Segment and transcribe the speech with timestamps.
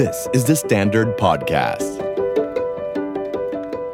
[0.00, 1.90] This is the Standard Podcast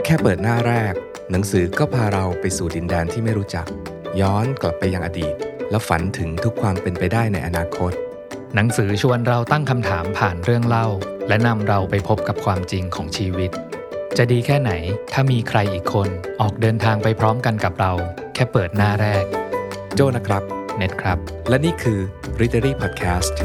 [0.05, 0.95] แค่เปิดหน้าแรก
[1.31, 3.67] หนังสือก็พาเราไปสู่ดินแดนที่ไม่รู้จัก
[4.21, 5.35] ย้อนกลับไปยังอดีต
[5.71, 7.93] แล้วฝันถึงทุกความเป็นไปได้ในอนาคต
[8.55, 10.87] หนังสือชวนเราตั้งคำถามผ่านเรื่องเล่า
[11.29, 13.51] และนำเราไปพบกับความจริงของชีวิต
[14.17, 14.73] จะดีแค่ไหน
[15.13, 16.09] ถ้ามีใครอีกคน
[16.41, 17.93] ออกเดินทางไปพร้อมกันกับเรา
[18.35, 19.25] แค่เปิดหน้าแรก
[19.95, 20.43] โจนะครับ
[20.77, 21.99] เน็ตครับ และนี่คือ
[22.41, 23.37] Readery Podcast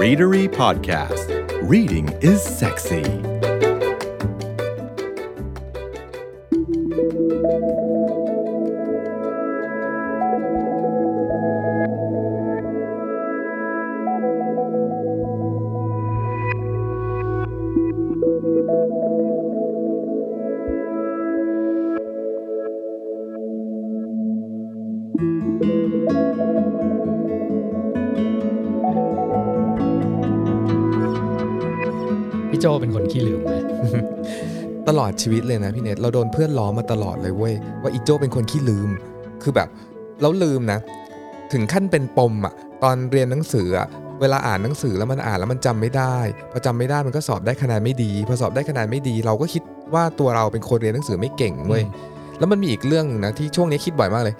[0.00, 1.28] Readery Podcast.
[1.68, 3.29] Reading is sexy
[35.20, 38.88] ชีวิตเลยนะพี่เนทเราโดนเพื่อนล้อมาตลอดเลยเว้ยว่าอีโจเป็นคนขี้ลืม
[39.42, 39.68] คือแบบ
[40.20, 40.78] เราลืมนะ
[41.52, 43.88] ถึงขั้นเป็นปมอะตอนเรียนหนังสืออะ
[44.20, 46.16] เวลาอ่านหนังสือแล้วมันอ่านแล้วมันจำไม่ได้
[46.52, 49.62] พอจำไม่ได้มันก็สอบได้คะแนนไม่ดีพอสอบได้คะแนนไม่ดี เราก็คิด
[49.94, 51.84] ว่าตัวเราเป็นคนเรียนหนังสือไม่เก่งเว้ย
[52.38, 54.36] แล้วมันมีอีกเรื่องหนึงนะที่ช่วงนี้คิดบ่อยมากเลย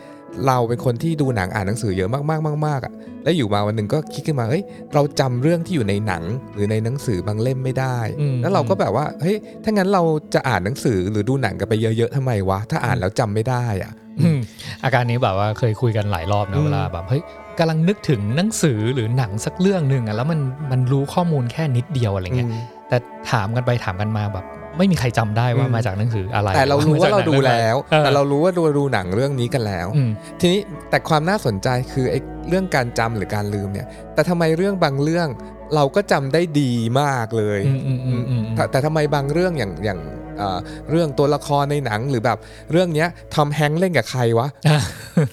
[0.47, 2.93] เราเป็นคนที่ดูหนังอ่านหนังสือเยอะมากๆมากๆอะ
[3.25, 4.65] แล้วอยู่มาวันหนึ่งก็คิดขึ้นมาเฮ้ย
[4.95, 6.23] เราจำเรื่องที่อยู่ในหนัง
[6.55, 10.03] หรือในหนังสือบางเล่มไม่ได้อืมแล้วเราก็แบบว่าเฮ้ยถ้างั้นเรา
[10.35, 14.39] จะอ่านหนังสือหรือดูหนังกันไปเยอะๆทำไมวะถ้าอ่านแล้วจำไม่ได้อะอืม
[14.85, 17.23] อาการนี้แบบว่าเคยคุยกันหลายรอบอืนะมเวลาแบบเฮ้ย
[17.59, 22.97] กำลังนึกถึงหนังสือหรือหนังสักเรื่องหนึ่งอะแล้วมันมันรู้ข้อมูลแค่นิดเดียวอะไรเงี้ยอืมแต่
[23.31, 24.47] ถามกันไปถามกันมาแบบ
[24.79, 32.19] ไม่มีใครจำได้ว่าอืมมาจากหนังสืออะไร แต่เรารู้ว่าเราดูแล้วเออแต่เรารู้ว่าดูดูหนังเรื่องนี้กันแล้วอืมทีนี้แต่ความน่าสนใจคือไอ้
[32.49, 35.29] เรื่องการจำหรือการลืมเนี่ย แต่ทำไมเรื่องบางเรื่อง
[35.75, 40.01] เราก็จำได้ดีมากเลยอืมอืมอืมอืมแต่แต่ทำไมบางเรื่องอย่างอย่าง
[40.41, 40.59] เอ่อ
[40.91, 42.39] เรื่องตัวละครในหนังหรือแบบ
[42.73, 44.81] เรื่องเนี้ยทอมแฮงค์เล่นกับใครวะอะ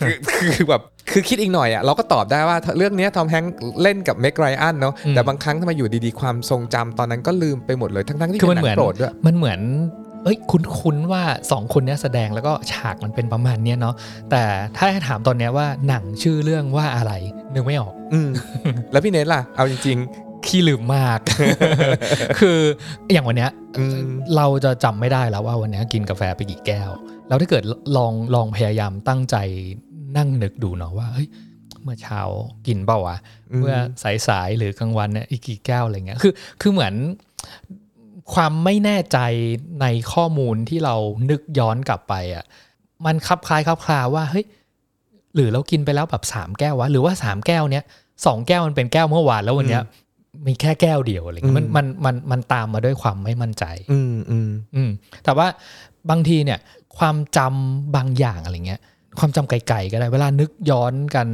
[0.06, 0.16] คือ
[0.58, 9.60] คือแบบคือคิดอีกหน่อยอะเราก็ตอบได้ว่าเรื่องเนี้ยทอมแฮงค์เล่นกับเมกไรอันเนาะอืมแต่บางครั้งทำไมอยู่ดีๆ ความทรงจำตอนนั้นก็ลืมไปหมดเลยทั้งๆที่คือเป็มันนหนัเหมือนงโปรดด้วยมันเหมือน
[10.24, 13.96] เอ้ยคุ้นๆว่าสองคนเนี้ยแสดงแล้วก็ฉากมันเป็นประมาณเนี้ยเนาะ
[14.32, 14.44] แต่
[14.78, 17.14] ถ้าให้ถามตอนเนี้ยว่าหนังชื่อเรื่องว่าอะไร
[17.54, 18.30] นึกไม่ออก อืม
[18.92, 19.98] แล้วพี่เนทล่ะ เอาจริง
[20.46, 21.20] ขี้ลืมมาก
[22.40, 22.60] คือ
[23.14, 26.90] อย่างวันเนี้ยอืมเราจะจำไม่ได้แล้วว่าวันเนี้ยกินกาแฟไปกี่แก้ว
[27.28, 27.64] แล้วถ้าเกิด
[27.98, 29.36] ลองลองพยายามตั้งใจ
[30.18, 31.28] นั่งนึกดูเนาะว่าเฮ้ย
[31.84, 32.22] เมื่อเช้า
[32.68, 33.18] กินเปล่าวะ
[33.52, 33.76] อืมเมื่อ
[34.28, 36.94] สายๆหรือกลางวันเนี่ยอีกกี่แก้วอะไรเงี้ยคือคือเหมือน
[38.34, 39.18] ความไม่แน่ใจ
[39.82, 40.96] ในข้อมูลที่เรา
[41.30, 42.46] นึกย้อนกลับไปอะ
[43.06, 44.46] มันคลับคล้ายคลับคลาว่าเฮ้ย
[45.36, 47.86] หรือเรากินไปแล้วแบบสามแก้ววะหรือว่าสามแก้วเนี้ย
[48.26, 49.84] สองแก้วมันเป็นแก้วเมื่อวานแล้ววันเนี้ย
[50.46, 54.90] มีแค่แก้วเดียวอะไรเงี้ยมันอืมมันมันมันตามมาด้วยความไม่มั่นใจๆอืมอืมอืม
[55.24, 55.48] แต่ว่า
[56.10, 56.60] บางทีเนี่ย
[56.98, 58.82] ความจำบางอย่างอะไรเงี้ย
[59.20, 61.28] ความจำไกลๆก็ได้ เวลานึกย้อนกัน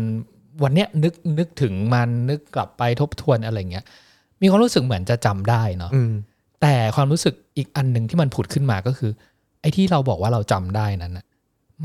[0.63, 3.85] วันเนี้ยนึกนึกถึงมันนึกกลับไปทบทวนอะไรเงี้ย
[4.41, 6.13] มีความรู้สึกเหมือนจะจำได้เนาะอืม
[6.61, 9.11] แต่ความรู้สึกอีกอันหนึ่งที่มันผุดขึ้นมาก็คือ
[9.61, 11.25] ไอ้ที่เราบอกว่าเราจำได้นั้นน่ะ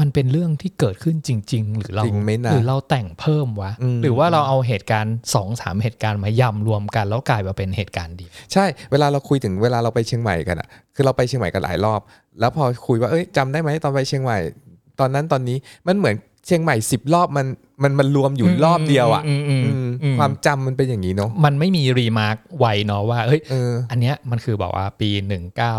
[0.01, 12.01] มันเป็นเรื่องที่เกิดขึ้นจริง ๆ หรือเราจริงไหมนะหรือเราแต่งเพิ่มวะอืมหรือว่าเราเอาเหตุการณ์สองสามเหตุการณ์มายำรวมกัน แล้วกลายมาเป็นเหตุการณ์เดียวใช่เวลาเราคุยถึงเวลาเราไปเชียงใหม่กันอะคือเราไปเชียงใหม่กันหลายรอบ
[12.41, 14.39] แล้วพอคุยว่าเอ้ยจำได้ไหมตอนไปเชียงใหม่
[15.01, 15.57] ตอนนั้นตอนนี้
[15.87, 16.17] มันเหมือน
[16.47, 17.47] เชียงใหม่สิบรอบมัน
[17.83, 25.77] มันมันรวมอยู่รอบเดียวอะอืมอืมอืมอืมความจำมันเป็นอย่างนี้เนาะมันไม่มี remark ไวเนาะว่าเฮ้ยเอออันเนี้ยมันคือแบบว่าปีหนึ่งเก้า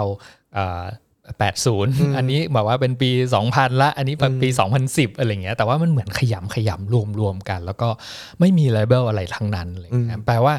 [1.39, 7.89] แปดศูนย์อืมอันนี้แบบว่าเป็นปีสองพันละ อันนี้เป็นอืมปีสองพันสิบอะไรเงี้ย แต่ว่ามันเหมือนขยำขยำรวมรวมกัน แล้วก็
[8.39, 10.55] ไม่มี label อะไรทั้งนั้นอะไรเงี้ยแปลว่า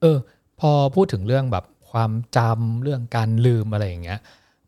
[0.00, 0.16] เออ
[0.60, 4.18] พอพูดถึงเรื่องแบบความจำเรื่องการลืมอะไรอย่างเงี้ย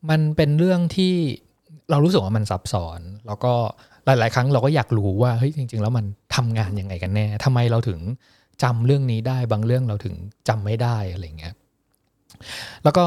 [0.09, 1.13] มันเป็นเรื่องที่
[1.89, 3.53] เรารู้สึกว่ามันซับซ้อน แล้วก็
[4.05, 6.05] หลาย ๆ ครั้งเราก็อยากรู้ว่าเฮ้ยจริง ๆ แล้วมัน
[6.35, 7.99] ทำงานยังไงกันแน่ทำไมเราถึง
[8.63, 10.15] จำเรื่องนี้ได้ บางเรื่องเราถึง
[10.47, 11.53] จำไม่ได้อะไรเงี้ย
[12.83, 13.05] แล้วก็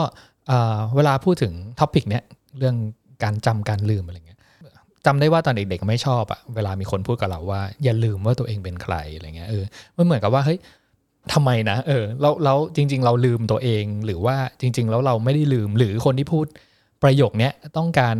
[0.48, 2.22] เอ่อเวลาพูดถึงท็อปิกเนี้ย
[2.58, 2.76] เรื่อง
[3.22, 4.40] การจำการลืมอะไรเงี้ย
[5.06, 9.64] จำได้ว่าตอนเด็กๆไม่ชอบอะเวลามีคนพูดกับเราว่า อย่าลืมว่าตัวเองเป็นใครอะไรเงี้ยเออ
[9.96, 10.58] มันเหมือนกับว่าเฮ้ย
[11.32, 16.46] ทำไมนะเออแล้วแล้วจริง ๆ เราลืมตัวเองหรือว่าจริง ๆ แล้วเราไม่ได้ลืมหรือคนที่พูด
[17.02, 18.16] ประโยคเนี้ยต้องการ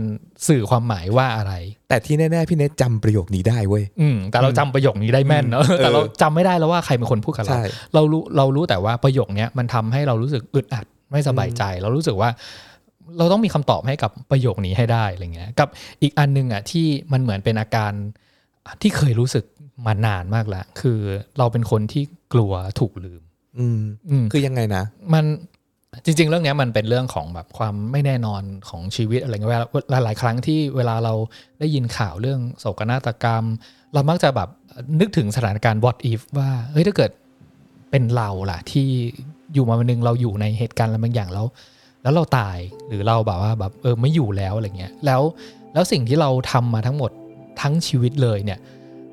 [0.48, 1.52] สื่อความหมายว่าอะไร
[1.88, 12.30] แต่ที่แน่ๆพี่เนทจำประโยคนี้ได้เว้ยอืมแต่เราจำประโยคนี้ได้แม่นเนอะอืมแต่เราเออจำไม่ได้แล้วว่าใครเป็นคนพูดกับเราใช่เรารู้เรารู้แต่ว่าประโยคเนี้ยมันทำให้เรารู้สึกอึดอัด ไม่สบายใจ เรารู้สึกว่า
[13.18, 15.68] เราต้องมีคำตอบให้กับประโยคนี้ให้ได้อะไรเงี้ยกับ
[16.02, 17.92] อีกอันหนึงอะที่มันเหมือนเป็นอาการ
[18.82, 19.44] ที่เคยรู้สึก
[19.86, 20.98] มานานมากแล้วคือ
[21.38, 22.02] เราเป็นคนที่
[22.32, 23.22] กลัวถูกลืม
[23.58, 23.80] อืม
[24.10, 24.84] อืมคือยังไงนะ
[25.14, 25.24] มัน
[26.04, 31.14] จริง ๆ เรื่องเนี้ยมันเป็นเรื่องของแบบความไม่แน่นอนของชีวิตอะไรเงี้ยเวลาหลายหลายๆครั้งที่เวลาเรา
[31.60, 33.44] ได้ยินข่าวเรื่องโศกนาฏกรรม
[33.94, 34.48] เรามักจะแบบ
[35.00, 37.10] นึกถึงสถานการณ์ what if ว่าเฮ้ยถ้าเกิด
[37.90, 38.88] เป็นเราล่ะที่
[39.54, 41.46] อยู่มาวันหนึงเราอยู่ในเหตุการณ์อะไรบางอย่างแล้ว
[42.02, 42.58] แล้วเราตาย
[42.88, 45.22] หรือเราแบบว่าแบบเออไม่อยู่แล้วอะไรเงี้ยแล้ว
[45.74, 47.10] แล้วสิ่งที่เราทำมาทั้งหมด
[47.60, 48.58] ทั้งชีวิตเลยเนี่ย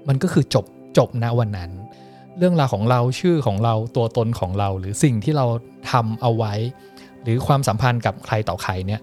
[0.08, 0.66] มันก็คือจบ
[0.98, 1.72] จบณวันนั้น
[2.38, 5.46] เรื่องราวของเราชื่อของเราตัวตนของเรา หรือสิ่งที่เรา
[5.92, 6.54] ทำเอาไว้
[7.24, 9.02] หรือความสัมพันธ์กับใครต่อใครเนี่ย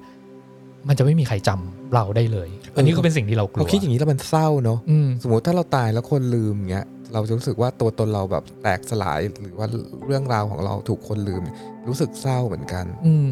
[0.88, 9.66] มันจะไม่มีใครจำเราได้เลย อันนี้ก็เป็นสิ่งที่เรากลัเราวคิดอย่างนี้แล้วมันเศร้าเนอะอืมสมมติถ้าเราตายแล้วคนลืมเงี้ย เราจะรู้สึกว่าตัวตนเราแบบแตกสลายหรือว่า
[10.06, 11.42] เรื่องราวของเราถูกคนลืม
[11.88, 13.24] รู้สึกเศร้าเหมือนกัน อืม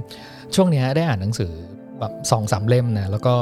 [0.54, 1.52] ช่วงนี้ได้อ่านหนังสือ
[2.00, 3.34] แบบสองสามเล่มนะแล้วก็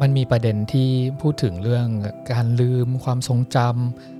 [0.00, 0.88] มันมีประเด็นที่
[1.20, 1.86] พูดถึงเรื่อง
[2.32, 4.19] การลืมความทรงจำอ่า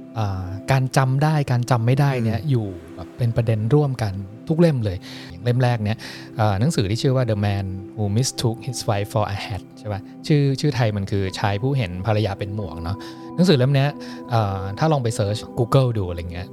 [0.71, 4.13] การจำได้การจำไม่ได้เนี่ยอยู่แบบเป็นประเด็นร่วมกัน
[4.49, 4.97] ทุกเล่มเลย
[5.31, 5.99] อย่างเล่มแรกเนี่ย
[6.41, 7.67] อ่าหนังสือที่ชื่อว่า The Man
[7.97, 12.97] Who Mistook His Wife for a Hat ใช่ปะชื่อชื่อไทยมันคือชายผู้เห็นภรรยาเป็นหมวกเนาะ
[13.37, 13.89] หนังสือเล่มเนี้ย
[14.33, 16.47] อ่าถ้าลองไป search Google ดูอะไรเงี้ย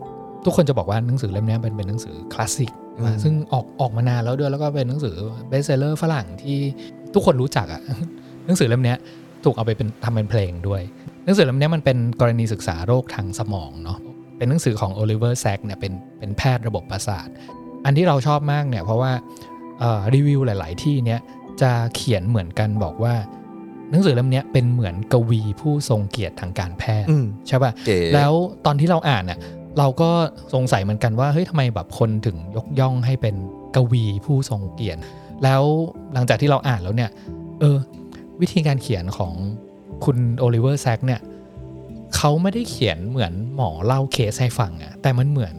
[0.46, 5.16] ทุกคนจะบอกว่าหนังสือเล่มเนี้ยเป็นเป็นหนังสือคลาสสิกอืมซึ่งออกออกมานานแล้วด้วยแล้วก็เป็นหนังสือ
[5.48, 6.58] best seller ฝรั่งที่
[7.14, 7.82] ทุกคนรู้จักอะ
[8.46, 8.98] หนังสือเล่มเนี้ย
[9.44, 10.82] ถูกเอาไปเป็นทำเป็นเพลงด้วย
[11.28, 14.00] หนังสือเล่มเนี้ยมันเป็นกรณีศึกษาโรคทางสมองเนาะ
[14.38, 17.28] เป็นหนังสือของโอลิเวอร์แซกเนี่ยเป็นเป็นแพทย์ระบบประสาท
[17.86, 19.12] อันที่เราชอบมากเนี่ยเพราะว่า
[19.80, 21.20] เอ่อรีวิวหลาย ๆ ที่เนี้ย
[21.62, 23.16] จะเขียนเหมือนกันบอกว่า
[23.92, 28.34] หนังสือเล่มเนี้ยเป็นเหมือนกวีผู้ทรงเกียรติทางการแพทย์อืมใช่ป่ะเก๋แล้ว
[28.66, 29.40] ตอนที่เราอ่านเนี่ย
[29.78, 30.10] เราก็
[30.54, 33.36] สงสัยเหมือนกันว่าเฮ้ยทำไมแบบคนถึงยกย่องให้เป็น
[33.76, 35.02] กวีผู้ทรงเกียรติ
[35.44, 35.64] แล้ว
[36.14, 37.10] หลังจากที่เราอ่านแล้วเนี่ย
[37.60, 37.78] เออ
[38.42, 39.34] วิธีการเขียนของ
[40.06, 41.22] คุณโอลิเวอร์แซกเนี่ย
[42.16, 45.56] เขาไม่ได้เขียนเหมือนหมอเล่าเคสให้ฟังอะแต่มันเหมือน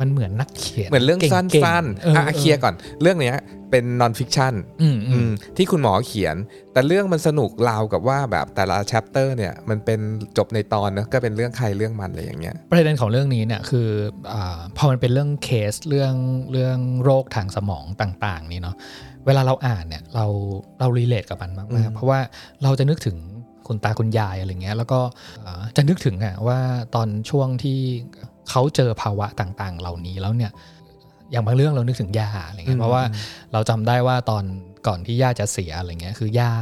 [0.00, 3.36] มันเหมือนนักเขียน เหมือนเรื่องสั้ก่นๆๆอะเคลียร์ก่อน เรื่องเนี้ย
[3.70, 6.36] เป็น non-fiction อืมอืมที่คุณหมอเขียน
[6.72, 10.00] แต่เรื่องมันสนุกราวกับว่าแบบแต่ละ chapter เนี่ยมันเป็น
[10.38, 13.88] จบในตอนเนอะก็เป็นเรื่องใครเรื่องมันอะไรอย่างเงี้ย ประเด็นของเรื่องนี้เนี่ยคือ
[14.32, 16.14] อาพอมันเป็นเรื่องเคสเรื่อง
[16.52, 18.76] เรื่องโรคทางสมองต่าง ๆ นี่เนาะ
[19.26, 20.26] เวลาเราอ่านเนี่ยเรา
[20.80, 22.20] เรารีเลทกับมันมากอืมๆเพราะว่า
[22.62, 23.16] เราจะนึกถึง
[23.68, 25.00] คุณตาคุณยายอะไรเงี้ยแล้วก็
[25.46, 26.58] อ่าจะนึกถึงอะว่า
[26.94, 27.78] ตอนช่วงที่
[28.50, 30.52] เขาเจอภาวะต่างๆ เหล่านี้แล้วเนี่ย
[31.32, 33.04] อย่างบางเรื่องเรานึกถึงย่าอะไรเงี้ยเพราะว่า
[33.52, 34.44] เราจำได้ว่าตอน
[34.86, 36.52] ก่อนที่ย่าจะเสียอะไรเงี้ยคือย่า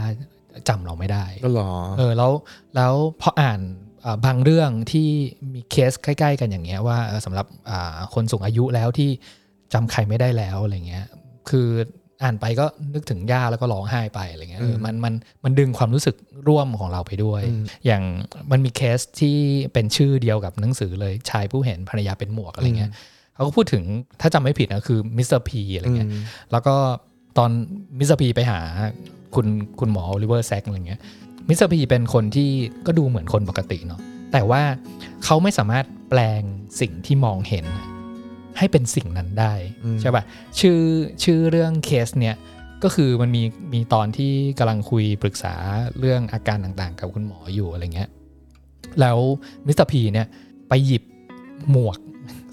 [0.69, 2.33] จำเราไม่ได้ก็หรอเออแล้ว
[2.77, 3.61] แล้วพออ่าน
[4.05, 5.09] อ่าบางเรื่องที่
[5.55, 9.11] มีเคสใกล้ ๆ กันอย่างเงี้ยว่าเออสำหรับอ่าคนสูงอายุแล้วที่
[9.75, 11.07] จำใครไม่ได้แล้วอะไรเงี้ย
[11.51, 11.69] คือ
[12.23, 15.15] อ่านไปก็นึกถึงย่าแล้วก็ร้องไห้ไปอะไรเงี้ยเออมันมัน
[15.45, 16.15] มันดึงความรู้สึก
[16.49, 18.03] ร่วมของเราไปด้วยอืมอย่าง
[18.51, 19.37] มันมีเคสที่
[19.73, 22.91] เป็นชื่อเดียวกับหนังสือเลยชายผู้เห็นภรรยาเป็นหมวกอะไรเงี้ย
[23.35, 23.83] เขาก็พูดถึง
[24.21, 25.41] ถ้าจำไม่ผิดนะคือ Mr.
[25.41, 26.23] P อะไรเงี้ยอืม
[26.53, 26.75] แล้วก็
[27.39, 27.51] ตอน
[27.99, 28.17] Mr.
[28.17, 28.61] P ไปหา
[29.35, 29.47] คุณ
[29.81, 31.01] คุณหมอโอลิเวอร์แซกอะไรเงี้ย
[31.49, 31.69] Mr.
[31.69, 32.49] P เป็นคนที่
[32.87, 34.01] ก็ดูเหมือนคนปกติเนาะ
[34.33, 34.63] แต่ว่า
[35.25, 36.43] เขาไม่สามารถแปลง
[36.81, 37.67] สิ่งที่มองเห็น
[38.59, 39.53] ให้เป็นสิ่งนั้นได้
[39.85, 40.23] อืมใช่ป่ะ
[40.61, 40.81] ชื่อ
[41.25, 42.37] ชื่อเรื่องเคสเนี่ย
[42.83, 43.43] ก็คือมันมี
[43.73, 45.55] มีตอนที่กำลังคุยปรึกษา
[45.99, 48.09] เรื่องอาการต่างๆ กับคุณหมออยู่อะไรเงี้ย
[49.01, 49.19] แล้ว
[49.67, 49.87] Mr.
[49.87, 50.27] P เนี่ย
[50.69, 51.03] ไปหยิบ
[51.71, 51.99] หมวก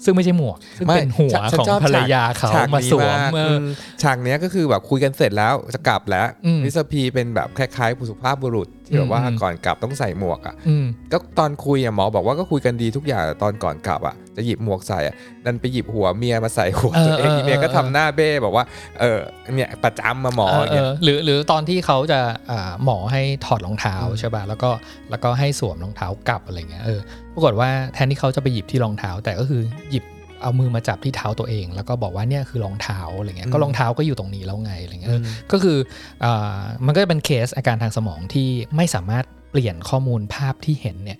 [0.04, 3.66] ซึ่งไม่ใช่หมวก ซึ่งเป็นหัวฉันของชบภรรยาเขาฉกมานี้สวมกเอออืม
[4.02, 6.86] ฉากเนี้ยก็คือแบบคุยกันเสร็จแล้วจะกลับแล้วอืม Mr.
[6.86, 15.14] P เป็นแบบคล้ายๆผู้สุภาพบุรุษที่แบบว่าอืมก่อนกลับต้องใส่หมวกอะอืมก็ตอนคุยอะหมอบอกว่าก็คุยกันดีทุกอย่างแต่ตอนก่อนกลับอะจะหยิบหมวกใส่อะ
[15.44, 18.64] ดันไปหยิบหัวเมียมาใส่หัวเออตัวเองเอออีเมียก็เออทำหน้าเบ้บอกว่า
[19.00, 19.20] เออ
[19.54, 24.70] เนี่ยประจำมาหมอเอออย่างเอเงี้ยอหรือหรือตอนที่เขาจะอ่าหมอให้ถอดรองเท้าอืมใช่ป่ะแล้วก็
[25.10, 27.00] แล้วก็ให้สวมรองเท้ากลับอะไรเงี้ยเออ
[27.34, 30.04] ปรากฏว่าแทนที่เขาจะไปหยิบที่รองเท้าแต่ก็คือหยิบ
[30.44, 35.20] เอามือมาจับที่เท้าตัวเอง แล้วก็บอกว่าเนี่ยคือรองเท้าอะไรเงี้ยก็รองเท้าก็อยู่ตรงนี้แล้วไงอะไรเงี้ยเออ
[35.52, 35.78] ก็คือ
[36.24, 41.18] อามันก็จะเป็นเคสอาการทางสมองที่ไม่สามารถเปลี่ยนข้อมูลภาพที่เห็นเนี่ย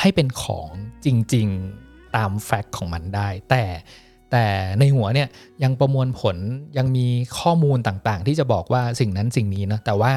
[0.00, 0.68] ให้เป็นของ
[1.04, 1.46] จริง
[1.82, 3.64] ๆตามแฟกต์ของมันได้ แต่
[4.32, 4.46] แต่
[4.78, 5.28] ในหัวเนี่ย
[5.64, 6.36] ยังประมวลผล
[6.78, 7.06] ยังมี
[7.40, 10.12] ข้อมูลต่างๆ ที่จะบอกว่าสิ่งนั้นสิ่งนี้นะแต่ว่า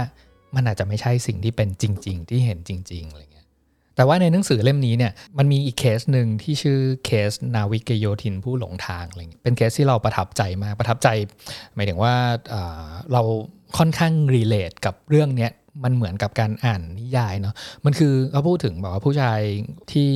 [0.55, 3.28] มันอาจจะไม่ใช่สิ่งที่เป็นจริง ๆ ที่เห็นจริงๆอะไรเงี้ย
[3.99, 11.07] แต่ว่าในหนังสือเล่มนี้เนี่ยมันมีอีกเคสหนึ่งที่ชื่อเคสนาวิกโยธินผู้หลงทางอะไรเงี้ยเป็นเคสที่เราประทับใจมากประทับใจ
[11.75, 12.13] หมายถึงว่า
[12.53, 13.21] อ่าเรา
[13.77, 15.51] ค่อนข้าง relate กับเรื่องเนี้ย
[15.83, 19.39] มันเหมือนกับการอ่านนิยายเนาะมันคือเขาพูดถึงแบบว่าผู้ชาย
[19.91, 20.09] ที่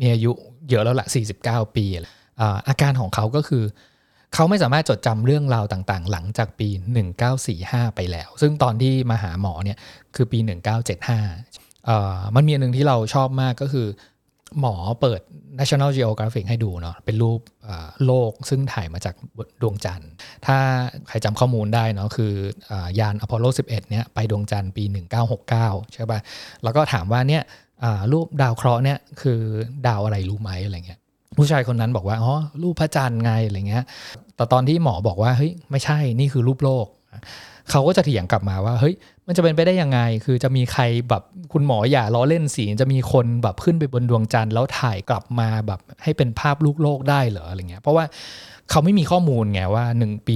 [0.00, 0.32] มีอายุ
[0.70, 1.06] เยอะแล้วละ
[1.40, 1.86] 49 ปี
[2.40, 3.64] อาอาการของเขาก็คือ
[4.34, 6.68] เขาไม่สามารถจดจำเรื่องราวต่างๆ หลังจากปี
[7.32, 9.78] 1945 ไปแล้ว ซึ่งตอนที่มาหาหมอเนี่ย
[10.14, 11.67] คือปี 1975
[12.34, 13.86] มันมีอันหนึ่งที่เราชอบมากก็คือ
[14.60, 15.20] หมอเปิด
[15.58, 17.40] National Geographic ให้ดูเนาะเป็นรูป
[18.06, 19.14] โลกซึ่งถ่ายมาจาก
[19.62, 20.10] ดวงจันทร์
[20.46, 20.56] ถ้า
[21.08, 22.32] ใครจำข้อมูลได้เนาะคือ
[22.98, 24.84] ยานอพอลโล 11 เนี่ยไปดวงจันทร์ปี
[25.38, 26.18] 1969 ใช่ป่ะ
[26.62, 27.42] แล้วก็ถามว่าเนี่ย
[28.12, 29.40] รูปดาวเคราะห์เนี่ยคือ
[29.86, 31.00] ดาวอะไรรู้ไหมอะไรเงี้ย
[31.36, 33.84] ผู้ชายคนนั้นบอกว่าอ๋อรูปพระจันทร์ไงอะไรเงี้ย
[34.36, 36.86] แต่ตอนที่หมอบอกว่าเฮ้ยไม่ใช่นี่คือรูปโลก
[37.70, 38.94] เขาก็จะเถียงกลับมาว่าเฮ้ย
[39.28, 48.04] มันจะเป็นไปได้ยังไง คือจะมีใครแบบคุณหมออย่าล้อเล่นสีจะมีคนแบบขึ้นไปบนดวงจันทร์แล้วถ่ายกลับมาแบบให้เป็นภาพลูกโลกได้เหรออะไรเงี้ย เพราะว่า
[48.70, 50.34] เขาไม่มีข้อมูลไงว่าหนึ่งปี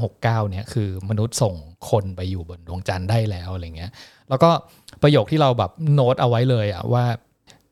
[0.00, 1.54] 1969เนี่ยคือมนุษย์ส่ง
[1.90, 3.90] คนไปอยู่บนดวงจันทร์ได้แล้วอะไรเงี้ย
[4.28, 4.50] แล้วก็
[5.02, 7.04] ประโยคที่เราแบบโน้ตเอาไว้เลยอะว่า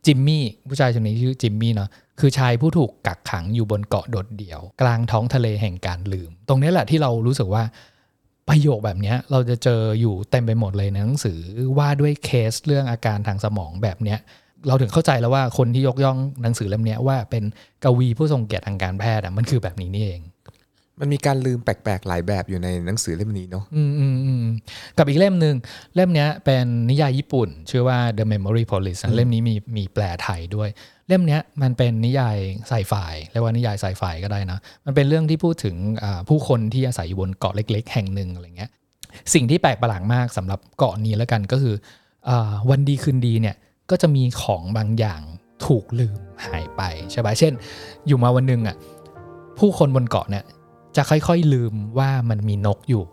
[0.07, 7.63] จิมมี่ผู้ชายคนนี้ชื่อจิมมี่เนาะคือชายผู้ถูกกักขังอยู่บนเกาะโดดเดี่ยว กลางท้องทะเลแห่งการลืม ตรงนี้แหละที่เรารู้สึกว่า
[8.49, 11.39] ประโยคแบบนี้เราจะเจออยู่เต็มไปหมดเลยในหนังสือ
[11.79, 14.19] ว่าด้วยเคสเรื่องอาการทางสมองแบบเนี้ย
[14.67, 17.45] เราถึงเข้าใจแล้วว่าคนที่ยกย่องหนังสือเล่มนี้ว่าเป็น
[17.85, 20.23] กวีผู้ทรงเกียรติทางการแพทย์มันคือแบบนี้นี่เอง
[21.01, 24.45] มันมีการลืมแปลกๆ หลายแบบอยู่ในหนังสือเล่มนี้เนาะอืมอืมอืม
[24.99, 25.57] กับอีกเล่มหนึ่ง
[25.95, 30.69] เล่มนี้เป็นนิยายญี่ปุ่น ชื่อว่า The Memory Police เล่มนี้มีมีแปลไทยด้วย
[31.09, 32.37] เล่มนี้มันเป็นนิยาย
[32.69, 32.93] ไซไฟ
[33.31, 35.77] เรียกว่านิยายไซไฟก็ได้นะ มันเป็นเรื่องที่พูดถึง
[36.29, 38.71] ผู้คนที่อาศัยอยู่บนเกาะเล็ก ๆ แห่งหนึ่งอะไรเงี้ย
[39.35, 41.75] สิ่งที่แปลกประหลาดมากสำหรับเกาะนี้แล้วกันก็คือ
[42.29, 42.31] อ
[42.71, 43.57] วันดีคืนดีเนี่ย
[43.91, 45.21] ก็จะมีของบางอย่าง
[45.67, 47.53] ถูกลืมหายไปใช่ไหมเช่น
[48.07, 48.77] อยู่มาวันหนึ่งอะ
[49.59, 50.45] ผู้คนบนเกาะเนี่ย
[50.97, 53.05] จะค่อยๆลืมว่ามันมีนกอยู่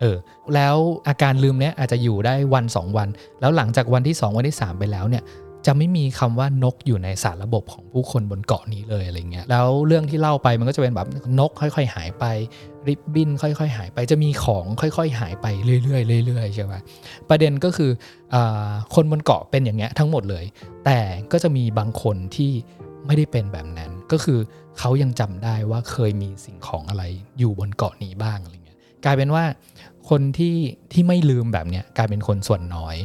[0.00, 0.16] เออ
[0.54, 0.76] แล้ว
[1.08, 3.08] อาการลืมเนี้ยอาจจะอยู่ได้วัน 2 วัน
[3.40, 5.22] แล้วหลังจากวันที่ 2 วันที่ 3 ไปแล้วเนี่ย
[5.66, 12.24] จะไม่มีคำว่านกอยู่ในสารระบบของผู้คนบนเกาะนี้เลยอะไรเงี้ยแล้วเรื่องที่เล่าไปมันก็จะเป็นแบบนกค่อย ๆ หายไป
[12.88, 15.46] ริบบิ้นค่อย ๆ หายไปจะมีของค่อย ๆ หายไป
[15.84, 16.74] เรื่อยๆเรื่อยๆใช่ไหม
[17.28, 17.90] ประเด็นก็คือ
[18.34, 18.36] อ
[18.94, 20.44] คนบนเกาะเป็นอย่างเงี้ยทั้งหมดเลย
[20.84, 20.98] แต่
[21.32, 22.52] ก็จะมีบางคนที่
[23.06, 24.38] ไม่ได้เป็นแบบนั้น ก็คือ
[24.78, 27.04] เขายังจำได้ว่าเคยมีสิ่งของอะไร
[27.38, 29.44] อยู่บนเกาะนี้บ้างอะไรเงี้ยกลายเป็นว่า
[30.10, 30.56] คนที่
[30.92, 32.96] ที่ไม่ลืมแบบเนี้ยกลายเป็นคนส่วนน้อย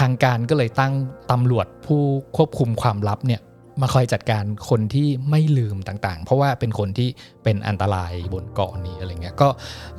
[0.00, 0.92] ทางการก็เลยตั้ง
[1.30, 2.02] ตำรวจผู้
[2.36, 3.40] ควบคุมความลับเนี่ย
[3.82, 7.08] มาคอยจัดการคนที่ไม่ลืมต่างๆ เพราะว่าเป็นคนที่
[7.44, 9.48] เป็นอันตรายบนเกาะนี้อะไรเงี้ยก็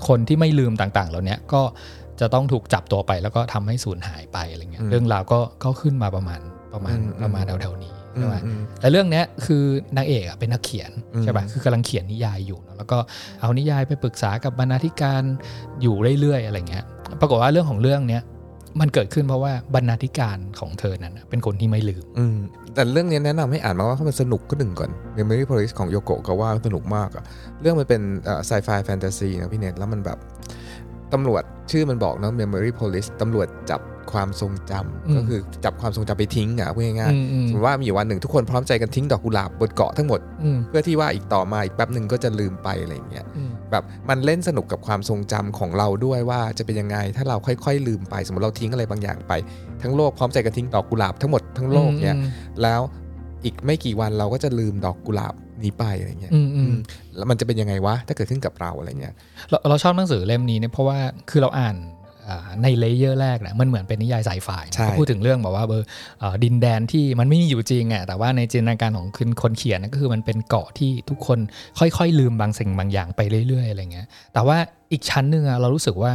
[0.07, 1.61] คนที่ไม่ลืมต่างๆเหล่านี้ก็
[2.19, 6.39] จะต้องถูกจับตัวไปแล้วก็ทำให้สูญหายไปอะไรเงี้ยเรื่องราวก็ก็ขึ้นมาประมาณ
[6.73, 8.35] ประมาณประมาณแถวๆนี้ใช่ไหม
[8.79, 9.63] แต่เรื่องนี้คือ
[9.97, 10.91] นางเอกเป็นนักเขียน
[11.23, 12.97] ใช่ป่ะคือกำลังเขียนนิยายอยู่ แล้วก็
[13.41, 15.23] เอานิยายไปปรึกษากับบรรณาธิการ
[15.81, 16.85] อยู่เรื่อยๆอะไรเงี้ย
[17.21, 18.23] ปรากฏว่าเรื่องของเรื่องเนี้ย
[18.79, 22.37] มันเกิดขึ้นเพราะว่าบรรณาธิการของเธอนั้นเป็นคนที่ไม่ลืม อืม
[22.75, 27.23] แต่เรื่องนี้แนะนำให้อ่านมาว่ามันสนุกก็หนึ่งก่อน Memory Police ของโยโกะก็ว่าสนุกมากอะ
[27.61, 28.01] เรื่องมันเป็น
[28.45, 30.17] ไซไฟแฟนตาซีนะพี่เนทแล้วมันแบบ
[31.13, 40.19] ตำรวจชื่อมันบอกเนาะ Memory Police ตำรวจจับความทรงจำก็คือจับความทรงจำไปทิ้งอะพูดง่ายๆสมมติว่ามีอยู่วันหนึ่งทุกคนพร้อมใจกันทิ้งดอกกุหลาบบนเกาะทั้งหมด
[40.67, 43.25] เพื่อที่ว่าอีกต่อมาอีกแป๊บหนึ่งก็จะลืมไปอะไรอย่างเงี้ย
[43.71, 49.33] แบบมันเล่นสนุกกับความทรงจำของเราด้วยว่าจะเป็นยังไง ถ้าเราค่อยๆ ลืมไป สมมติเราทิ้งอะไรบางอย่างไป
[49.81, 52.15] ทั้งโลกพร้อมใจกันทิ้งดอกกุหลาบทั้งหมดทั้งโลกเนี่ย
[52.63, 52.81] แล้ว
[53.43, 56.31] อีกไม่กี่วันเราก็จะลืมดอกกุหลาบนี้ไปอะไรเงี้ย
[57.17, 59.13] แล้วมันจะเป็นยังไงวะถ้าเกิดขึ้นกับเราอะไรเงี้ย
[59.49, 60.99] เราเราชอบหนังสือเล่มนี้เนี่ยเพราะว่า
[61.29, 61.75] คือเราอ่าน
[62.63, 64.65] ใน layer แรกนะมันเหมือนเป็นนิยายสายฝ่าย
[64.97, 65.87] พูดถึงเรื่องแบบว่าเบอร์
[66.43, 71.39] ดินแดนที่มันไม่มีอยู่จริงอะแต่ว่าในจินตนาการของคนคนเขียนก็คือมันเป็นเกาะที่ทุกคน
[71.79, 74.57] ค่อยๆ ลืมบางสิ่งบางอย่างไปเรื่อยๆอะไรเงี้ยแต่ว่า
[74.91, 76.13] อีกชั้นหนึ่งเรารู้สึกว่า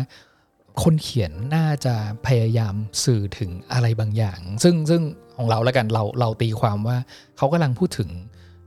[0.82, 1.94] คนเขียนน่าจะ
[2.26, 5.02] พยายามสื่อถึงอะไรบางอย่าง ซึ่งซึ่ง
[5.37, 6.96] ของเราแล้วกันเราเราตีความว่า
[7.37, 8.11] เขากำลังพูดถึง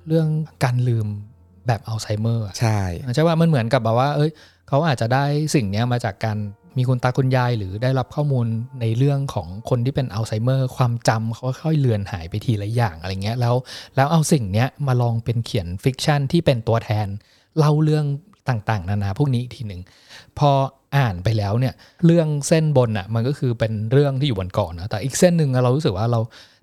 [0.07, 0.27] เรื่อง
[0.63, 1.07] การลืม
[1.67, 2.79] แบบอัลไซเมอร์ใช่
[3.13, 4.31] ใช่ว่ามันเหมือนกับแบบว่า เอ้ย
[4.67, 5.25] เขาอาจจะได้
[5.55, 6.37] สิ่งนี้มาจากการ
[6.77, 8.45] มีคุณตาคุณยายหรือได้รับข้อมูล
[8.81, 13.55] ในเรื่องของคนที่เป็นอัลไซเมอร์ ความจำเขาค่อยเลือนหายไปทีละอย่างอะไรเงี้ยแล้ว
[13.95, 17.07] แล้วเอาสิ่งเนี้ยมาลองเป็นเขียน fiction ที่เป็นตัวแทน
[17.57, 18.05] เล่าเรื่อง
[18.49, 19.81] ต่างๆ นานาพวกนี้อีกทีหนึ่ง
[20.39, 20.51] พอ
[20.97, 21.73] อ่านไปแล้วเนี่ย
[22.05, 26.19] เรื่องเส้นบนอะมันก็คือเป็นเรื่องที่อยู่บนเกาะนะแต่อีกเส้นหนึ่งเรารู้สึกว่าเรา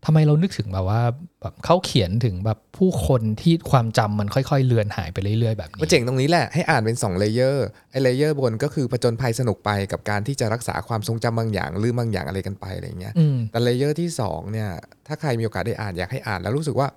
[0.08, 1.02] ทำไมเรานึกถึงแบบว่า
[1.40, 13.14] แบบเขาเขียนถึงแบบผู้คนที่ความจำมันค่อยๆ เลือนหายไปเรื่อยๆแบบนี้มันเจ๋งตรงนี้แหละให้อ่านเป็น2 layer ไอ้ layer บนก็คือผจญภัยสนุกไปกับการที่จะรักษาความทรงจำบางอย่างลืมบางอย่างอะไรกันไปอะไรเงี้ย
[13.50, 14.68] แต่ layer ที่2เนี่ย
[15.06, 16.88] ถ้าใครมีโอกาสได้อ่านอยากให้อ่านแล้วรู้สึกว่า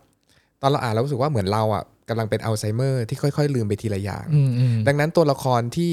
[0.61, 4.25] ตอนเราอ่านเรารู้สึกว่าเหมือนเราอะกำลังเป็นอัลไซเมอร์ที่ค่อยๆ ลืมไปทีละอย่าง
[4.87, 5.91] ดังนั้นตัวละครที่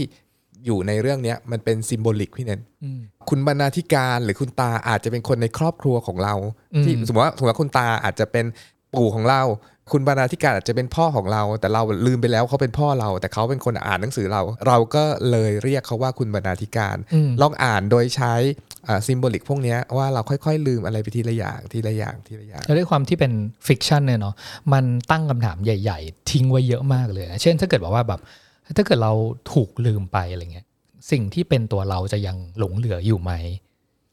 [0.67, 2.61] อยู่ในเรื่องนี้มันเป็น symbolic พี่เน้น
[3.29, 6.35] คุณบรรณาธิการหรือคุณตาอาจจะเป็นคนในครอบครัวของเรา
[6.85, 8.45] ที่สมมติว่าสมมติว่าคุณตาอาจจะเป็น
[8.95, 9.43] ปู่ของเรา
[9.93, 16.97] คุณบรรณาธิการอาจจะเป็นพ่อของเรา แต่เราลืมไปแล้วเขาเป็นพ่อเรา แต่เขาเป็นคนอ่านหนังสือเรา เราก็เลยเรียกเขาว่าคุณบรรณาธิการ
[17.43, 18.35] ลองอ่านโดยใช้
[18.89, 23.33] อ่า symbolic พวกเนี้ยว่าเราค่อยๆ ลืมอะไรไปทีละอย่างทีละอย่างทีละอย่างแล้วด้วยความที่เป็น
[23.67, 24.35] fiction เนี่ยเนาะ
[24.73, 28.21] มันตั้งคำถามใหญ่ ๆ ทิ้งไว้เยอะมากเลยนะเช่นถ้าเกิดบอกว่าแบบ
[28.77, 29.13] ถ้าเกิดเรา
[29.53, 30.67] ถูกลืมไปอะไรเงี้ย
[31.11, 33.33] สิ่งที่เป็นตัวเราจะยังหลงเหลืออยู่ไหม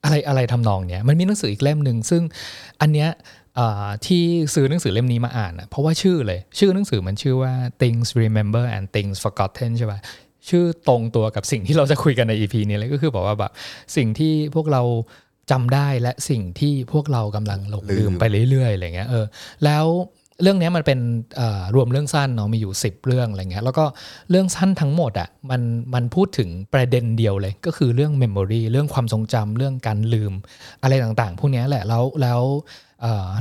[0.04, 2.22] อะไรอะไรทำนองเนี้ยมันมีหนังสืออีกเล่มหนึ่งซึ่ง
[2.82, 3.10] อันเนี้ย
[4.06, 10.00] ที่ซื้อหนังสือเล่มนี้มาอ่านอะเพราะว่าชื่อเลย ชื่อหนังสือมันชื่อว่า things remember and things forgotten ใช่ป่ะ
[10.50, 13.52] ชื่อตรงตัวกับสิ่งที่เราจะคุยกันใน EP นี้เลยก็คือบอกว่าแบบ
[13.96, 14.82] สิ่งที่พวกเรา
[15.52, 19.26] จำได้และสิ่งที่พวกเรากำลังหลงลืมไปเรื่อยๆอะไรเงี้ยเออ
[19.66, 19.86] แล้ว
[20.42, 21.00] เรื่องนี้มันเป็น
[21.76, 23.86] รวมเรื่องสั้นเนาะมีอยู่ 10 เรื่องอะไรเงี้ยแล้วก็
[24.30, 25.62] เรื่องสั้นทั้งหมดอะมัน
[25.94, 30.34] มันพูดถึงประเด็นเดียวเลย ก็คือเรื่อง memory เรื่องความทรงจำเรื่องการลืม
[30.82, 32.42] อะไรต่างๆ พวกนี้แหละแล้วแล้ว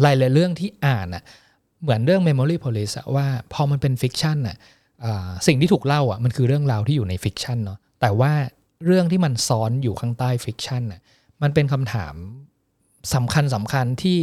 [0.02, 1.22] หลายๆเรื่องที่อ่านอะ
[1.82, 4.56] เหมือนเรื่อง memory police อะว่าพอมันเป็น fiction อะ
[5.04, 8.32] อ่าสิ่งที่ถูกเล่าอะมันคือเรื่องราวที่อยู่ใน fiction เนาะแต่ว่า
[8.86, 11.00] เรื่องที่มันซ้อนอยู่ข้างใต้ fiction น่ะ
[11.42, 12.14] มันเป็นคำถาม
[13.14, 14.18] สำคัญสำคัญที่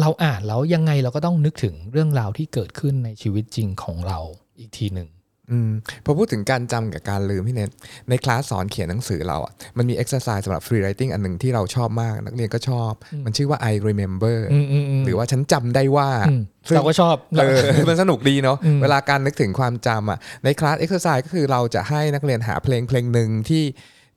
[0.00, 4.18] เราอ่านแล้วยังไงเราก็ต้องนึกถึงเรื่องราวที่เกิดขึ้นในชีวิตจริงของเรา
[4.58, 5.08] อีกทีหนึ่ง
[5.50, 5.70] อืม
[6.04, 7.70] พอพูดถึงการจำกับการลืมพี่เนท
[8.08, 12.92] ในคลาสสอนเขียนหนังสือเราอะมันมีเอ็กซ์ไซส์สำหรับ free writing อันหนึ่งที่เราชอบมาก นักเรียนก็ชอบ
[13.24, 17.58] มันชื่อว่า I remember อืมอืมอืมหรือว่าฉันจำได้ว่าอืมซึ่งเราก็ชอบเออ
[17.88, 23.64] มันสนุกดีเนาะอืมเวลาการนึกถึงความจำอะในคลาสเอ็กซ์ไซส์ก็คือเราจะให้นักเรียนหาเพลงเพลงหนึ่งที่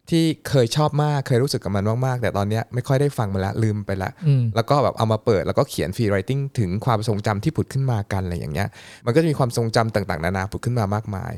[0.09, 8.67] ที่เคยชอบมากเคยรู้สึกกับมันมากๆ แต่ตอนเนี้ยไม่ค่อยได้ฟังมาละลืมไปละอืมแล้วก็แบบเอามาเปิดแล้วก็เขียน free writing ถึงความทรงจำที่ผุดขึ้นมากันอะไรอย่างเงี้ย
[9.05, 11.33] มันก็จะมีความทรงจำต่างๆ นานาผุดขึ้นมามากมาย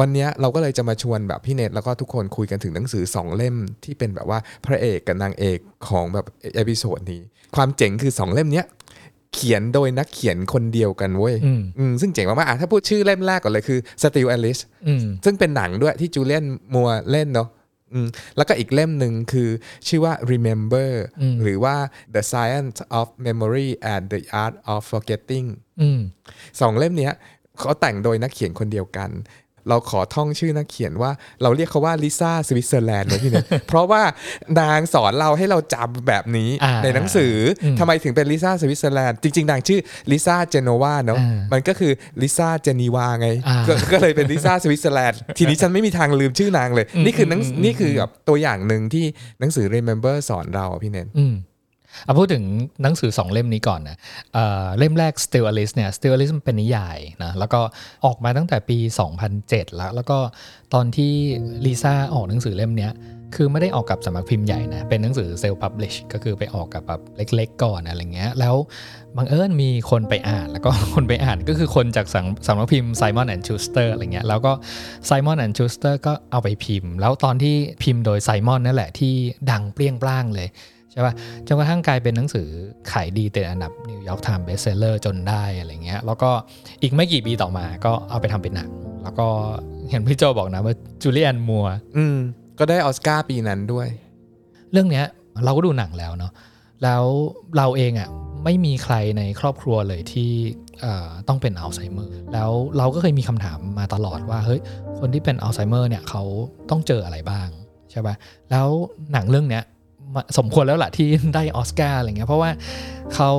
[0.00, 5.58] วันเนี้ยเราก็เลยจะมาชวนแบบพี่เนทแล้วก็ทุกคนคุยกันถึงหนังสือสองเล่มที่เป็นแบบว่าพระเอกกับนางเอก
[5.88, 7.20] ของแบบ episode นี้
[7.56, 8.66] ความเจ๋งคือสองเล่มเนี้ย
[9.34, 17.59] เขียนโดยนักเขียนคนเดียวกันเว้ยอืมอืมซึ่งเจ๋งมากๆอะถ้าพูดชื่อเล่มแรกก่อนเลยคือ Still Alice อืมซึ่งเป็นหนังด้วยที่จูลีแอนน์ มัวร์เล่นเนาะอืม
[18.36, 19.48] แล้วก็อีกเล่มหนึ่งคือ
[19.86, 21.76] ชื่อว่า Remember อืมหรือว่า
[22.14, 25.48] The Science of Memory and the Art of Forgetting
[25.80, 26.00] อืม
[26.60, 27.14] สองเล่มเนี้ย
[27.58, 29.10] เขาแต่งโดยนักเขียนคนเดียวกัน
[29.68, 31.10] เราขอท่องชื่อนักเขียนว่า
[31.42, 34.02] เราเรียกเขาว่าลิซ่าสวิตเซอร์แลนด์นะพี่เนี่ยเพราะว่า
[34.60, 39.80] นางสอนเราให้เราจำแบบนี้อ่าในหนังสืออมทำไมถึงเป็นลิซ่าสวิตเซอร์แลนด์จริง ๆ นางชื่อ
[40.10, 49.04] ลิซ่าเจโนวาเนาะอ่ามันก็คือลิซ่าเจนีวาไงอ่าก็ก็เลยเป็นลิซ่าสวิตเซอร์แลนด์ทีนี้ฉันไม่มีทางลืมชื่อนางเลย นี่คือหนังอืมอืมนี่คือแบบตัวอย่างหนึ่งที่
[49.40, 51.34] หนังสือ Remember สอนเราอะพี่เนทอืม
[52.04, 52.44] เอาพูดถึง
[52.82, 53.96] หนังสือสองเล่มนี้ก่อนนะ
[54.34, 57.60] เเล่มแรก Still Alice เนี่ย Still Alice มันเป็นนิยายนะแล้วก็
[58.06, 58.78] ออกมาตั้งแต่ปี
[59.28, 60.18] 2007 แล้ว แล้วก็
[60.74, 61.12] ตอนที่
[61.64, 62.94] ลิซ่าออกหนังสือเล่มเนี้ย
[63.36, 68.54] คือไม่ได้ออกกับสำนักพิมพ์ใหญ่นะ เป็นหนังสือ self-publish ก็คือไปออกกับแบบเล็กๆก่อนอะไรเงี้ย แล้ว
[69.16, 72.06] บังเอิญมีคนไปอ่าน แล้วก็คนไปอ่านก็คือคนจาก
[72.46, 74.52] สำนักพิมพ์ Simon and Schuster อะไรเงี้ย แล้วก็
[75.08, 79.14] Simon and Schuster ก็เอาไปพิมพ์ แล้วตอนที่พิมพ์โดย Simon นั่นแหละที่
[79.50, 80.48] ดังเปรี้ยงปร้างเลย
[80.92, 81.14] ใช่ป่ะ
[81.46, 82.48] จนกระทั่งกลายเป็นหนังสือ
[82.92, 86.30] ขายดีติดอันดับ New York Times Best Seller จนได้อะไรเงี้ยแล้วก็
[86.82, 88.70] อีกไม่กี่ปีต่อมาก็เอาไปทำเป็นหนัง
[89.02, 89.28] แล้วก็
[89.90, 92.16] เห็นพี่โจบอกนะว่าจูลีแอนน์ มัวร์อืม
[92.58, 93.88] ก็ได้ออสการ์ปีนั้นด้วย
[94.72, 95.04] เรื่องเนี้ย
[95.44, 96.32] เราก็ดูหนังแล้วเนาะ
[96.82, 97.04] แล้ว
[97.56, 98.08] เราเองอะ่ะ
[98.44, 100.30] ไม่มีใครในครอบครัวเลยที่
[100.80, 104.60] เอ่อต้องเป็นอัลไซเมอร์ แล้วเราก็เคยมีคำถามมาตลอดว่าเฮ้ย
[104.98, 106.22] คนที่เป็นอัลไซเมอร์เนี่ยเขา
[106.70, 107.48] ต้องเจออะไรบ้าง
[107.90, 108.14] ใช่ปะ่ะ
[108.50, 108.68] แล้ว
[109.12, 109.79] หนังเรื่องเนี้ยมา
[110.38, 112.50] สมควรแล้วล่ะที่ได้ออสการ์อะไรเงี้ยเพราะว่า
[113.14, 113.32] เขา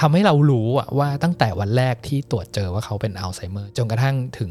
[0.00, 4.50] ทำให้เรารู้อะว่าตั้งแต่วันแรกที่ตรวจเจอว่าเขาเป็นอัลไซเมอร์จนกระทั่งถึง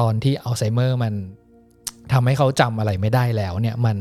[0.00, 1.14] ตอนที่อัลไซเมอร์มัน
[2.12, 3.98] ทำให้เขาจำอะไรไม่ได้แล้วเนี่ยมัน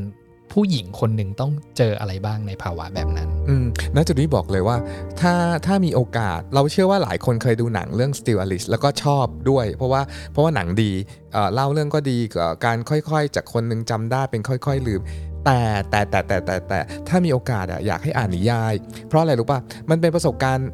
[0.53, 4.77] ผู้หญิงคนหนึ่งต้องเจออะไรบ้างในภาวะแบบนั้น อืมณจุดนี้บอกเลยว่า
[5.21, 5.33] ถ้า
[5.65, 10.91] ถ้ามีโอกาสเราเชื่อว่าหลายคนเคยดูหนังเรื่อง Still Alice แล้วก็ชอบด้วย เพราะว่าเพราะว่าหนังดี
[11.33, 12.17] เอ่อเล่าเรื่องก็ดี
[12.65, 15.01] การค่อยๆ จากคนหนึ่งจำได้เป็นค่อย ๆ ลืม
[15.45, 18.73] แต่แต่แต่แต่แต่แต่ถ้ามีโอกาสอะอยากให้อ่านนิยาย
[19.07, 20.69] เพราะอะไรรู้ป่ะมันเป็นประสบการณ์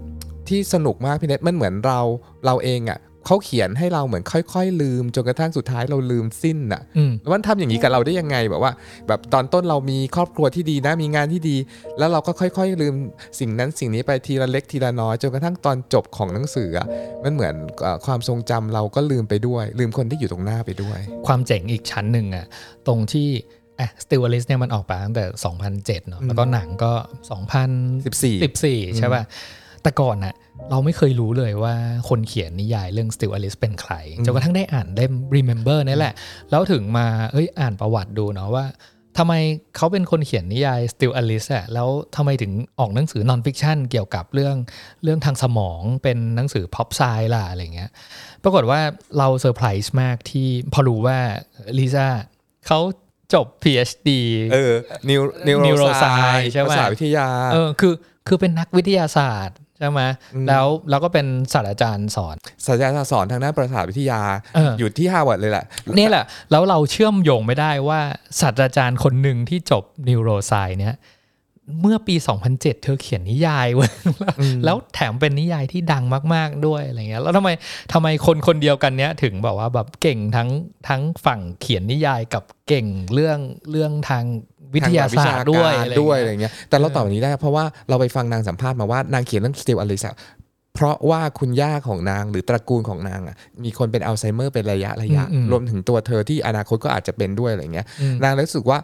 [0.49, 1.99] ที่สนุกมากพี่เนทมันเหมือนเรา
[2.45, 8.71] เราเองอะเขาเขียนให้เราเหมือนค่อย ๆ ลืมจนกระทั่งสุดท้ายเราลืมสิ้นอะอืมแล้วมันทำอย่างนี้กับเราได้ยังไงแบบว่า
[9.07, 11.57] แบบตอนต้นเรามีครอบครัวที่ดีนะมีงานที่ดี
[11.99, 12.95] แล้วเราก็ค่อย ๆ ลืม
[13.39, 16.87] สิ่งนั้นสิ่งนี้ไปทีละเล็กทีละน้อยจนกระทั่งตอนจบของหนังสืออะ
[17.23, 22.45] มันเหมือนเอ่อความทรงจำเราก็ลืมไปด้วย ลืมคนที่อยู่ตรงหน้าไปด้วย ความเจ๋งอีกชั้นหนึ่งอะ
[22.87, 23.29] ตรงที่
[23.81, 25.25] อะ Still Alice เนี่ยมันออกมาตั้งแต่
[25.65, 26.91] 2007เนอะแล้วก็หนังก็
[27.71, 29.23] 2014 14 ใช่ป่ะ
[29.83, 30.35] แต่ก่อนน่ะ
[30.69, 31.75] เราไม่เคยรู้เลยว่า
[32.09, 33.93] คนเขียนนิยายเรื่อง Still Alice เป็นใคร
[34.25, 36.13] จนกระทั่งได้อ่านเล่ม Remember นี่แหละ
[36.51, 38.65] แล้วถึงมาเอ้ยอ่านประวัติดูเนาะว่า
[39.17, 39.33] ทำไม
[39.75, 44.55] เขาเป็นคนเขียนนิยาย Still Alice อะแล้วทำไมถึงออกหนังสือ non fiction เกี่ยวกับเรื่อง
[45.03, 47.89] เรื่องทางสมองเป็นหนังสือ pop sci ล่ะอะไรเงี้ย
[48.43, 48.79] ปรากฏว่า
[49.17, 51.17] เราเซอร์ไพรส์มากที่พอรู้ว่า
[51.77, 52.07] ลิซ่า
[52.67, 52.79] เขา
[53.33, 54.09] จบ PhD
[54.53, 54.73] เออ
[55.09, 57.93] neu- neuro- neuroscience ใช่ไหมประสาทวิทยาเออคือ
[58.27, 60.01] คือเป็นนักวิทยาศาสตร์ใช่ไหม
[60.47, 64.21] แล้วแล้วก็เป็นศาสตราจารย์สอนศาสตราจารย์สอนทางด้านประสาทวิทยา
[64.55, 65.65] เออออยู่ที่ฮาร์วาร์ดเลยแหละ
[65.97, 67.99] นี่แหละ แล้วเราเชื่อมโยงไม่ได้ว่า
[68.41, 70.95] ศาสตราจารย์คนหนึ่งที่จบ neurosci เนี่ย
[71.81, 72.15] เมื่อปี
[72.49, 73.91] 2007 เธอเขียนนิยายเว้ย
[74.65, 76.03] แล้วแถมเป็นนิยายที่ดัง
[76.33, 77.49] มาก ๆ ด้วยอะไรเงี้ยแล้วทำไม
[77.93, 80.49] ทำไมคนคนเดียวกันเนี้ยถึงแบบว่าแบบเก่งทั้ง
[80.87, 83.39] ทั้งฝั่งเขียนนิยายกับเก่งเรื่อง
[83.71, 84.23] เรื่องทาง
[84.73, 90.05] วิทยาศาสตร์ด้วยทางอะไรด้วยเงี้ยอะไรเงี้ยแต่เราตอบแบบนี้ได้เพราะว่าเราไปฟังนางสัมภาษณ์มาว่านางเขียนเรื่องสติลอลิซ
[90.75, 98.77] เพราะว่าคุณย่าของนางหรือตระกูลของนางอะมีคนเป็นอัลไซเมอร์เป็นระยะระยะอืมอืมรวมถึงตัวเธอที่อนาคตก็อาจจะเป็นด้วยอะไรเงี้ยอืมนางรู้สึกว่า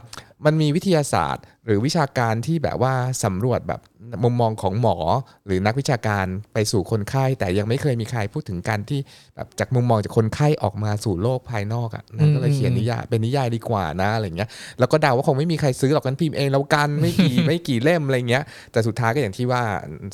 [0.45, 3.81] มันมีวิทยาศาสตร์ หรือวิชาการที่แบบว่าสำรวจแบบ
[4.23, 4.97] มุมมองของหมอ
[5.45, 8.99] หรือนักวิชาการไปสู่คนไข้ แต่ยังไม่เคยมีใครพูดถึงการที่
[9.35, 19.61] แบบจากมุมมองจากคนไข้ออกมาสู่โลกภายนอกอะนางก็เลยเขียนนิยายเป็นนิยายดีกว่านะอะไรเงี้ยแล้วก็เดาว่าคงไม่มีใครซื้อหรอกงั้นพิมพ์เองแล้วกันไม่กี่ไม่กี่เล่มอะไรเงี้ยแต่สุดท้ายก็อย่างที่ว่า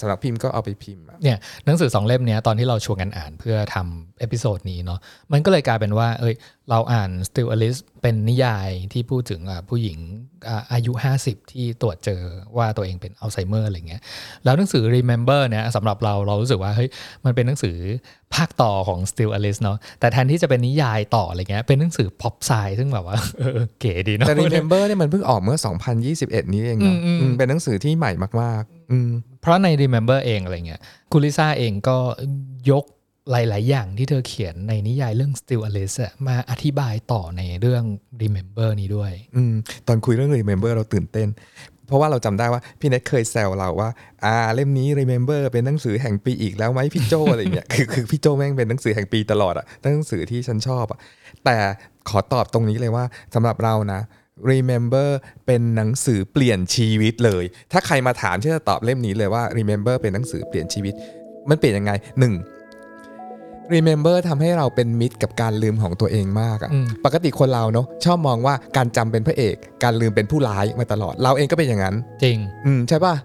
[0.01, 4.99] สำนักพิมพ์ก็เอาไปพิมพ์อะเนี่ยหนังสือสองเล่มเนี้ยตอนที่เราชวนกันอ่านเพื่อทำ episode นี้เนาะ
[5.31, 6.35] มันก็เลยกลายเป็นว่าเอ้ย
[6.69, 9.97] เราอ่าน Still Alice เป็นนิยายที่พูดถึงอะผู้หญิง
[10.47, 12.21] อะอายุ 50 ที่ตรวจเจอ
[12.57, 14.01] ว่าตัวเองเป็นอัลไซเมอร์อะไรเงี้ย
[14.43, 16.89] แล้วหนังสือ Remember เนี่ยสำหรับเราเรารู้สึกว่าเฮ้ย
[17.25, 17.75] มันเป็นหนังสือ
[18.35, 25.57] ภาคต่อของ Still Alice เนาะแต่แทนที่จะเป็นนิยายต่ออะไรเงี้ยเป็นหนังสือ pop sci ซึ่งแบบว่าเออเก๋ดีเนาะแต่ Remember เนี่ยมันเพิ่งออกเมื่อ
[26.05, 29.09] 2021 นี้เองเนาะอืมอืมอืมเป็นหนังสือที่ใหม่มากๆอืม
[29.41, 31.97] เพราะใน Remember เองอะไรเงี้ยคุณลิซ่าเองก็
[32.71, 32.85] ยก
[33.31, 37.83] หลาย ๆ อย่างที่เธอเขียนในนิยายเรื่อง Still Alice อะมาอธิบายต่อในเรื่อง
[38.21, 39.53] Remember นี้ด้วยอืม
[39.87, 41.27] ตอนคุยเรื่อง Remember เราตื่นเต้น
[41.87, 43.89] เพราะว่าเราจำได้ว่าพี่เน็ตเคยแซวเราว่า
[44.23, 50.99] อ่า เล่มนี้ Remember เป็นหนังสือแห่งปีอีกแล้วไหมพี่โจอะไรเงี้ย คือคือพี่โจแม่งเป็นหนังสือแห่งปีตลอดอะหนังสือที่ฉันชอบอะ
[51.45, 51.57] แต่
[52.09, 54.01] ขอตอบตรงนี้เลยว่าสำหรับเรานะ
[54.49, 55.09] Remember
[55.45, 60.93] เป็นหนังสือเปลี่ยนชีวิตเลย ถ้าใครมาถามที่จะตอบเล่มนี้เลยว่า Remember เป็นหนังสือเปลี่ยนชีวิต
[61.49, 62.33] มันเปลี่ยนยังไงหนึ่ง
[63.75, 73.15] Remember ทำให้เราเป็นมิตรกับการลืมของตัวเองมากอะอืมปกติคนเราเนาะชอบมองว่าการจำเป็นพระเอก การลืมเป็นผู้ร้ายมาตลอด เราเองก็เป็นอย่างนั้น จริง อืมใช่ป่ะ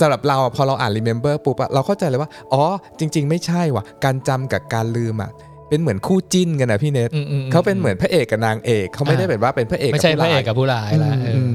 [0.00, 2.62] สำหรับเราอะพอเราอ่าน Remember ปุ๊บอะเราเข้าใจเลยว่า อ๋อ
[2.98, 5.30] จริง ๆ ไม่ใช่ว่ะ การจำกับการลืมอะ
[5.68, 11.54] เป็นเหมือนคู่จิ้นกันนะพี่เนทอืมอืมเขาเป็นเหมือนพระเอกกับนางเอกเขาไม่ได้เป็นว่าเป็นพระเอกไม่ใช่กับพผู้ระเอร้ากยกับผู้ร้ายละเอออืม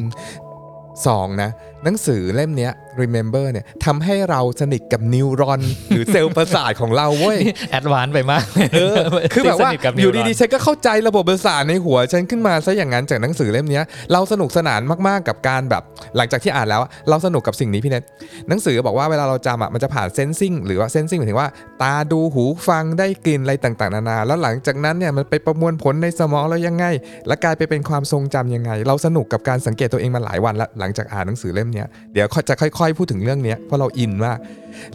[1.08, 1.50] สองนะ
[1.86, 2.71] หนังสือเล่มเนี้ย
[3.02, 7.39] Remember เนี่ยทำให้เราสนิทกับนิวรอน หรือเซลล์ประสาทของเราเว้ย
[7.71, 8.43] advance ไปมาก
[8.74, 8.95] เออ
[9.34, 15.84] คือแบบว่าสนิทกับอยู่ neuron ดีๆฉันก็เข้าใจระบบประสาทในหัวฉันขึ้นมาซะอย่างนั้นจากหนังสือเล่มเนี้ยเราสนุกสนานมากๆกับการแบบ
[16.17, 18.04] หลังจากที่อ่านแล้วอะเราสนุกกับสิ่งนี้พี่เนท
[18.50, 21.50] หนังสือบอกว่าเวลาเราจำอะมันจะผ่าน sensing หรือว่า sensing หมายถึงว่า
[21.82, 26.86] ตาดูหูฟังได้กลิ่นอะไรต่างๆนานา แล้วหลังจากนั้นเนี่ยมันไปประมวลผลในสมองเรายังไง
[27.28, 34.40] และกลายไปเป็นความทรงจำยังไง เราสนุกกับการสังเกตตัวเองมาหลายวันแล้วหลังจากอ่านหนังสือเล่มเนี้ยเดี๋ยวจะค่อย ๆ พูดถึงเรื่องเนี้ยเพราะเราอินมาก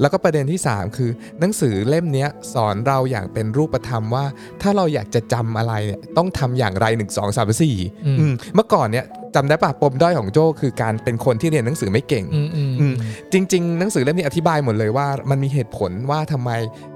[0.01, 4.25] แล้วก็ประเด็นที่ 3 คือ หนังสือเล่มเนี้ยสอนเราอย่างเป็นรูปธรรมว่า
[4.62, 12.95] ถ้าเราอยากจะจำอะไรเนี่ยต้องทำอย่างไร 1 2 3 4อืมอืมเมื่อก่อนเนี่ยจำได้ปะปมด้อยของโจ้คือการเป็นคนที่เรียนหนังสือไม่เก่งอืมอืมอืม
[13.33, 16.51] จริง ๆ หนังสือเล่มนี้อธิบายหมดเลยว่า มันมีเหตุผลว่าทำไม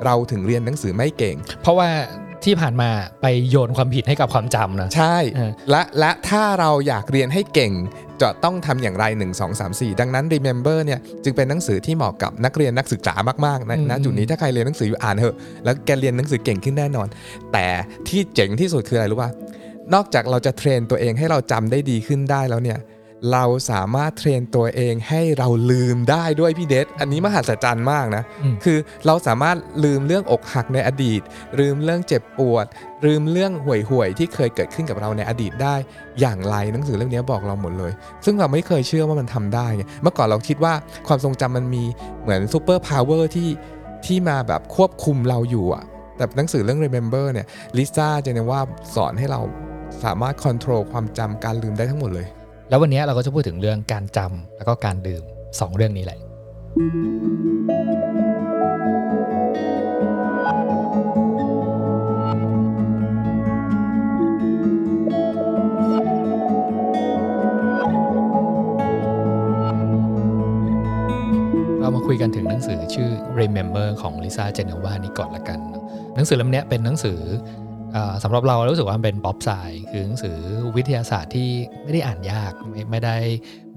[0.05, 1.89] เราถึงเรียนหนังสือไม่เก่ง เพราะว่า
[2.45, 2.91] ที่ผ่านมา
[3.23, 7.73] ไปโยนความผิดให้กับความจำนะ ใช่เออและและถ้าเราอยากเรียนให้เก่ง
[8.23, 13.15] จะต้องทำอย่างไร 1 2 3 4 ดังนั้น Remember เนี่ยจึงเป็นหนังสือที่เหมาะกับนักเรียนนักศึกษา
[13.47, 17.09] มากๆนะณจุดนี้ถ้าใครเรียนหนังสืออยู่อ่านเถอะแล้วแกเรียนหนังสือเก่งขึ้นแน่นอน
[17.53, 17.67] แต่
[18.09, 19.31] ที่เจ๋งที่สุดคืออะไรรู้ป่ะ
[19.95, 22.79] นอกจากเราจะเทรนตัวเองให้เราจำได้ดีขึ้นได้แล้วเนี่ย
[23.33, 31.21] เราสามารถเทรนตัวเองให้เราลืมได้ด้วยพี่เดชอันนี้มหัศจรรย์มากนะอืมคือเราสามารถลืมเรื่องอกหักในอดีต
[31.59, 32.67] ลืมเรื่องเจ็บปวด
[33.05, 35.75] ลืมเรื่องห่วยๆที่เคยเกิดขึ้นกับเราในอดีตได้
[36.21, 37.93] อย่างไรหนังสือเล่มนี้บอกเราหมดเลย
[38.25, 40.75] ซึ่งเราไม่เคยเชื่อว่ามันทำได้ไงเมื่อก่อนเราคิดว่า
[41.07, 41.85] ความทรงจำมันมี
[42.23, 43.49] เหมือน superpower ที่
[44.07, 45.85] ที่มาแบบควบคุมเราอยู่อะ
[46.17, 48.61] แต่หนังสือเรื่อง Remember เนี่ยลิซ่าเจเนว่า
[48.95, 49.41] สอนให้เรา
[50.05, 52.27] สามารถควบคุมความจำการลืมได้ทั้งหมดเลย
[52.69, 55.23] แล้ววันนี้เราก็จะพูดถึงเรื่องการจำแล้วก็การลืม
[55.61, 56.19] สองเรื่องนี้แหละ
[71.81, 75.59] เรามาคุยกันถึงหนังสือชื่อ Remember ของลิซ่าเจเนวานี่ก่อนละกัน
[76.15, 77.19] หนังสือเล่มนี้เป็นหนังสือ
[78.23, 79.51] สำหรับเรารู้สึกว่ามันเป็น pop-sci
[79.91, 80.37] คือหนังสือ
[80.77, 81.49] วิทยาศาสตร์ที่
[81.83, 83.17] ไม่ได้อ่านยากไม่ไม่ได้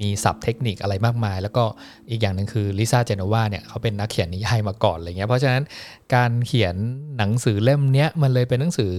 [0.02, 1.64] มีศัพท์เทคนิคอะไรมากมาย แล้วก็
[2.10, 5.64] อีกอย่างหนึ่งคือลิซ่าเจเนวาเนี่ยเขาเป็นนักเขียนนิยายมาก่อนอะไรเงี้ยเพราะฉะนั้น
[6.16, 6.76] การเขียน
[7.18, 8.94] หนังสือเล่มเนี้ยมันเลยเป็นหนังสือ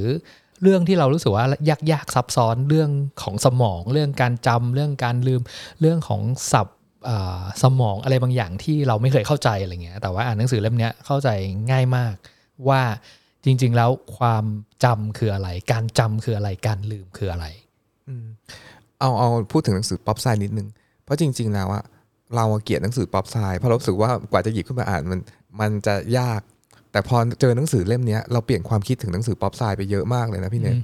[0.62, 2.90] เรื่องที่เรารู้สึกว่ายากยากซับซ้อนเรื่อง
[3.22, 5.42] ของสมอง เรื่องการจำเรื่องการลืม
[5.80, 6.76] เรื่องของศัพท์
[7.62, 11.28] สมองอะไรบางอย่างที่เราไม่เคยเข้าใจอะไรเงี้ยแต่ว่าอ่านหนังสือเล่มเนี้ยเข้าใจ
[11.70, 12.14] ง่ายมาก
[12.68, 12.82] ว่า
[13.44, 14.44] จริง ๆ แล้วความ
[14.84, 17.46] จำคืออะไร การจำคืออะไรการลืมคืออะไร
[19.00, 20.68] เอาเอาพูดถึงหนังสือ pop-sci นิดนึง
[21.04, 21.84] เพราะจริง ๆ แล้วอะ
[22.36, 25.20] เราอะเกลียดหนังสือ pop-sci เพราะเรารู้สึกว่ากว่าจะหยิบขึ้นมาอ่านมัน
[25.60, 26.40] มันจะยาก
[26.92, 30.76] แต่พอเจอหนังสือเล่มเนี้ยเราเปลี่ยนความคิดถึงหนังสือ pop-sci ไปเยอะมากเลยนะพี่เนท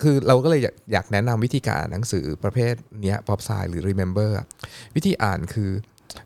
[0.00, 4.46] คือเราก็เลยอยากอยากแนะนำวิธีการอ่านหนังสือประเภทเนี้ยป๊อปไซน์หรือ remember อะ
[4.96, 5.70] วิธีอ่านคือ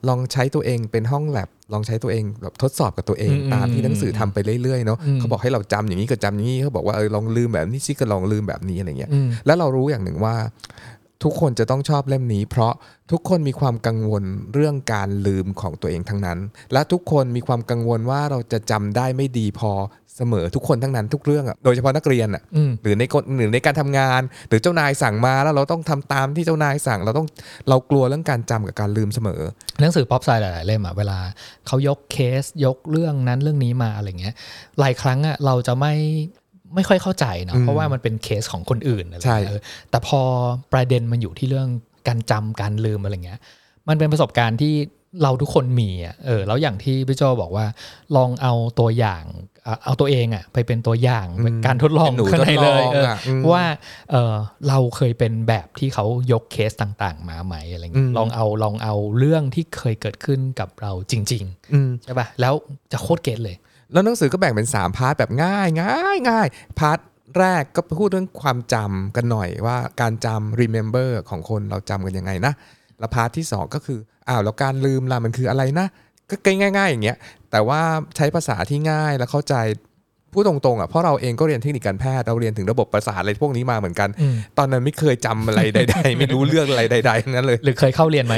[0.08, 10.34] ลองใช้ตัวเองเป็นห้องแลบลองใช้ตัวเองแบบทดสอบกับตัวเองอืมตามที่หนังสือทำไปเรื่อยๆเนาะอืมเขาบอกให้เราจำอย่างนี้ก็จำอย่างนี้เขาบอกว่าเออลองลืมแบบนี้สิก็ลองลืมแบบนี้อะไรเงี้ยอืมแล้วเรารู้อย่างหนึ่งว่า
[11.24, 12.72] ทุกคนจะต้องชอบเล่มนี้ เพราะ
[13.10, 16.38] ทุกคนมีความกังวลเรื่องการลืมของตัวเองทั้งนั้น
[16.72, 19.72] และทุกคนมีความกังวลว่าเราจะจำได้ไม่ดีพอ
[20.20, 27.26] เสมอทุกคนทั้งนั้นทุกเรื่องอะโดยเฉพาะนักเรียนอะอืมหรือในกฎหรือในการทำงาน หรือเจ้านายสั่งมาแล้วเราต้องทำตามที่เจ้านายสั่ง เราต้อง
[27.68, 29.40] เรากลัวเรื่องการจำกับการลืมเสมอ
[29.80, 31.18] หนังสือป๊อปไซด์หลาย ๆ เล่มอะเวลา
[31.66, 34.34] เขายกเคสยกเรื่องนั้นเรื่องนี้มาอะไรเงี้ย
[34.80, 35.94] หลายครั้งอะเราจะไม่
[36.74, 40.20] ไม่ค่อยเข้าใจเนาะอืมเพราะว่ามันเป็นเคสของคนอื่นอะไรใช่เงี้ยเออแต่พอ
[40.72, 41.68] ประเด็นมันอยู่ที่เรื่อง
[42.08, 43.40] การจำการลืมอะไรเงี้ย
[43.88, 44.74] มันเป็นประสบการณ์ที่
[45.22, 47.66] เราทุกคนมีอะเออแล้วอย่างที่พี่โจบอกว่า
[48.16, 49.24] ลองเอาตัวอย่าง
[49.64, 53.64] เอาเอาตัวเองอะไปเป็นตัวอย่างเป็นการทดลองเป็นหนูข้างในเลยทดลองเอออะอืมว่า
[54.10, 54.34] เออ
[54.68, 62.54] เราเคยเป็นแบบที่เขายกเคสต่าง ๆ มาไหมอะไรเงี้อืยมลองเอาลองเอาเรื่องที่เคยเกิดขึ้นกับเราจริงอืมๆใช่ป่ะแล้ว
[62.92, 63.56] จะโคตร get เลย
[63.92, 66.46] แล้วหนังสือก็แบ่งเป็น 3 part แบบง่ายง่ายง่าย
[66.78, 66.98] part
[67.38, 72.54] แรกก็พูดเรื่องความจำกันหน่อยว่าการจำ remember ของคนเราจำกันยังไงนะ
[73.00, 75.86] แล้ว part ที่ 2 ก็คืออ้าวแล้วการลืมล่ะมันคืออะไรนะ
[76.46, 77.16] ก็ง่าย ๆ อย่างเงี้ย
[77.50, 77.80] แต่ว่า
[78.16, 79.54] ใช้ภาษาที่ง่ายและเข้าใจ
[80.34, 88.34] พูดตรงๆอะเพราะเราเองก็เรียนเทคนิคการแพทย์เราเรียนถึงระบบประสาทอะไรพวกนี้มาเหมือนกันอืมตอนนั้นไม่เคยจำอะไรใด ๆ ไม่รู้เรื่องอะไรใดๆทั้งนั้นเลย หรือเคยเข้าเรียนไหม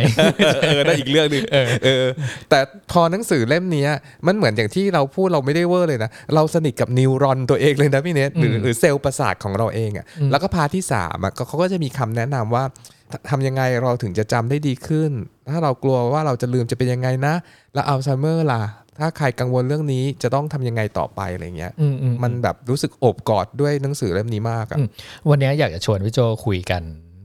[0.63, 1.43] เออนั่นอีกเรื่องหนึง
[1.85, 2.05] เออ
[2.51, 2.59] แต่
[2.93, 3.91] พอหนังสือเล่มเนี้ย
[4.27, 12.65] มันเหมือนอย่างที่เราพูดเราไม่ได้เวอร์เลยนะ เราสนิทกับ neuron ตัวเองเลยนะพี่เนทหรืออืมหรือเซลล์ประสาทของเราเองอะ่ะอืมแล้วก็ part ที่สามอะก็เขาก็จะมีคำแนะนำว่า
[13.13, 15.11] ทำยังไงเราถึงจะจำได้ดีขึ้น
[15.51, 17.35] ถ้าเรากลัวว่าเราจะลืมจะเป็นยังไงนะ
[17.75, 18.63] แล้วอัลไซเมอร์ล่ะ
[18.99, 24.89] ถ้าใครกังวลเรื่องนี้จะต้องทำยังไงต่อไปอะไรเงี้ยอืมอืมมันแบบรู้สึกโอบกอดด้วยหนังสือเล่มนี้มากอะอืม
[25.31, 26.83] วันนี้อยากจะชวนพี่โจคุยกัน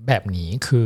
[0.08, 0.86] แบบนี้คือ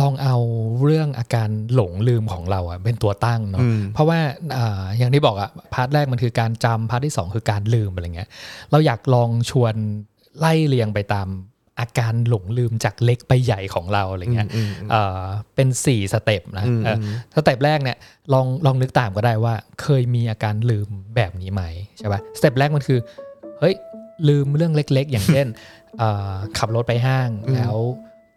[0.00, 0.36] ลองเอา
[0.84, 4.18] เรื่องอาการหลงลืมของเราอะเป็นตัวตั้งเนาะอืมเพราะว่า
[4.56, 8.28] อ่าอย่างที่บอกอะ part แรกมันคือการจำ part ที่สองคือการลืมอะไรเงี้ย
[8.70, 9.74] เราอยากลองชวน
[10.38, 11.28] ไล่เรียงไปตาม
[11.80, 15.22] อาการหลงลืมจากเล็กไปใหญ่ของเราอะไรเงี้ยอืมอืมเอ่อ
[15.54, 16.98] เป็น 4 step นะอืมเออ
[17.34, 17.96] step แรกเนี่ย
[18.32, 21.62] ลองลองนึกตามก็ได้ว่า เคยมีอาการลืมแบบนี้ไหม
[21.98, 22.98] ใช่ปะ step แรกมันคือ
[23.60, 23.74] เฮ้ย
[24.28, 25.46] ลืมเรื่องเล็ก ๆ อย่างเช่น
[25.98, 27.76] เอ่อขับรถไปห้างอืมแล้ว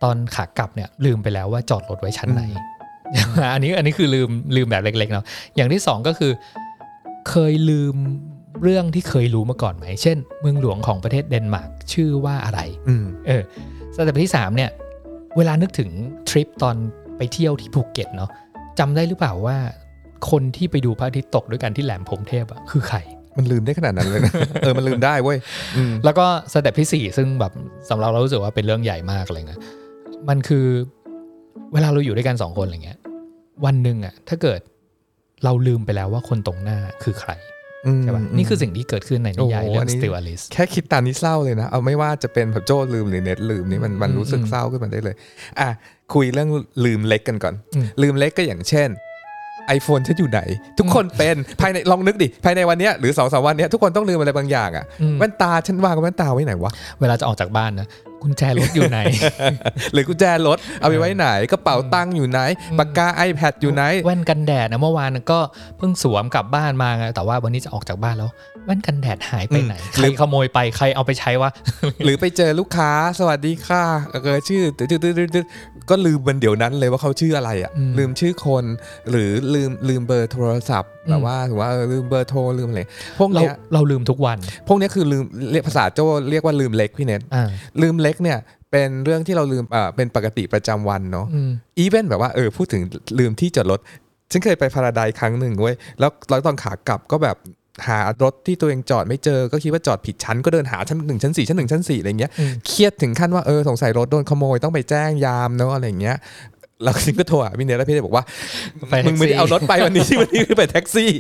[0.04, 2.44] ตอนขากลับเนี่ยลืมไปแล้วว่าจอดรถไว้ชั้นไหน
[3.54, 6.32] อันนี้อันนี้คือลืมลืมแบบเล็กๆเนาะอย่างที่สองก็คือ
[7.30, 7.96] เคยลืม
[8.64, 13.44] เรื่องที่เคยรู้มาก่อนไหม เช่น เมืองหลวงของประเทศเดนมาร์กชื่อว่าอะไรอืมเออ
[13.96, 14.72] step ที่ 3 เนี่ย
[15.38, 15.90] เวลานึกถึง
[16.30, 16.76] ทริปตอน
[17.18, 18.30] ไปเที่ยวที่ภูเก็ตเนาะ
[18.80, 19.58] จำได้หรือเปล่าว่า
[20.32, 22.98] คนที่ไปดูพระอาทิตย์ตกด้วยกันที่แหลมพรหมเทพอะคือใคร
[23.38, 25.38] มันลืมได้ขนาดนั้นเลยนะ เออ มันลืมได้เว้ย
[25.78, 27.52] อืมแล้วก็ step ที่ 4 ซึ่งแบบ
[27.90, 29.58] สำหรับเรารู้สึกว่าเป็นเรื่องใหญ่มากเลยนะ
[30.30, 30.66] มันคือ
[31.74, 33.00] เวลาเราอยู่ด้วยกันสองคนอะไรเงี้ย
[33.66, 34.60] วันหนึ่งอะถ้าเกิด
[35.44, 37.32] เราลืมไปแล้วว่าคนตรงหน้าคือใคร
[38.02, 45.16] ใช่ปะนี่คือสิ่งที่เกิดขึ้นในนิยายโอ้โหเรื่ออังนนี้ Still Alice แค่คิดตามนี้เศร้าเลยนะ เอาไม่ว่าจะเป็นแบบโจ้ลืมหรือเน็ตลืมนี่มันมันอืมรู้สึกอืมเศร้าขึ้นมาได้เลย
[45.60, 45.70] อะ
[46.14, 46.50] คุยเรื่อง
[46.86, 48.90] ลืมเล็กกันก่อนอืมลืมเล็กก็อย่างเช่น
[49.78, 50.42] iPhone ฉันอยู่ไหน
[50.80, 57.88] ทุกคนเป็นภายในลองนึกดิ ภายในวันเนี้ยหรือสองสามวันเนี้ยทุกคนต้องลืมอะไรบางอย่างอะอืมแว่นตาฉันวางแว่นตาไว้ไหนวะ เวลาจะออกจากบ้านนะ
[58.24, 59.00] กุญแจรถอยู่ไหน
[59.94, 62.40] หรือกุญแจรถเอาไปไว้ไหนกระเป๋าตังค์อยู่ไหน
[62.80, 65.40] ปากกา iPad อยู่ไหน แว่นกันแดดนะเมื่อวานก็
[65.78, 68.30] เพิ่งสวมกลับบ้านมาไงแต่ว่าวันนี้จะออกจากบ้านแล้ว
[68.66, 71.50] แว่นกันแดดหายไปไหนอืมใครขโมยไปใครเอาไปใช้วะ
[72.06, 75.46] หรือไปเจอลูกค้าสวัสดีค่ะเออชื่อตึ๊ดตึ๊ดตึ๊ดตึ๊ด
[75.90, 78.66] ก็ลืมมันเดี๋ยวนั้นเลยว่าเขาชื่ออะไรอะอืมลืมชื่อคน
[79.10, 82.82] หรือลืมลืมเบอร์โทรศัพท์อืมแบบว่าถือว่าเออลืมเบอร์โทรลืมอะไร
[83.20, 87.48] พวกเราเนี้ยเราลืมทุกวัน พวกเนี้ยคือลืมเรียกภาษาโจ้เรียกว่าลืมเล็กพี่เน็ตอ่า
[87.82, 88.40] ลืมเล็กเนี่ย
[88.72, 92.82] เป็นเรื่องที่เราลืมอ่าเป็นปกติประจำวันเนาะอืม even แบบว่าเออพูดถึง
[93.20, 93.80] ลืมที่จอดรถ
[94.32, 97.38] ฉันเคยไปพาราไดซ์ครั้งหนึ่งเว้ยแล้วแล้วตอนขากลับก็แบบ
[97.88, 106.18] หารถที่ตัวเองจอดไม่เจอ ก็คิดว่าจอดผิดชั้นก็เดินหาชั้นหนึ่งชั้นสี่ชั้นหนึ่งชั้นสี่อะไรเงี้ยอืมเครียดถึงขั้นว่าเออสงสัยรถโดนขโมยต้องไปแจ้งยามเนาะอะไรเงี้ย
[106.84, 108.24] แล้วฉันก็โทรหาพี่เนทแล้วพี่เนทบอกว่า
[108.90, 111.12] ไปแท็กซี่มึงไม่ได้เอารถไปวันนี้วันนี้คือไปแท็กซี่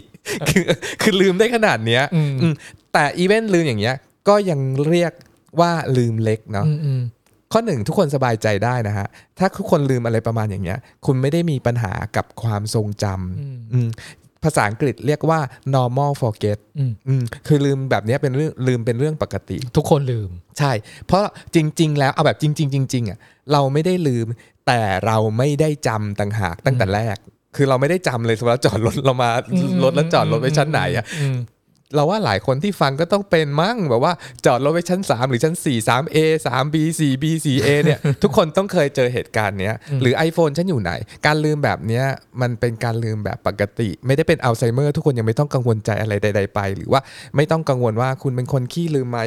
[0.49, 0.63] คือ
[1.01, 2.53] คือลืมได้ขนาดเนี้ยอืมอืม
[2.93, 3.95] แต่อีเวนต์ลืมอย่างเงี้ย
[4.27, 5.11] ก็ยังเรียก
[5.59, 7.01] ว่าลืมเล็กเนาะอืมอืม
[7.51, 9.07] ข้อหนึ่งทุกคนสบายใจได้นะฮะ
[9.39, 13.89] ถ้าทุกคนลืมอะไรประมาณอย่างเงี้ย คุณไม่ได้มีปัญหากับความทรงจอืมำอืม
[14.43, 15.39] ภาษาอังกฤษเรียกว่า
[15.75, 20.29] normal forget อืมอืมคือลืมแบบเนี้ยเป็นเรื่องลืมเป็นเรื่องปกติ ทุกคนลืม
[20.59, 20.71] ใช่
[21.05, 21.23] เพราะ
[21.55, 23.17] จริง ๆ แล้วเอาแบบจริง ๆ จริงๆอะ
[23.51, 24.27] เราไม่ได้ลืม
[24.67, 27.17] แต่เราไม่ได้จำต่างหากตั้งแต่แรก
[27.55, 29.29] คือเราไม่ได้จำเลยสมมติว่าจอดรถเรามา
[29.83, 31.37] รถแล้วจอดรถไว้ชั้นไหนอะอืม
[31.95, 34.13] เราว่าหลายคนที่ฟังก็ต้องเป็นมั้งแบบว่า
[34.45, 40.91] จอดรถไว้ชั้น 3 หรือชั้น 4 3A 3B 4B 4A เนี่ยทุกคนต้องเคยเจอเหตุการณ์เนี้ยหรือ iPhone ฉันอยู่ไหน
[41.25, 42.05] การลืมแบบเนี้ย
[42.41, 47.01] มันเป็นการลืมแบบปกติ ไม่ได้เป็นอัลไซเมอร์ทุกคนยังไม่ต้องกังวลใจอะไรใด ๆ ไป หรือว่า
[47.35, 49.19] ไม่ต้องกังวลว่าคุณเป็นคนขี้ลืมไหม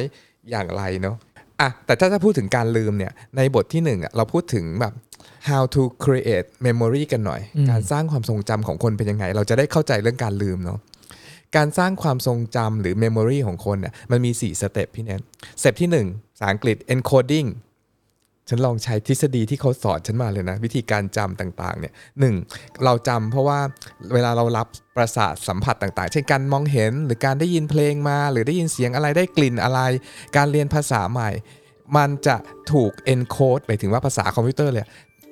[0.51, 1.15] อย่างไรเนาะ
[1.61, 4.93] อะแต่ถ้าจะพูดถึงการลืมเนี่ยในบทที่หนึ่งอะเราพูดถึงแบบ
[5.49, 10.79] how to create memory กันหน่อย การสร้างความทรงจำของคนเป็นยังไง เราจะได้เข้าใจเรื่องการลืมเนาะ
[11.55, 17.49] การสร้างความทรงจำหรือ memory ของคนเนี่ยมันมี 4 step พี่เน็ต step ที่1ภาษาอังกฤษ encoding
[18.49, 22.35] ฉันลองใช้ทฤษฎีที่เขาสอนฉันมาเลยนะ วิธีการจำต่างๆเนี่ยหนึ่ง
[22.83, 23.59] เราจำเพราะว่า
[24.13, 29.79] เวลาเรารับประสาทสัมผัสต่างๆ เช่นการมองเห็นหรือการได้ยินเพลงมา หรือได้ยินเสียงอะไรได้กลิ่นอะไร
[30.37, 31.29] การเรียนภาษาใหม่
[31.97, 32.35] มันจะ
[32.71, 34.85] ถูก encode หมายถึงว่าภาษาคอมพิวเตอร์เลย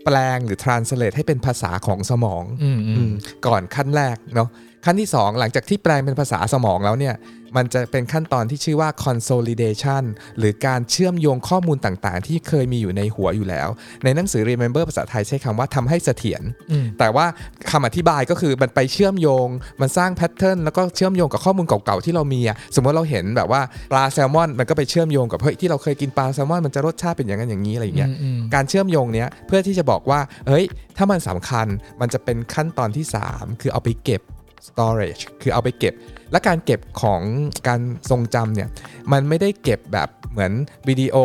[0.06, 3.14] แปลงหรือ translate ให้เป็นภาษาของสมองอืมอือืมม
[3.48, 4.50] ก่อนขั้นแรกเนาะ
[4.86, 7.16] ขั้นที่ 2 หลังจากที่แปลงเป็นภาษาสมองแล้วเนี่ย
[7.58, 10.04] มันจะเป็นขั้นตอนที่ชื่อว่า consolidation
[10.40, 13.70] หรือการเชื่อมโยงข้อมูลต่างๆ ที่เคยมีอยู่ในหัวอยู่แล้ว
[14.04, 17.26] ในหนังสือ remember ภาษาไทยใช้คำว่าทำให้เสถียรอืมแต่ว่า
[17.72, 19.48] คำอธิบายก็คือมันไปเชื่อมโยง
[19.82, 23.62] มันสร้างแพทเทิร์นแล้วก็เชื่อมโยงกับข้อมูลเก่าๆที่เรามีอะสมมติเราเห็นแบบว่า
[23.92, 30.66] ปลาแซลมอน มันก็ไปเชื่อมโยงกับเฮ้ยที่เราเคยกินปลาแซลมอนมันจะรสชาติเป็นอย่างนั้นอย่างนี้อะไรอย่างเงี้ยอืมอืมการเชื่อมโยงเนี้ยเพื่อที่จะบอกว่าเฮ้ย
[30.98, 31.68] ถ้ามันสำคัญ
[32.02, 34.24] มันจะเป็นขั้นตอนที่ 3 คือเอาไปเก็บ
[34.68, 35.94] storage คือเอาไปเก็บ
[36.32, 37.22] และการเก็บของ
[37.68, 38.70] การทรงจำเนี่ย
[39.12, 40.52] มันไม่ได้เก็บแบบเหมือน
[40.88, 41.16] วิดีโอ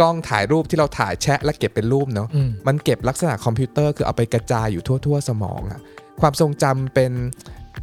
[0.00, 5.80] กล้องถ่ายรูปที่เราถ่ายแชะและเก็บเป็นรูปเนาะอืมมันเก็บลักษณะคอมพิวเตอร์คือเอาไปกระจายอยู่ทั่ว ๆ สมองอะ
[6.20, 7.12] ความทรงจำเป็น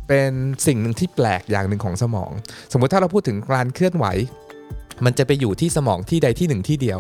[0.08, 0.32] เป็น
[0.68, 2.32] สิ่งหนึ่งที่แปลกอย่างหนึ่งของสมอง
[2.72, 4.06] สมมุติถ้าเราพูดถึงการเคลื่อนไหว
[5.06, 7.00] มันจะไปอยู่ที่สมองที่ใดที่หนึ่งที่เดียว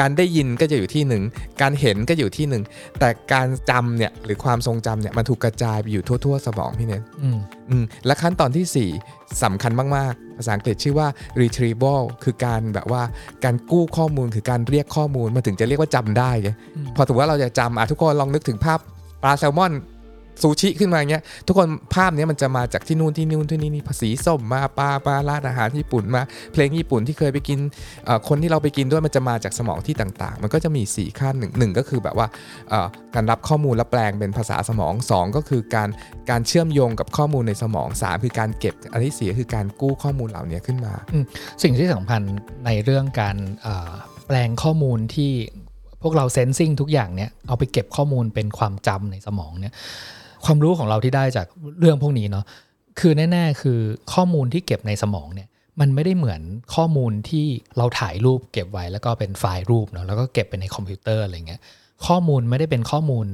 [0.00, 1.22] การได้ยินก็จะอยู่ที่หนึ่ง
[1.60, 2.62] การเห็นก็อยู่ที่หนึ่ง
[2.98, 7.38] แต่การจำเนี่ยหรือความทรงจำเนี่ยมันถูกกระจายไปอยู่ทั่ว ๆ สมองพี่เน้นอืม
[7.70, 11.08] อืมและขั้นตอนทีสี่4สำคัญมาก ๆ ภาษาอังกฤษชื่อว่า
[11.40, 13.02] retrieval คือการแบบว่า
[13.44, 18.78] การกู้ข้อมูลคือการเรียกข้อมูลมันถึงจะเรียกว่าจำได้ไงอืมพอถือว่าเราจะจำอะทุกคนลองนึกถึงภาพ
[19.22, 19.72] ปลาแซลมอน
[20.42, 27.58] ซูชิขึ้นมาอย่างเงี้ยทุกคนภาพเนี้ยมันจะมาจากที่นู่นที่นู่นที่นี่นี่ภาษีส้มมาปลาปลาร้านอาหารญี่ปุ่นมา เพลงญี่ปุ่นที่เคยไปกิน
[28.28, 32.26] คนที่เราไปกินด้วยมันจะมาจากสมองที่ต่างๆ มันก็จะมี 4 ขั้นหนึ่งหนึ่งก็คือแบบว่า
[33.14, 35.88] การรับข้อมูลและแปลงเป็นภาษาสมอง 2 ก็คือการ
[36.30, 40.94] การเชื่อมโยงกับข้อมูลในสมอง 3 คือการเก็บอันที่สี่คือการกู้ข้อมูลเหล่านี้ขึ้นมา
[41.62, 42.20] สิ่งที่สำคัญ
[42.66, 43.36] ในเรื่องการ
[44.26, 45.32] แปลงข้อมูลที่
[46.02, 49.74] พวกเรา sensing ทุกอย่างเนี่ยเอาไปเก็บข้อมูลเป็นความจำในสมองเนี่ย
[50.44, 51.46] ความรู้ของเราที่ได้จาก
[51.80, 52.44] เรื่องพวกนี้เนาะ
[53.00, 53.78] คือแน่ๆคือ
[54.14, 55.48] ข้อมูลที่เก็บในสมองเนี่ย
[55.80, 56.40] มันไม่ได้เหมือน
[56.74, 57.46] ข้อมูลที่
[57.78, 61.60] เราถ่ายรูปเก็บไว้แล้วก็เป็นไฟล์รูปเนาะแล้วก็เก็บไปในคอมพิวเตอร์อะไรเงี้ย
[62.06, 63.26] ข้อมูลไม่ได้เป็นข้อมูล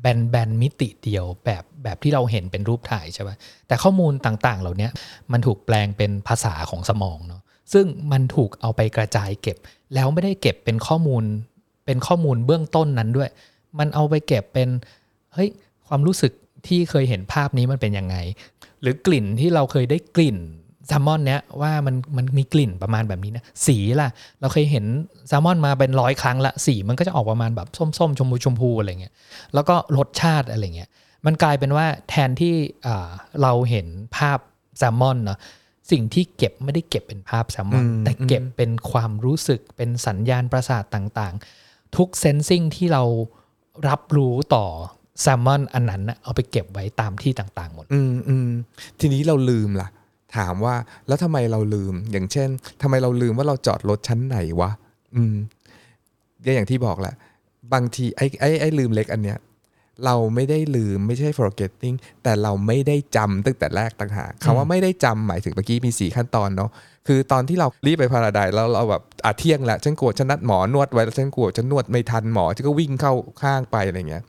[0.00, 3.30] แบนๆมิติเดียวแบบแบบที่เราเห็นเป็นรูปถ่ายใช่ไหม
[3.66, 4.88] แต่ข้อมูลต่างๆ เหล่านี้
[5.32, 9.56] มันถูกแปลงเป็นภาษาของสมองเนาะซึ่งมันถูกเอาไปกระจายเก็บ
[9.94, 11.22] แล้วไม่ได้เก็บเป็นข้อมูล
[11.86, 13.30] เป็นข้อมูลเบื้องต้นนั้นด้วย
[13.78, 14.68] มันเอาไปเก็บเป็น
[15.34, 15.50] เฮ้ย
[15.88, 16.32] ความรู้สึก
[16.66, 18.16] ที่เคยเห็นภาพนี้มันเป็นยังไง
[18.82, 20.38] หรือกลิ่นที่เราเคยได้กลิ่น
[20.88, 24.08] แซลมอนเนี้ยว่ามันมันมีกลิ่นประมาณแบบนี้นะสีล่ะ
[24.40, 24.84] เราเคยเห็น
[25.28, 27.68] แซลมอนมาเป็นร้อยครั้งละสีมันก็จะออกประมาณแบบ
[27.98, 29.14] ส้มๆ ชมพูชมพูอะไรเงี้ย
[29.54, 30.88] แล้วก็รสชาติอะไรเงี้ย
[31.26, 32.54] มันกลายเป็นว่าแทนที่
[32.86, 33.08] อ่า
[33.42, 34.38] เราเห็นภาพ
[34.78, 35.38] แซลมอนเนาะ
[35.90, 43.02] สิ่งที่เก็บไม่ได้เก็บเป็นภาพแซลมอนอืมแต่เก็บเป็นความรู้สึกเป็นสัญญาณประสาทต่างๆ ทุกเซนซิงที่เรา
[43.88, 44.66] รับรู้ต่อ
[45.20, 48.50] แซลมอนอันนั้นน่ะเอาไปเก็บไว้ตามที่ต่างๆหมด อืมอืม
[49.00, 49.88] ทีนี้เราลืมล่ะ
[50.36, 50.74] ถามว่า
[51.08, 52.48] แล้วทำไมเราลืม อย่างเช่น
[52.82, 54.70] ทำไมเราลืมว่าเราจอดรถชั้นไหนวะ
[55.16, 55.34] อืม
[56.44, 57.14] ก็อย่างที่บอกแหละ
[57.72, 59.38] บางทีไอ้ไอ้ไอ้ลืมเล็กอันเนี้ย
[60.04, 66.70] เราไม่ได้ลืมไม่ใช่ forgetting แต่เราไม่ได้จำตั้งแต่แรกต่างหากคำว่าไม่ได้จำหมายถึงเมื่อกี้มีสี่ขั้นตอนเนาะ
[67.06, 73.12] คือตอนที่เรารีบไปพาราไดซ์แล้วเราแบบอะเที่ยงแล้วฉันกลัวฉันนัดหมอนวดไว้แล้วฉันกลัวฉันนวดไม่ทันหมอฉันก็วิ่งเข้า
[73.42, 74.22] ข้างไปอะไรเงี้ย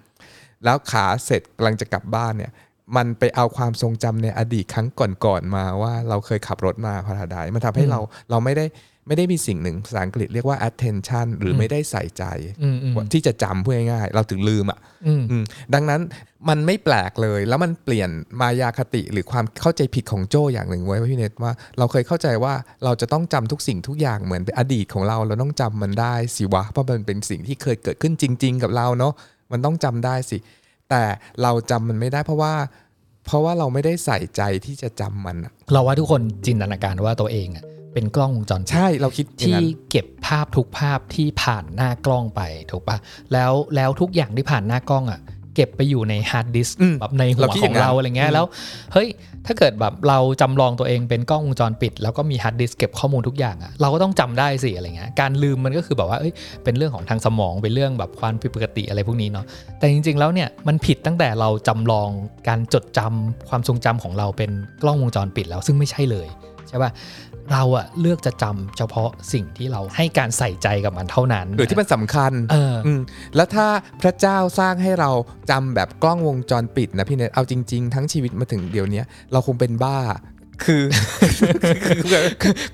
[0.66, 2.52] แล้วขาเสร็จกำลังจะกลับบ้านเนี่ย
[2.96, 4.88] มันไปเอาความทรงจำในอดีตครั้ง
[5.26, 8.00] ก่อนๆมาว่าเราเคยขับรถมาพาราไดซ์มันทำให้เรา
[8.30, 8.66] เราไม่ได้
[9.08, 12.24] ไม่ได้มีสิ่งหนึ่งภาษาอังกฤษเรียกว่า attention หรือไม่ได้ใส่ใจ
[12.64, 15.44] อืมอืมที่จะจำพูดง่ายๆเราถึงลืมอะอืมอืม
[15.74, 16.02] ดังนั้น
[16.50, 18.10] มันไม่แปลกเลย แล้วมันเปลี่ยน
[18.42, 22.54] มายาคติหรือความเข้าใจผิดของโจอย่างหนึ่งไว้พี่เนตว่าเราเคยเข้าใจว่า
[22.84, 29.14] เราจะต้องจำทุกสิ่งทุกอย่างเหมือนเป็นอดีตของเรา เราต้องจำมันได้สิวะเพราะมันเป็นสิ่งที่เคยเกิดขึ้นจริง ๆ กับเราเนาะ
[29.52, 30.38] มันต้องจำได้สิ
[30.90, 31.04] แต่
[31.42, 32.54] เราจำมันไม่ได้เพราะว่า
[33.26, 42.42] เพราะว่าเราไม่ได้ใส่ใจที่จะจำมันอะเราว่าทุกคนจินตนาการว่าตัวเองอะเป็นกล้องวงจรปิดใช่เราคิดอย่างที่นั้นเก็บภาพทุกภาพที่ผ่านหน้ากล้องไป
[42.72, 42.98] ถูกปะ
[43.34, 45.22] แล้วแล้วทุกอย่างที่ผ่านหน้ากล้องอะ
[45.56, 48.46] เก็บไปอยู่ในฮาร์ดดิสก์อืมแบบในหัเราวคิดขออย่างงนั้นเราอะไรเงี้อืยมแล้ว
[48.94, 49.08] เฮ้ย
[49.46, 56.34] ถ้าเกิดแบบเราจำลองตัวเองเป็นกล้องวงจรปิด แล้วก็มีฮาร์ดดิสก์เก็บข้อมูลทุกอย่างอะเราก็ต้องจำได้สิอะไรเงี้ยการลืมมันก็คือแบบว่าเอ้ย
[56.64, 59.46] เป็นเรื่องของทางสมองเป็นเรื่องแบบความผิดปกติอะไรพวกนี้เนาะ
[59.80, 62.10] แต่จริง ๆ แล้วเนี่ยมันผิดตั้งแต่เราจำลอง
[62.48, 64.52] การจดจำำความทรงจำของเราเป็น
[64.84, 66.28] กล้องวงจรปิดแล้วซึ่งไม่ใช่เลย
[66.72, 66.92] ใช่ป่ะ
[67.52, 73.02] เราอะเลือกจะจำเฉพาะสิ่งที่เราให้การใส่ใจกับมันเท่านั้น หรือที่มันสำคัญเอออม
[73.36, 73.68] แล้วถ้า
[74.02, 75.10] พระเจ้าสร้างให้เรา
[75.52, 79.02] จำแบบกล้องวงจรปิดนะพี่เนทเอาจริง ๆ ทั้งชีวิตมาถึงเดี๋ยวนี้
[79.32, 79.98] เราคงเป็นบ้า
[80.64, 80.84] คือ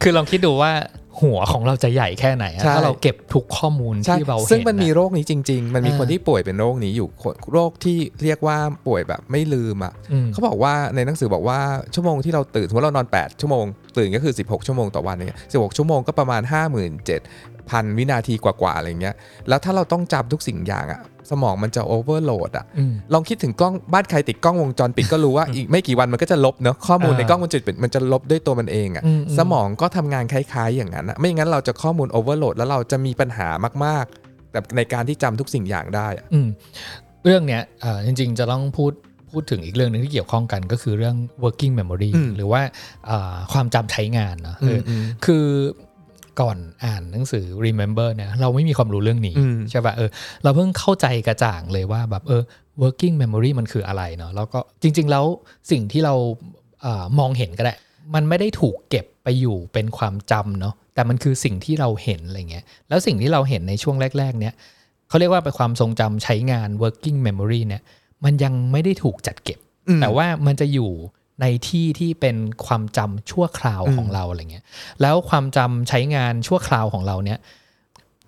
[0.02, 0.74] คือลองคิดดูว่า
[1.22, 11.60] หัวของเราจะใหญ่แค่ไหนอะใช่ถ้าเราเก็บทุกข้อมูลใช่ที่เราเห็นซึ่งมันมีอะโรคนี้จริง ๆ มันมีเออคนที่ป่วยเป็นโรคนี้อยู่คนโรคที่เรียกว่าป่วยแบบไม่ลืมอะอืมเขาบอกว่าในหนังสือบอกว่า
[11.94, 13.66] ชั่วโมงที่เราตื่นสมมติเรานอน 8 ชั่วโมง
[13.98, 16.42] ตื่นก็คือ 16 ชั่วโมงต่อวันเนี่ย16 ชั่วโมงก็ประมาณ
[17.26, 19.16] 57,000 วินาทีกว่าๆอะไรเงี้ย
[19.48, 21.00] แล้วถ้าเราต้องจำทุกสิ่งอย่างอะ
[21.32, 33.48] สมองมันจะโอเวอร์โหลดอะอืมลองคิดถึงกล้องบ้านใครติดกล้องวงจรปิดก็รู้ว่าอีกไม่กี่วันมันก็จะลบเนอะข้อมูลอ่าในกล้องวงจรปิดมันจะลบด้วยตัวมันเองอะอืมอืมสมองก็ทำงานคล้ายๆอย่างนั้นอะไม่อย่างนั้นเราจะข้อมูลโอเวอร์โหลดแล้วเราจะมีปัญหา
[33.86, 36.48] มากๆแบบในการที่จำทุกสิ่งอย่างได้อะอืม
[37.26, 38.92] เรื่องเนี้ยเอ่อจริงๆจะต้องพูด
[39.32, 42.62] พูดถึงอีกเรื่องหนึงที่เกี่ยวข้องกันก็คือเรื่อง working memory หรือว่า
[43.06, 45.46] เอ่อความจำใช้งานเนอะเอออมคือ
[46.42, 50.10] ก่อนอ่านหนังสือ remember เนี่ยเราไม่มีความรู้เรื่องนี้อืมใช่ป่ะเออ
[50.44, 52.42] เราเพิ่งเข้าใจกระจ่างเลยว่าแบบเออ
[52.82, 55.26] working memory มันคืออะไรเนาะแล้วก็จริง ๆ แล้ว
[55.72, 56.16] สิ่งที่เรา
[56.82, 57.74] เออมองเห็นก็ได้
[58.16, 64.54] มันไม่ได้ถูกเก็บไปอยู่เป็นความจำเนาะแต่มันคือสิ่งที่เราเห็นอะไรเงี้ยแล้วสิ่งที่เราเห็นในช่วงแรก ๆ เนี่ย
[65.10, 67.82] เขาเรียกว่าเป็นความทรงจำใช้งาน working memory เนี่ย
[68.26, 70.92] มันยังไม่ได้ถูกจัดเก็บอืมแต่ว่ามันจะอยู่
[71.42, 74.66] ในที่ที่เป็นความจำชั่วคราวของเราอะไรเงี้ย
[75.02, 77.40] แล้วความจำใช้งานชั่วคราวของเราเนี่ย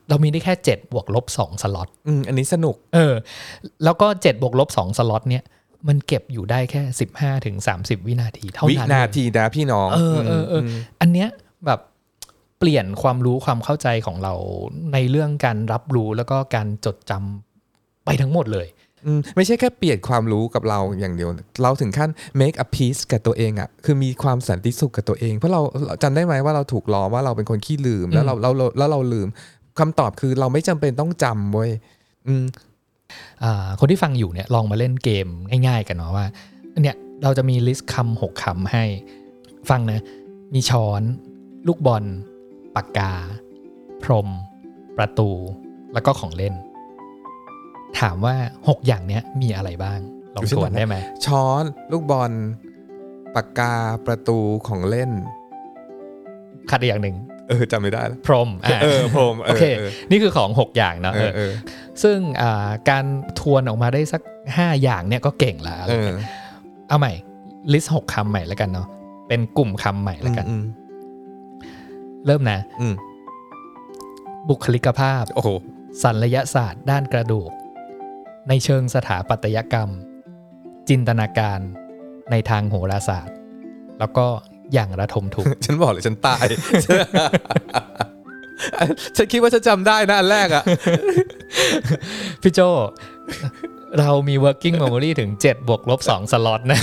[0.09, 3.13] เรามีได้แค่7บวกลบ2สล็อตอืมอันนี้สนุก เออ
[3.83, 5.43] แล้วก็7บวกลบ2สล็อตเนี่ย
[5.87, 6.81] มันเก็บอยู่ได้แค่
[7.15, 10.69] 15ถึง30 วินาที เท่าวินั้นนาเลยทีนะพี่น้อง เออเออเอออ
[11.01, 11.27] อันเนี้ย
[11.65, 11.79] แบบ
[12.59, 14.33] เปลี่ยนความรู้ความเข้าใจของเรา
[14.93, 18.78] ในเรื่องการรับรู้แล้วก็การจดจำไปทั้งหมดเลยอืม
[19.35, 21.29] ไม่ใช่แค่เปลี่ยนความรู้กับเราอย่างเดียว
[21.63, 22.09] เราถึงขั้น
[22.41, 29.27] make a peace กับตัวเองอะ่ะคือมีความสันติสุขกับตัวเอง เพราะเราเราจำได้ไหมว่าเราถูกล้อว่าเราเป็นคนขี้ลืมแล้วเราเราแล้วเราลืม
[29.79, 31.71] คำตอบคือเราไม่จำเป็นต้องจำเว้ย
[33.79, 35.27] คนที่ฟังอยู่เนี่ยลองมาเล่นเกม
[35.67, 36.25] ง่ายๆกันเนาะว่า
[36.83, 38.83] เนี่ยเราจะมีลิสต์คำหกคำให้
[39.69, 40.03] ฟังนะ
[40.53, 41.01] มีช้อน
[41.67, 42.03] ลูกบอล
[42.75, 43.13] ปากกา
[44.03, 44.27] พรม
[44.97, 45.29] ประตู
[45.93, 46.53] แล้วก็ของเล่น
[47.99, 49.99] ถามว่า 6 อย่างเนี้ยมีอะไรบ้าง
[50.35, 52.31] ลองดูสิทวนได้ไหมช้อนลูกบอล
[53.35, 53.75] ปากกา
[54.05, 55.11] ประตูของเล่น
[56.69, 57.15] ขาดอีกอย่างหนึ่ง
[57.49, 59.63] เออจำไม่ได้แล้วพรมอะเออพรมโอเค
[60.11, 61.51] นี่คือของ 6 อย่างเนาะเอเอออเออ
[62.03, 63.05] ซึ่งอ่าการ
[63.39, 64.21] ทวนออกมาได้สัก
[64.53, 66.29] 5 อย่างเนี่ยก็เก่งละอะไรเออเงี้ย
[66.87, 67.13] เอาใหม่
[67.73, 68.87] ลิสต์หกคำใหม่แล้วกันเนาะ
[69.27, 70.63] เป็นกลุ่มคำใหม่แล้วกันอืม
[72.25, 72.95] เริ่มนะอืม
[74.49, 75.49] บุคลิกภาพโอ้โห
[76.01, 77.51] สัลยศาสตร์ ด้านกระดูก
[78.49, 79.89] ในเชิงสถาปัตยกรรม
[80.89, 81.59] จินตนาการ
[82.31, 83.35] ในทางโหราศาสตร์
[83.99, 84.25] แล้วก็
[84.73, 86.45] อย่างระทมทุกข์ ฉันบอกเลยฉันตาย
[89.15, 90.63] ฉันคิดว่าฉันจำได้นะอันแรกอะ
[92.41, 92.59] พี่โจ
[93.99, 96.79] เรามี working memory ถึง 7 บวกลบ 2 สล็อตนะ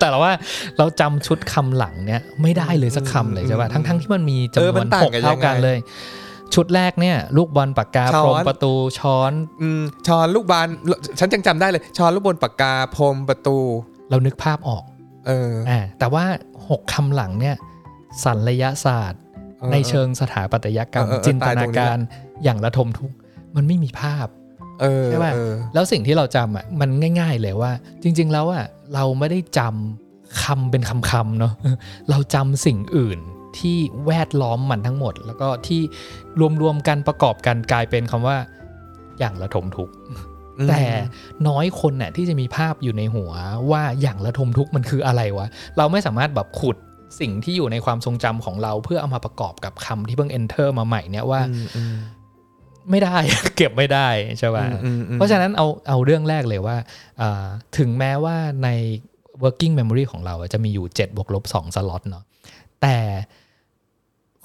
[0.00, 0.32] แต่ว่า
[0.78, 5.78] เราจำชุดคำหลังเนี่ย ไม่ได้เลยสักคำเลยใช่ป่ะ ทั้งๆที่มันมีจำเอนอวมันนต่างหกกันเท่ากันยังไงเลย
[6.54, 9.32] ชุดแรกเนี่ย ลูกบอลปากกาช้พอนรมประตูช้อน
[9.62, 10.68] อืมช้อนลูกบาน
[11.18, 13.56] ฉันยังจำได้เลย ช้อนลูกบนปากกาพรมประตู
[14.10, 14.84] เรานึกภาพออก
[15.26, 16.24] เอออ่าแต่ว่า
[16.60, 17.56] 6คำหลังเนี่ย
[18.24, 19.20] สัลยศาสตร์
[19.62, 21.98] ออในเชิงสถาปัตยกรรมเออเออเออจินตตายตนารงนี้การ
[22.44, 23.16] อย่างระทมทุกข์
[23.56, 24.26] มันไม่มีภาพ
[24.80, 26.90] เออใช่ป่ะเออแล้วสิ่งที่เราจำอะมัน
[27.20, 31.52] ง่าย ๆเลยว่า จริง ๆ แล้วอะเราไม่ได้จำคำเป็นคำๆเนาะ
[32.10, 33.18] เราจำสิ่งอื่น
[33.58, 33.76] ที่
[34.06, 35.80] แวดล้อมมันทั้งหมด แล้วก็ที่
[36.62, 38.36] รวมๆกันประกอบกันกลายเป็นคำว่า
[39.18, 40.82] อย่างระทมทุกข์อืมแต่
[41.48, 43.30] น้อยคนน่ะที่จะมีภาพอยู่ในหัว
[43.70, 45.46] ว่าอย่างระทมทุกข์มันคืออะไรวะ
[45.76, 46.76] เราไม่สามารถแบบขุด
[47.20, 51.96] สิ่งที่อยู่ในความทรงจำของเราเพื่อเอามาประกอบกับคำที่เพิ่ง enter มาใหม่เนี่ยว่าอืมอืม
[52.90, 53.16] ไม่ได้
[53.56, 56.76] เก็บไม่ได้ใช่ป่ะอืมอืมอืมเพราะฉะนั้นเอาเอาเรื่องแรกเลยว่า
[57.20, 57.44] อ่า
[57.78, 58.68] ถึงแม้ว่าใน
[59.42, 62.24] working memory ของเราอะจะมีอยู่7บวกลบ2สล็อตเนาะ
[62.82, 62.96] แต่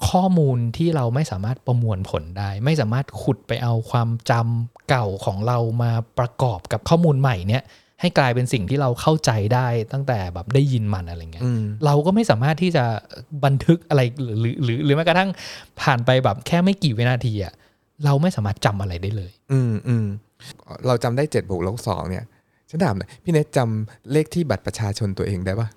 [0.08, 7.62] ข้อมูลที่เราไม่สามารถประมวลผลได้ ไม่สามารถขุดไปเอาความจำเก่าของเรามาประกอบกับข้อมูลใหม่เนี่ย
[8.00, 12.84] ให้กลายเป็นสิ่งที่เราเข้าใจได้ตั้งแต่แบบได้ยินมันอะไรเงี้ยอืมเราก็ไม่สามารถที่จะ
[13.44, 15.30] บันทึกอะไรหรือหรือหรือหรือแม้กระทั่ง
[15.80, 17.54] ผ่านไปแบบแค่ไม่กี่วินาทีอะ
[18.04, 20.06] เราไม่สามารถจำอะไรได้เลย อืมอืม
[20.86, 22.24] เราจำได้เจ็ดบวกลบสองเนี่ย
[22.70, 25.68] ฉันถามหน่อยพี่เนทจำเลขที่บัตรประชาชนตัวเองได้ปะ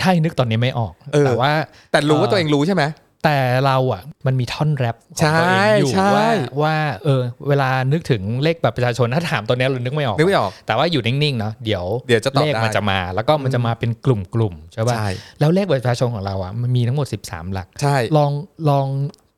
[0.00, 1.52] ถ้าให้นึกตอนนี้ไม่ออกเออแต่ว่า
[1.92, 2.84] แต่รู้ว่าตัวเองรู้ใช่ไหม
[3.24, 6.28] แต่เราอะมันมีท่อนแรปของใช่ตัวเองอยู่ใช่ว่า
[6.62, 6.74] ว่า
[7.04, 15.08] เออเวลานึกถึงเลขแบบประชาชนถ้าถามตอนนี้เรานึกไม่ออกนึกไม่ออก แต่ว่าอยู่นิ่งๆเนาะเดี๋ยวเดี๋ยวจะตอบเลขได้มันจะมา แล้วก็มันจะมาเป็นกลุ่มๆใช่ป่ะใช่
[15.40, 18.30] แล้วเลขบัตรประชาชนของเราอะมันมีทั้งหมด 13 หลักใช่ลอง
[18.70, 18.86] ลอง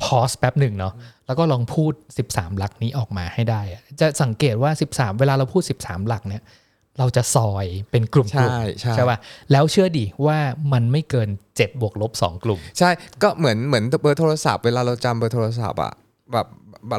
[0.02, 0.94] พอสแป๊บหนึ่งเนาะ
[1.26, 1.92] แล้วก็ลองพูด
[2.26, 6.42] 13 หลักนี้ออกมาให้ได้อะจะสังเกตว่า 13 เวลาเราพูด 13 หลักเนี่ย
[6.98, 8.46] เราจะซอยเป็นกลุ่มๆใช่
[8.80, 9.18] ใช่ใช่ป่ะ
[9.52, 10.38] แล้วเชื่อดิว่า
[10.72, 12.90] มันไม่เกิน 7 บวกลบ 2 กลุ่ม ใช่
[13.22, 15.92] ก็เหมือนเหมือนเบอร์โทรศัพท์เวลาเราจำเบอร์โทรศัพท์อะ
[16.34, 16.48] แบบ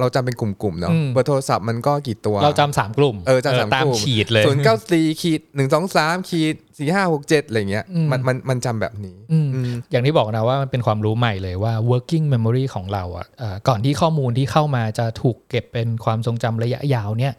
[0.01, 17.33] เราจำเป็นกลุ่มๆเนาะอืมเบอร์โทรศัพท์มันก็กี่ตัว เราจำสามกลุ่มเออจำสามตามกลุ่มขีดเลยศูนย์เก้าสี่ขีดหนึ่งสองสามขีดสี่ห้าหกเจ็ดอะไรเงี้ยอืมมันมันมันจำแบบนี้อืมอืมอย่างที่บอกนะว่ามันเป็นความรู้ใหม่เลยว่า working memory ของเราอะเอ่อก่อนที่ข้อมูลที่เข้ามาจะถูกเก็บเป็นความทรงจำระยะยาวเนี่ย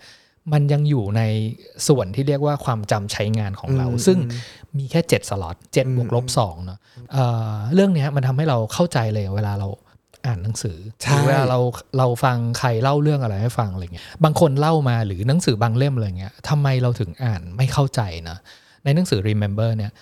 [0.52, 1.22] มันยังอยู่ใน
[1.88, 4.18] ส่วนที่เรียกว่าความจำใช้งานของเราอืมซึ่ง
[4.78, 6.78] มีแค่ 7 สล็อต7บวกลบ2เนาะ
[7.12, 9.68] เอ่อเรื่องเนี้ยมันทำให้เราเข้าใจเลยเวลาเรา
[10.26, 11.58] อ่านหนังสือใช่หรือเวลาเรา
[11.98, 18.36] เราฟังใครเล่าเรื่องอะไรให้ฟังอะไรเงี้ยบางคนเล่ามาหรือหนังสือบางเล่มอะไรเงี้ยทำไมเราถึงอ่านไม่เข้าใจนะ
[18.84, 19.92] ในหนังสือ Remember เนี่ย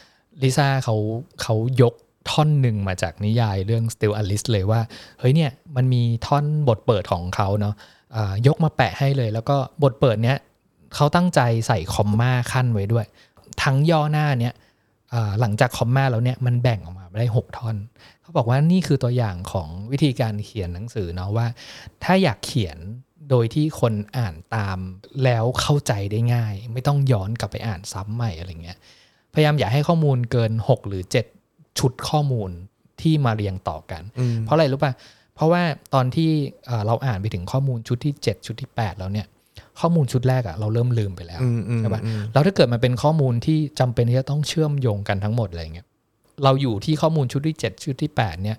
[0.42, 0.96] ลิซ่าเขา
[1.42, 1.94] เขายก
[2.30, 4.80] ท่อนหนึ่งมาจากนิยายเรื่อง Still Alice เลยว่า
[5.18, 7.96] เฮ้ยเนี่ยมันมีท่อนบทเปิดของเขาเนาะอ่า
[8.46, 10.38] ยกมาแปะให้เลย แล้วก็บทเปิดเนี้ย
[10.94, 13.06] เขาตั้งใจใส่คอมมาขั้นไว้ด้วย
[13.62, 14.54] ทั้งย่อหน้าเนี้ย
[15.12, 17.76] อ่าหลังจากคอมมาแล้วเนี่ยมันแบ่งออกมาได้ 6 ท่อน
[18.22, 21.46] เขาบอกว่านี่คือตัวอย่างของวิธีการเขียนหนังสือเนาะว่า
[22.04, 22.78] ถ้าอยากเขียน
[23.30, 24.78] โดยที่คนอ่านตาม
[25.24, 28.78] แล้วเข้าใจได้ง่าย ไม่ต้องย้อนกลับไปอ่านซ้ำใหม่อะไรเงี้ย
[29.34, 31.02] พยายามอย่าให้ข้อมูลเกิน 6 หรือ
[31.40, 32.50] 7 ชุดข้อมูล
[33.00, 34.92] ที่มาเรียงต่อกันอืมเพราะอะไรรู้ป่ะ
[35.38, 35.62] เพราะว่า
[35.94, 36.30] ตอนที่
[36.66, 39.26] เอ่อเราอ่านไปถึงข้อมูลชุดที่ 7 ชุดที่ 8 แล้วเนี่ย
[39.80, 45.86] ข้อมูลชุดแรกอะเราเริ่มลืมไปแล้วอืมอืมใช่ป่ะอืมแล้วถ้าเกิดมันเป็นข้อมูลที่จำเป็นที่จะต้องเชื่อมโยงกันทั้งหมดอะไรเงี้ย
[46.44, 48.58] เราอยู่ที่ข้อมูลชุดที่ 7 ชุดที่ 8 เนี่ย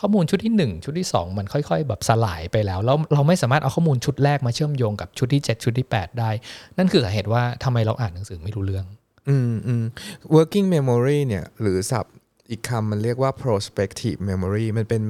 [0.00, 6.30] ข้อมูลชุดที่ 1 ชุดที่ 2 มันค่อยๆ แบบสลายไปแล้วแล้วเราไม่สามารถเอาข้อมูลชุดแรกมาเชื่อมโยงกับชุดที่ 7 ชุดที่ 8 ได้
[6.78, 8.86] นั่นคือสาเหตุว่าทำไมเราอ่านหนังสือไม่รู้เรื่อง
[9.28, 9.84] อืมอืม
[10.36, 12.14] working memory เนี่ยหรือศัพท์
[12.50, 15.02] อีกคำมันเรียกว่า prospective memory มันเป็น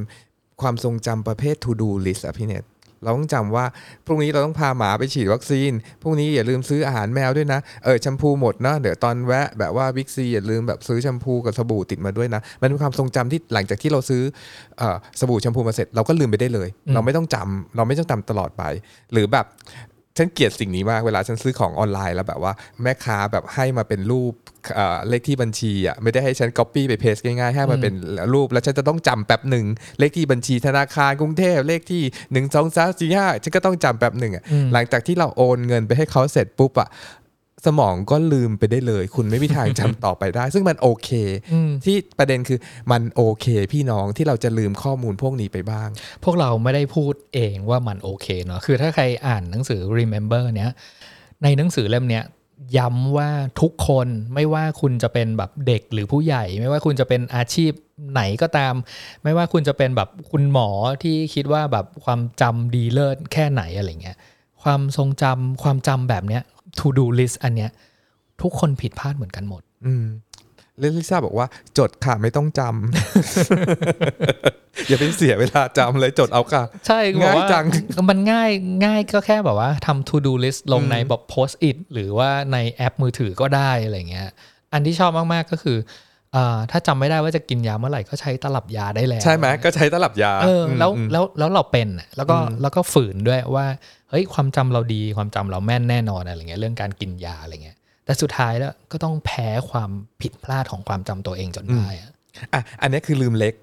[0.61, 2.65] ความทรงจำประเภท to do list อะพี่เนต
[3.05, 3.65] เราต้องจำว่า
[4.07, 14.23] พรุ่งนี้เราต้องพาหมาไปฉีดวัคซีน พรุ่งนี้อย่าลืมซื้ออาหารแมวด้วยนะ เออแชมพูหมดนะเดี๋ยวตอนแวะแบบว่าบิ๊กซีอย่าลืมแบบซื้อแชมพูกับสบู่ติดมาด้วยนะ มันเป็นความทรงจำที่หลังจากที่เราซื้อ
[14.81, 14.83] อ
[15.21, 18.63] สบู่แชมพูมาเสร็จเราก็ลืมไปได้เลย เราไม่ต้องจำเราไม่ต้องจำตลอดไป
[19.13, 19.47] หรือแบบ
[20.17, 22.53] ฉันเกลียดสิ่งนี้มากเวลาฉันซื้อของออนไลน์แล้วแบบว่า
[22.83, 24.35] แม่ค้าแบบให้มาเป็นรูป
[24.73, 27.95] เอ่อเลขที่บัญชีอะไม่ได้ให้ฉัน copy ไป paste ง่ายๆให้มาเป็น
[28.35, 29.67] รูป แล้วฉันจะต้องจำแป๊บหนึ่ง
[29.99, 32.03] เลขที่บัญชีธนาคารกรุงเทพเลขที่
[32.33, 36.91] หนึ่งสองสามสี่ห้าฉันก็ต้องจำแป๊บหนึ่งอะอืมหลังจากที่เราโอนเงินไปให้เขาเสร็จปุ๊บอะ
[37.69, 41.11] สมองก็ลืมไปได้เลย คุณไม่มีทางจำต่อไปได้ ซึ่งมันโอเค
[41.53, 42.59] อืมที่ประเด็นคือ
[42.93, 45.89] มันโอเค พี่น้องที่เราจะลืมข้อมูลพวกนี้ไปบ้าง
[46.25, 50.71] พวกเราไม่ได้พูดเองว่ามันโอเคเนาะคือถ้าใครอ่านหนังสือ Remember เนี้ย
[51.43, 52.25] ในหนังสือเล่มเนี้ย
[52.77, 53.31] ย้ำว่า
[53.61, 57.73] ทุกคนไม่ว่าคุณจะเป็นแบบเด็กหรือผู้ใหญ่ ไม่ว่าคุณจะเป็นอาชีพ
[58.13, 58.75] ไหนก็ตาม
[59.23, 60.69] ไม่ว่าคุณจะเป็นแบบคุณหมอ
[61.03, 64.17] ที่คิดว่าแบบความจำดีเลิศแค่ไหนอะไรเงี้ย
[64.63, 66.43] ความทรงจำความจำแบบเนี้ย
[66.79, 67.71] to do list อันเนี้ย
[68.43, 69.63] ทุกคนผิดพลาดเหมือนกันหมด
[70.77, 71.47] อืมเลลิซ่าบอกว่า
[71.79, 72.69] จดค่ะไม่ต้องจำ
[74.89, 77.65] อย่าไปเสียเวลาจำเลยจดเอาค่ะ ใช่ก็บอกง่ายว่าจัง
[78.11, 78.51] มันง่าย
[78.85, 84.29] ง่ายก็แค่แบบว่าทำ to do list ลงอืมในแบบ post it หรือว่าในแอปมือถือก็ได้อะไรเงี้ย
[84.73, 85.79] อันที่ชอบมาก ๆ ก็คือ
[86.35, 93.67] อ่าถ้าจำไม่ได้ว่าจะกินยาเมื่อไหร่ก็ใช้ตลับยาได้แล้ว ใช่ไหมก็ใช้ตลับยาเออแล้วมแล้วแล้วเราเป็นอะแล้วก็อืมแล้วก็ฝืนด้วยว่า
[94.11, 99.91] เฮ้ยความจำเราดีความจำเราแม่นแน่นอนอะไรเงี้ยเรื่องการกินยาอะไรเงี้ย แต่สุดท้ายแล้วก็ต้องแพ้ความ
[100.23, 102.11] ผิดพลาดของความจำตัวเองจนได้อะ
[102.53, 103.55] อะอันนี้คือลืมเล็ก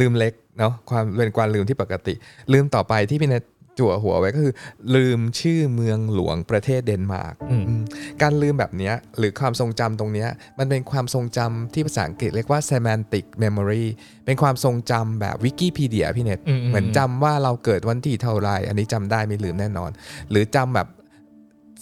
[0.00, 2.14] ลืมเล็กเนาะความเป็นความลืมที่ปกติ
[2.52, 3.44] ลืมต่อไปที่พี่เนท
[3.78, 4.54] จั่วหัวไว้ก็คือ
[4.94, 7.82] ลืมชื่อเมืองหลวงประเทศเดนมาร์กอืมอืม
[8.22, 10.28] การลืมแบบเนี้ยหรือความทรงจำตรงเนี้ย
[10.58, 13.84] มันเป็นความทรงจำที่ภาษาอังกฤษเรียกว่า semantic memory
[14.24, 19.90] เป็นความทรงจำแบบวิกิพีเดียพี่เน็ตอืมอืมเหมือนจำว่าเราเกิดวันที่เท่าไรอันนี้จำได้ไม่ลืมแน่นอน
[20.30, 20.86] หรือจำแบบ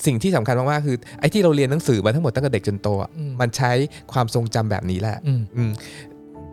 [0.06, 3.72] สิ่งที่สำคัญมากๆคือไอ้ที่เราเรียนหนังสือมาทั้งหมดตั้งแต่เด็กจนโตอะมันใช้
[4.12, 5.72] ความทรงจำแบบนี้แหละอืมอืม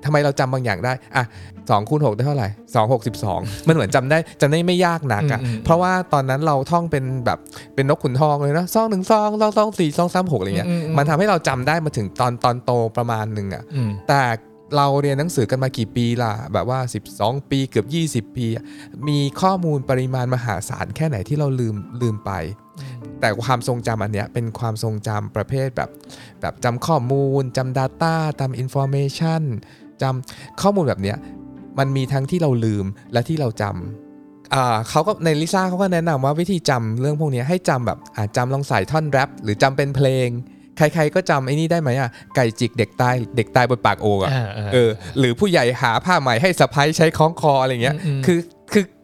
[0.05, 1.23] ทำไมเราจำบางอย่างได้อะ
[1.69, 7.39] สองคูณหกได้เท่าไหร่สองหกสิบสองมันเหมือนจำได้จำได้ไม่ยากนักอะอืมอืมเพราะว่าตอนนั้นเราท่องเป็นแบบ
[7.75, 14.21] เป็นนกขุนทองเลยนะซองหนึ่งซองซองซองสี่ซองสามหกอะไรเงี้ยอืมอืมมันทำให้เราจำได้มาถึงตอนตอนโตประมาณหนึ่งอะอืมแต่
[14.77, 16.79] เราเรียนหนังสือกันมากี่ปีล่ะ แบบว่า
[17.13, 17.83] 12 ปีเกือ
[18.21, 18.63] บ 20 ปีอะ
[19.07, 22.31] มีข้อมูลปริมาณมหาศาลแค่ไหนที่เราลืมลืมไป
[23.21, 25.89] แต่ความทรงจำอันเนี้ยเป็นความทรงจำประเภทแบบ
[26.41, 29.41] แบบจำข้อมูลจำ Data จำ Information
[30.01, 31.17] จำข้อมูลแบบเนี้ย
[31.79, 40.27] มันมีทั้งที่เราลืมและที่เราจำอ่าเขาก็ในลิซ่าเขาก็แนะนำว่าวิธีจำเรื่องพวกเนี้ยให้จำแบบอ่าจำลองใส่ท่อนแรปหรือจำเป็นเพลง
[40.77, 48.39] ใครๆก็จำไอ้นี่ได้ไหมอะไก่จิกเด็กตายเด็กตายบนปากโอ่งอะอ่าอ่าเออหรือผู้ใหญ่หาผ้าใหม่ให้สะพ้ายใช้คล้องคออะไรเงี้ยอืมคือ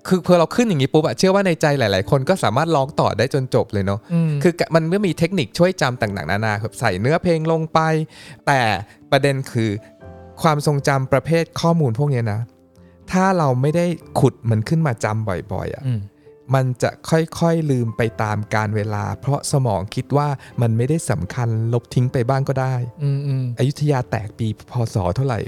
[0.07, 3.99] คือคือพอเราขึ้นอย่างนี้ปุ๊บอะเชื่อว่าในใจหลาย ๆ คนก็สามารถร้องต่อได้จนจบเลยเนาะ
[4.29, 7.79] มคือมันไม่มีเทคนิคช่วยจำต่างๆนานาครับใส่เนื้อเพลงลงไป
[8.47, 8.61] แต่
[9.11, 9.69] ประเด็นคือ
[10.41, 12.41] ความทรงจำประเภทข้อมูลพวกเนี้ยนะ
[13.11, 13.85] ถ้าเราไม่ได้
[14.19, 15.99] ขุดมันขึ้นมาจำบ่อยๆอะอืม
[16.55, 20.27] มันจะค่อยๆลืมไปตามการเวลา เพราะสมองคิดว่า
[20.61, 25.39] มันไม่ได้สำคัญลบทิ้งไปบ้างก็ได้อืมอืมอยุธยาแตกปีพศเท่าไหร่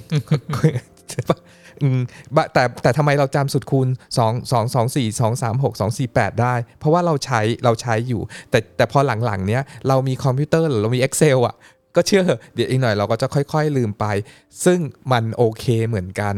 [1.09, 1.37] ใช่ปะ
[1.83, 2.01] อืม
[2.35, 11.55] บะแต่แต่ทำไมเราจำสุดคูณ 2 2 2 4 2 3 6 2 4 8 ได้ เพราะว่าเราใช้เราใช้อยู่ แต่แต่พอหลังๆเนี้ยเรามีคอมพิวเตอร์หรือเรามี Excel อะ
[11.95, 14.05] ก็เชื่อเหอะเดี๋ยวอีกหน่อยเราก็จะค่อย ๆ ลืมไป
[14.65, 14.79] ซึ่ง
[15.11, 16.35] มันโอเคเหมือนกัน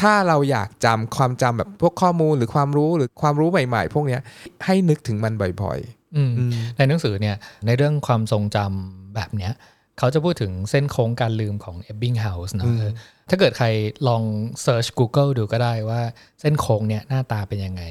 [0.00, 4.20] ถ้าเราอยากจำความจำแบบพวกข้อมูลหรือความรู้หรือความรู้ใหม่ ๆ พวกเนี้ย
[4.64, 5.78] ให้นึกถึงมันบ่อย
[6.16, 9.52] อืมๆอืมในหนังสือเนี่ยในเรื่องความทรงจำแบบเนี้ย
[9.98, 12.92] เขาจะพูดถึงเส้นโค้งการลืมของ Ebbinghaus นะอืมเออ
[13.30, 13.66] ถ้าเกิดใคร
[14.08, 14.22] ลอง
[14.64, 16.00] Search Google ดูก็ได้ว่า
[16.40, 17.82] เส้นโค้งเนี่ยหน้าตาเป็นยังไง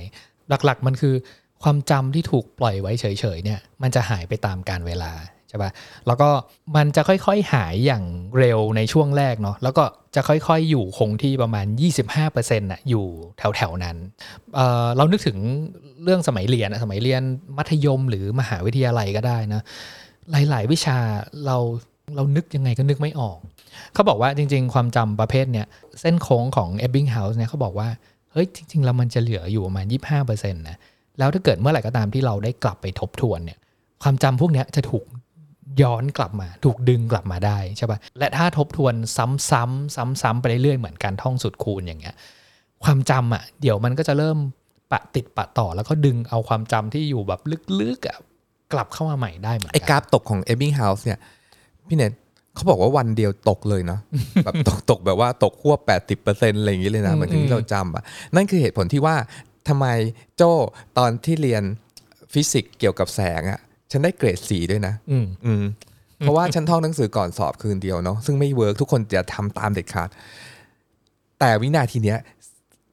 [0.50, 1.16] หลักๆมันคือ
[1.64, 5.14] ความจำที่ถูกปล่อยไว้เฉยๆเนี่ยมันจะหายไปตามการเวลา
[5.50, 5.72] ใช่ปะ
[6.08, 6.30] แล้วก็
[6.76, 8.04] มันจะค่อยๆหายอย่าง
[8.38, 9.84] เร็วในช่วงแรกเนาะแล้วก็
[10.16, 11.66] จะค่อยๆอยู่คงที่ประมาณ
[12.14, 13.06] 25%น่ะอยู่
[13.38, 13.98] แถวๆนั้น
[14.56, 15.38] เอ่อเรานึกถึง
[16.04, 17.22] เรื่องสมัยเรียนอะสมัยเรียน
[17.58, 19.62] มัธยมหรือมหาวิทยาลัยก็ได้นะ
[20.32, 20.98] หลายๆ วิชา
[21.46, 21.58] เรา
[22.16, 23.38] เรานึกยังไงก็นึกไม่ออก
[23.94, 25.68] เขาบอกว่าจริง ๆ ความจำประเภทเนี้ย
[26.02, 27.88] เส้นโค้งของ Ebbinghaus เนี่ยเขาบอกว่า
[28.32, 29.86] เฮ้ยจริงๆแล้วมันจะเหลืออยู่ประมาณ
[30.22, 30.78] 25%นะ
[31.20, 33.60] แล้วถ้าเกิดเมื่อไหร่ก็ตามที่เราได้กลับไปทบทวนเนี่ย
[34.04, 35.06] ความจำพวกเนี้ยจะถูก
[35.82, 42.16] ย้อนกลับมา ถูกดึงกลับมาได้ใช่ปะและถ้าทบทวนซ้ำๆซ้ำๆไปเรื่อยๆเหมือนการท่องสุดคูณอย่างเงี้ย
[42.84, 44.38] ความจำอะเดี๋ยวมันก็จะเริ่ม
[44.92, 47.42] ปะติดปะต่อแล้วก็ดึงเอาความจำที่อยู่แบบ
[47.82, 48.18] ลึกๆอะ
[48.74, 51.20] กลับเข้ามาใหม่ได้เหมือนไอ้กราฟตกของ Ebbinghaus เนี่ย
[51.92, 52.14] พี่เน็ต
[52.56, 54.00] เขาบอกว่าวันเดียวตกเลยเนาะ
[54.46, 55.80] แบบตกตกแบบว่าตกควบ
[56.20, 58.04] 80%อะไรอย่างนี้เลยนะอืมเหมือนที่เราจำอะ
[58.36, 59.16] นั่นคือเหตุผลที่ว่า
[59.68, 59.86] ทำไม
[60.38, 60.52] โจ้
[60.98, 61.64] ตอนที่เรียน
[62.34, 63.60] ฟิสิกส์เกี่ยวกับแสงอะ
[63.92, 65.64] ฉันได้เกรดสี่ด้วยนะอืมอืม
[66.20, 70.10] เพราะว่าฉันท่องหนังสือก่อนสอบคืนเดียวเนาะซึ่งไม่ work ทุกคนอย่าทำตามเด็ดขาด
[71.40, 72.20] แต่วินาทีเนี้ย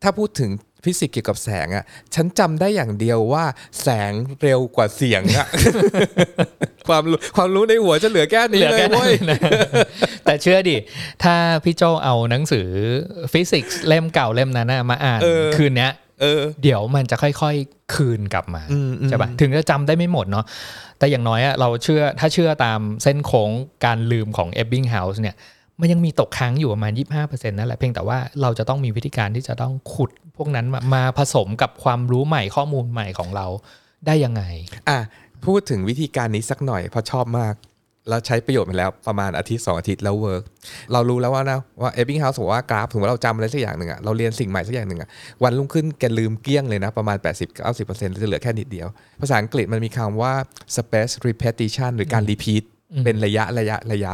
[0.03, 0.51] ถ้าพูดถึง
[0.85, 3.45] ฟิสิกส์เกี่ยวกับแสงอะฉันจำได้อย่างเดียวว่า
[3.83, 4.13] แสง
[4.43, 5.47] เร็วกว่าเสียงอะ
[6.89, 9.13] ความรู้ความรู้ในหัวจะเหลือแค่นี้เหลือเลแค่ยนั้นเว้ย
[10.25, 10.77] แต่เชื่อดิ
[11.23, 12.69] ถ้าพี่โจเอาหนังสือ
[13.33, 20.45] ฟิสิกส์เล่มเก่าเล่มนั้นน่ะมาอ่านเออคืนเนี้ยเออเดี๋ยวมันจะค่อยๆคืนกลับมาอืมอืมใช่ปะถึงจะจำได้ไม่หมดเนาะ
[20.99, 23.51] แต่อย่างน้อยอะเราเชื่อถ้าเชื่อตามเส้นโค้ง
[23.85, 25.37] การลืมของ Ebbinghaus เนี่ย
[25.81, 33.47] มันยังมีตกค้างอยู่ประมาณ 25%นั่นแหละเพียงแต่ว่าเราจะต้องมีวิธีการที่จะต้องขุดพวกนั้นมามาผสมกับความรู้ใหม่ข้อมูลใหม่ของเรา
[34.07, 34.43] ได้ยังไง
[34.89, 34.99] อะ
[35.47, 37.55] พูดถึงวิธีการนี้สักหน่อยเพราะชอบมาก
[38.09, 40.43] แล้วใช้ประโยชน์มาแล้วประมาณอาทิตย์สองอาทิตย์แล้ว work
[40.93, 45.09] เรารู้แล้วว่านะว่า Ebbinghaus บอกว่ากราฟสมมติว่าเราจำอะไรสักอย่างหนึ่งอะเราเรียนสิ่งใหม่สักอย่างหนึ่งอะ
[45.43, 47.17] วันรุ่งขึ้นแกลืมเกลี้ยงเลยนะ ประมาณ
[47.65, 48.89] 80-90%จะเหลือแค่นิดเดียว
[49.21, 50.33] ภาษาอังกฤษมันมีคำว่า
[50.77, 52.63] spaced repetition หรือการ repeat
[53.05, 54.13] เป็นระยะระยะระยะ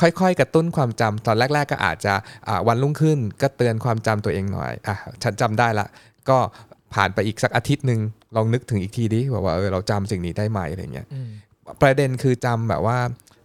[0.00, 2.14] ค่อยๆ กระตุ้นความจำตอนแรก ๆ ก็อาจจะ
[2.48, 5.86] อ่าวันรุ่งขึ้น ก็เตือนความจำตัวเองหน่อยอะฉันจำได้ละ
[6.28, 6.38] ก็
[6.94, 8.00] ผ่านไปอีกสักอาทิตย์หนึ่ง
[8.36, 11.06] ลองนึกถึงอีกทีดิว่าว่าเออเราจำสิ่งนี้ได้ไหมอะไรเงี้ย
[11.82, 12.98] ประเด็นคือจำแบบว่า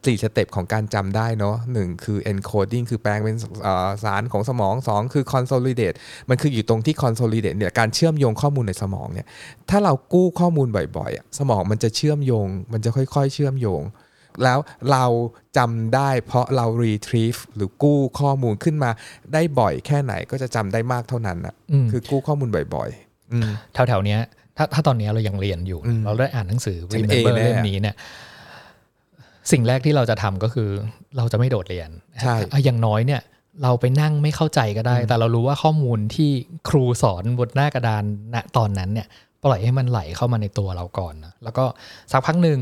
[0.05, 3.35] สี่ step ของการจำได้เนาะหนึ่งคือ encoding คือแปลงเป็น
[3.65, 5.97] อ่าสารของสมองสองคือ consolidate
[6.29, 9.27] มันคืออยู่ตรงที่ consolidate เนี่ยการเชื่อมโยงข้อมูลในสมองเนี่ย
[9.69, 13.81] ถ้าเรากู้ข้อมูลบ่อยๆอะสมองมันจะเชื่อมโยง มันจะค่อยๆ เชื่อมโยง
[14.43, 14.59] แล้ว
[14.91, 15.05] เรา
[15.57, 18.91] จำได้เพราะเรา retrieve หรือกู้ข้อมูลขึ้นมา
[19.33, 24.19] ได้บ่อยแค่ไหนก็จะจำได้มากเท่านั้นนะอืมคือกู้ข้อมูลบ่อยๆอืมแถวๆเนี้ย
[24.57, 27.95] ถ้าถ้าตอนนี้เรายังเรียนอยู่อืมเราได้อ่านหนังสือฉัน Remember เอแน่เล่มนี้เนี่ย
[29.51, 30.69] สิ่งแรกที่เราจะทำก็คือ
[31.17, 31.89] เราจะไม่โดดเรียน
[32.21, 33.21] ใช่อะอย่างน้อยเนี่ย
[33.63, 36.31] เราไปนั่งไม่เข้าใจก็ได้ แต่เรารู้ว่าข้อมูลที่
[36.69, 39.07] ครูสอนบนหน้ากระดานณตอนนั้นเนี่ย
[39.45, 41.65] ปล่อยให้มันไหลเข้ามาในตัวเราก่อนนะแล้วก็
[42.11, 42.57] สักพักหนึ่ง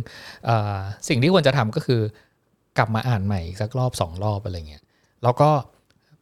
[1.07, 2.01] สิ่งที่ควรจะทำก็คือ
[2.77, 4.83] กลับมาอ่านใหม่สักรอบสองรอบอะไรเงี้ย
[5.23, 5.49] แล้วก็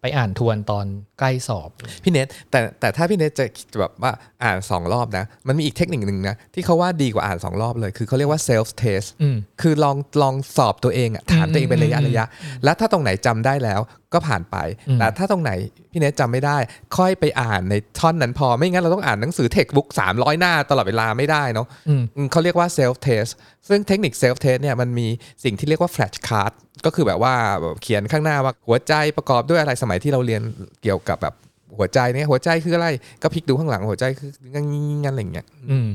[0.02, 0.86] ไปอ่านทวนตอน
[1.20, 1.70] ใกล้สอบ
[2.04, 3.46] พี่เนทแต่แต่ถ้าพี่เนทจะ
[3.80, 4.12] แบบว่า
[4.44, 12.26] อ่านสองรอบนะ มันมีอีกเทคนิคหนึ่งนะ ที่เขาว่าดีกว่าอ่านสองรอบเลย คือเขาเรียกว่า self test อืมคือลองลองสอบตัวเองอะถามตัวเองเป็นระยะอืมระยะ
[12.64, 13.80] แล้วถ้าตรงไหนจำได้แล้ว
[14.14, 15.52] ก็ผ่านไปอืมแต่ถ้าตรงไหน
[15.92, 16.58] พี่เนทจำไม่ได้
[16.98, 23.32] ค่อยไปอ่านในท่อนนั้นพอไม่งั้นเราต้องอ่านหนังสือเทคบุ๊ก300หน้าตลอดเวลาไม่ได้เนาะอืมอืมเขาเรียกว่า self test
[23.70, 25.08] ซึ่งเทคนิค self test เนี่ยมันมี
[25.44, 26.54] สิ่งที่เรียกว่า flash card
[26.86, 27.34] ก็คือแบบว่า
[27.82, 30.42] เขียนข้างหน้าว่าหัวใจประกอบด้วยอะไรสมัยที่เราเรียน
[30.82, 31.36] เกี่ยวกับแบบ
[31.78, 32.88] หัวใจเนี่ยหัวใจคืออะไร
[33.22, 34.66] ก็พลิกดูข้างหลังหัวใจคืองั้น
[35.04, 35.88] งั้นอะไรเงี้ยอืม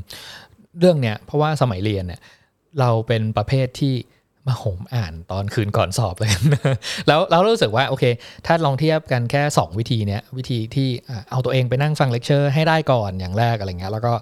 [0.79, 2.21] เรื่องเนี้ยเพราะว่าสมัยเรียนเนี่ย
[2.81, 3.95] เราเป็นประเภทที่
[4.47, 6.31] มาโหมอ่านตอนคืนก่อนสอบเลย
[7.07, 8.05] แล้วเรารู้สึกว่าโอเค
[8.47, 10.89] ถ้าลองเทียบกันแค่ 2 วิธีเนี้ยวิธีที่
[11.31, 14.13] เอาตัวเองไปนั่งฟังเลคเชอร์ให้ได้ก่อนอย่างแรกอะไรเงี้ยแล้วก็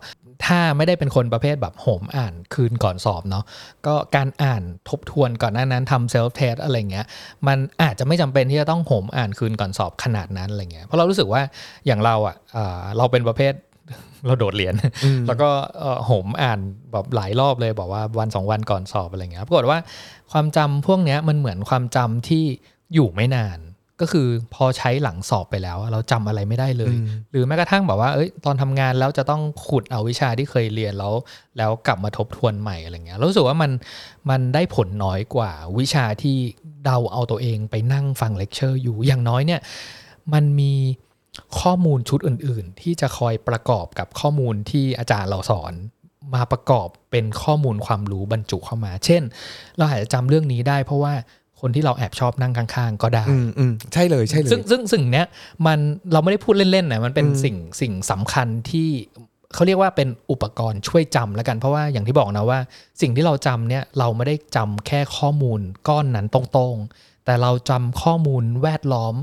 [0.47, 3.45] ถ้าไม่ได้เป็นคนประเภทแบบโหมอ่านคืนก่อนสอบเนาะ
[3.87, 7.07] ก็การอ่านทบทวนก่อนหน้านั้นทำ self-test อะไรเงี้ย
[7.47, 11.43] มันอาจจะไม่จำเป็นที่จะต้องโหมอ่านคืนก่อนสอบขนาดนั้นอะไรเงี้ยเพราะเรารู้สึกว่า
[11.87, 13.53] อย่างเราอะอ่าเราเป็นประเภท
[14.27, 14.75] เราโดดเรียน
[15.27, 16.59] แล้วก็เอ่อโหมอ่าน
[16.93, 19.79] แบบหลายรอบเลยแบบว่าวันสองวันก่อนสอบอะไรเงี้ยปรากฏว่า
[20.33, 22.45] ความจำพวกเนี้ยมันเหมือนความจำที่
[22.95, 23.59] อยู่ไม่นาน
[24.01, 26.95] ก็คือพอใช้หลังสอบไปแล้วอะเราจำอะไรไม่ได้เลย
[27.31, 31.15] หรือแม้กระทั่งแบบว่าเอ้ยตอนทำงานแล้วจะต้องขุดเอาวิชาที่เคยเรียนแล้ว
[31.59, 33.71] แล้วกลับมาทบทวนใหม่อะไรเงี้ยเรารู้สึกว่ามัน
[34.31, 36.37] มันได้ผลน้อยกว่าวิชาที่
[36.85, 39.61] เราเอาตัวเองไปนั่งฟังเลคเชอร์อยู่อย่างน้อยเนี่ย
[40.33, 40.73] มันมี
[41.61, 45.73] ข้อมูลชุดอื่น ๆ ที่จะคอยประกอบกับข้อมูลที่อาจารย์เราสอน
[46.35, 49.23] มาประกอบเป็นข้อมูลความรู้บรรจุเข้ามา เช่น
[49.77, 51.15] เราอาจจะจำเรื่องนี้ได้เพราะว่า
[51.65, 55.27] คนที่เราแอบชอบนั่งข้างๆ ก็ได้อืมอืมใช่เลยใช่เลยซึ่งซึ่งสิ่งเนี้ย
[55.67, 55.79] มัน
[56.13, 58.89] เราไม่ได้พูดเล่นๆนะมันเป็นอืมสิ่งสิ่งสำคัญที่
[59.55, 62.59] เขาเรียกว่าเป็นอุปกรณ์ช่วยจำแล้วกันเพราะว่าอย่างที่บอกนะว่า
[63.01, 69.15] สิ่งที่เราจำเนี่ยเราไม่ได้จำแค่ข้อมูลก้อนนั้นตรงๆ แต่เราจำข้อมูลแวดล้อม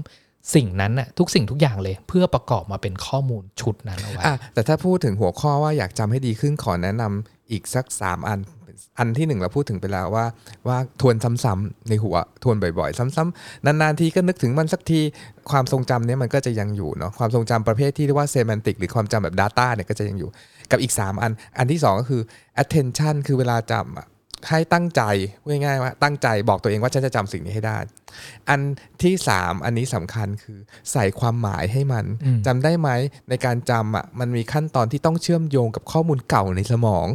[0.55, 8.39] สิ่งนั้นน่ะทุกสิ่งทุกอย่างเลยเพื่อประกอบมาเป็นข้อมูลชุดนั้นเอาไว้อะแต่ถ้าพูดถึงหัวข้อว่าอยากจำให้ดีขึ้นขอแนะนำอีกสัก 3 อัน
[8.97, 10.25] อันที่หนึ่งเราพูดถึงไปแล้วว่า
[10.67, 14.99] ว่าทวนซ้ำๆในหัวทวนบ่อยๆ ซ้ำๆนานๆทีก็นึกถึงมันสักที
[15.51, 20.29] ความทรงจำเนี่ยมันก็จะยังอยู่เนาะความทรงจำประเภทที่เรียกว่าเซมันติกหรือความจำแบบ Data เนี่ยก็จะยังอยู่
[20.71, 22.21] กับอีก 3 อัน อันที่ 2 ก็คือ
[22.63, 24.07] attention คือเวลาจำอะ
[24.49, 25.01] ให้ตั้งใจ
[25.41, 27.77] พูดง่ายๆว่าตั้งใจบอกตัวเองว่าฉันจะจำสิ่งนี้ให้ได้
[28.49, 28.59] อัน
[29.03, 30.57] ที่ 3 อันนี้สำคัญคือ
[30.91, 32.89] ใส่ความหมายให้มันอืมจำได้ไหม
[33.29, 37.07] ในการจำอะมันมีขั้นตอนที่ต้องเชื่อมโยงกับข้อมูลเก่าในสมอง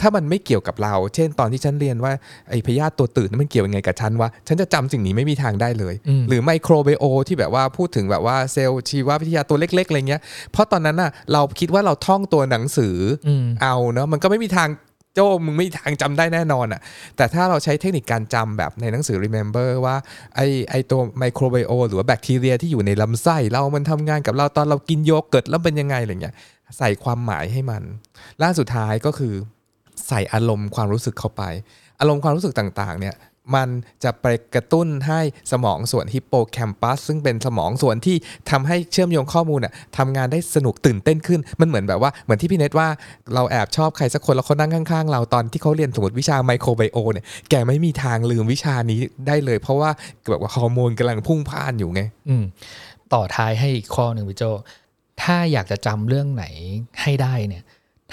[0.00, 2.12] ถ้ามันไม่เกี่ยวกับเรา เช่น ตอนที่ฉันเรียนว่า
[2.50, 10.22] ไอ้พยาธิตัวตื่นนั้นมันเกี่ยวยังไงกับฉันวะฉันจะจำสิ่งนี้ไม่มีทางได้เลยอืมหรือไมโครไบโอที่แบบว่าพูดถึงแบบว่าเซลล์ชีววิทยาตัวเล็กๆอะไรเงี้ย
[10.52, 12.96] เพราะตอนนั้นน่ะเราคิดว่าเราท่องตัวหนังสือ
[13.26, 14.68] ออืมเอาเนาะมันก็ไม่มีทาง
[15.16, 16.80] โจ้มึงไม่ทางจำได้แน่นอนอะ
[17.16, 19.96] แต่ถ้าเราใช้เทคนิคการจำแบบในหนังสือ remember ว่า
[20.36, 20.40] ไอ
[20.70, 26.34] ไอตัวไมโครไบโอหรือว่าแบคทีเรียที่อยู่ในลำไส้เรามันทำงานกับเราตอนเรากินโยเกิร์ตแล้วเป็นยังไงอะไรเงี้ย
[26.78, 27.82] ใส่ความหมายให้มัน
[28.42, 29.34] ล่าสุดท้ายก็คือ
[30.08, 31.42] ใส่อารมณ์ความรู้สึกเข้าไป
[32.00, 33.14] อารมณ์ความรู้สึกต่างๆเนี่ย
[33.54, 33.68] มัน
[34.04, 35.20] จะไปกระตุ้นให้
[35.52, 38.16] สมองส่วนฮิปโปแคมปัสซึ่งเป็นสมองส่วนที่
[38.50, 42.88] ทำให้เชื่อมโยงข้อมูลน่ะทำงานได้สนุกตื่นเต้นขึ้น มันเหมือนแบบว่าเหมือนที่พี่เนทว่า
[43.34, 49.90] เราแอบชอบใครสักคนแล้วเขานั่งข้างๆ เราตอนที่เขาเรียนสมมติวิชาไมโครไบโอเนี่ยแกไม่มีทางลืมวิชานี้ได้เลย เพราะว่า
[50.30, 52.44] แบบว่าฮอร์โมนกำลังพุ่งพ่านอยู่ไงอืม
[53.12, 54.44] ต่อท้ายให้อีกข้อหนึ่งพี่โจ
[55.22, 56.44] ถ้าอยากจะจำเรื่องไหน
[57.02, 57.62] ให้ได้เนี่ย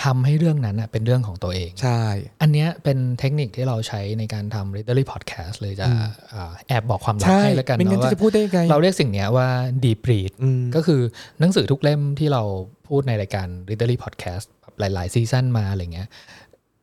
[0.04, 2.02] ทำให้เรื่องนั้นน่ะเป็นเรื่องของตัวเอง ใช่
[2.42, 5.86] อันเนี้ยเป็นเทคนิคที่เราใช้ในการทำ Readerly Podcast เลยจะ
[6.34, 9.48] อ่าแอบบอกความลับใช่ให้แล้วกันไม่งั้นเนาะว่าจะพูดได้ยังไงเราเรียกสิ่งเนี้ยว่า
[9.84, 11.02] deep read อืมก็คือ
[11.40, 12.42] หนังสือทุกเล่มที่เรา
[12.88, 16.08] พูดในรายการ Readerly Podcast แบบหลาย ๆ season มาอะไรเงี้ย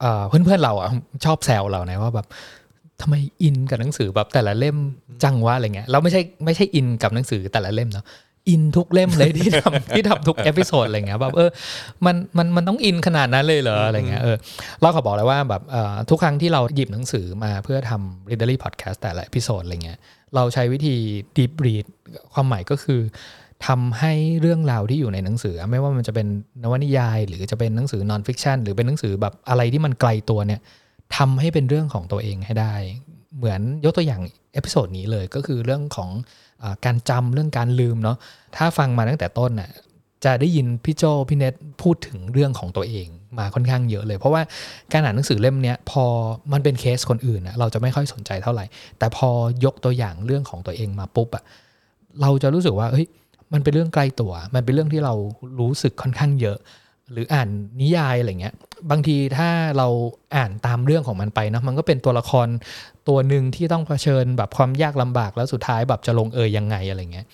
[0.00, 0.90] เอ่อเพื่อนๆเราอะ
[1.24, 2.26] ชอบแซวเรานะว่าแบบ
[3.00, 4.76] ทำไมอินกับหนังสือแบบแต่ละเล่ม
[5.24, 8.04] จังวะอะไรเงี้ยเราไม่ใช่ไม่ใช่อินกับหนังสือแต่ละเล่มเนาะ
[8.48, 11.50] อินทุกเล่มเลยที่ทำที่ทำทุก episode อะไรเงี้ยแบบเออ
[12.06, 14.36] มันมันมันต้องอินขนาดนั้นเลยเหรออะไรเงี้ยเออ
[14.80, 19.98] เราขอบอกเลยว่าแบบเอ่อทุกครั้งที่เราหยิบหนังสือมาเพื่อทำ Readerly Podcast แต่ละ episode อะไรเงี้ย
[20.34, 20.94] เราใช้วิธี
[21.36, 21.86] deep read
[22.34, 23.00] ความหมายก็คือ
[23.66, 26.26] ทำให้เรื่องราวที่อยู่ในหนังสือ ไม่ว่ามันจะเป็น
[26.62, 30.60] นวนิยาย หรือจะเป็นหนังสือ non fiction หรือเป็นหนังสือแบบอะไรที่มันไกลตัวเนี่ย
[31.16, 32.74] ทำให้เป็นเรื่องของตัวเองให้ได้
[33.36, 34.22] เหมือนยกตัวอย่าง
[34.52, 36.10] episode นี้เลยก็คือเรื่องของ
[36.49, 36.49] อา
[36.84, 38.16] การจำเรื่องการลืมเนาะ
[38.56, 39.70] ถ้าฟังมาตั้งแต่ต้นน่ะ
[40.24, 43.06] จะได้ยินพี่โจพี่เน็ตพูดถึงเรื่องของตัวเอง
[43.38, 44.42] มาค่อนข้างเยอะเลย เพราะว่า
[44.92, 46.04] การอ่านหนังสือเล่มนี้พอ
[46.52, 48.64] มันเป็นเคสคนอื่นนะเราจะไม่ค่อยสนใจเท่าไหร่
[48.98, 49.28] แต่พอ
[49.64, 51.44] ยกตัวอย่างเรื่องของตัวเองมาปุ๊บอะ
[52.20, 53.06] เราจะรู้สึกว่าเฮ้ย
[53.52, 55.14] มันเป็นเรื่องไกลตัว มันเป็นเรื่องที่เรา
[55.60, 56.58] รู้สึกค่อนข้างเยอะ
[57.12, 57.48] หรืออ่าน
[57.80, 58.54] นิยายอะไรเงี้ย
[58.90, 59.88] บางทีถ้าเรา
[60.36, 62.48] อ่านตามเรื่องของมันไปนะมันก็เป็นตัวละคร
[63.08, 67.26] ตัวหนึ่งที่ต้องเผชิญแบบความยากลำบากแล้วสุดท้ายแบบจะลงเอยยังไงอะไรเงี้ย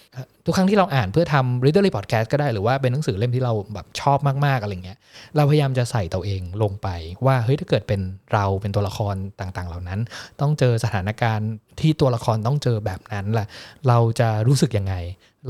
[0.44, 4.98] ทุกครั้งที่เราอ่านเพื่อทำ readerly podcast ก็ได้หรือว่าเป็นหนังสือเล่มที่เราแบบชอบมากๆอะไรเงี้ย
[5.36, 6.88] เราพยายามจะใส่ตัวเองลงไป
[7.26, 8.00] ว่าเฮ้ยถ้าเกิดเป็น
[8.32, 10.00] เราเป็นตัวละครต่างๆ เหล่านั้น
[10.40, 11.50] ต้องเจอสถานการณ์
[11.80, 13.46] ที่ตัวละครต้องเจอแบบนั้นล่ะ
[13.88, 14.94] เราจะรู้สึกยังไง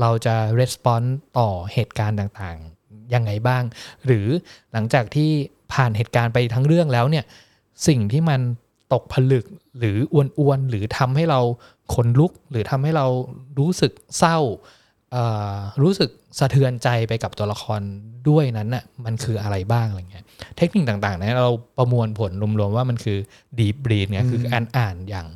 [0.01, 2.76] เราจะ response ต่อเหตุการณ์ต่างๆ
[3.13, 3.63] ยังไงบ้าง
[4.05, 4.27] หรือ
[4.73, 5.29] หลังจากที่
[5.73, 7.25] ผ่านเหตุการณ์ไปทั้งเรื่องแล้วเนี่ย
[7.87, 8.41] สิ่งที่มัน
[8.93, 9.45] ตกผลึก
[9.79, 11.39] หรืออ้วนๆหรือทำให้เรา
[11.93, 13.05] ขนลุก หรือทำให้เรา
[13.59, 14.37] รู้สึกเศร้า
[15.11, 17.81] เอ่อรู้สึกสะเทือนใจไปกับตัวละคร
[18.29, 20.25] ด้วยนั้นน่ะมันคืออะไรบ้างอะไรเงี้ย
[20.57, 23.17] เทคนิคต่างๆเนี่ยเราประมวลผลรวมๆว่ามันคือ
[23.59, 25.27] deep read เนี่ยคือการอ่านอย่าง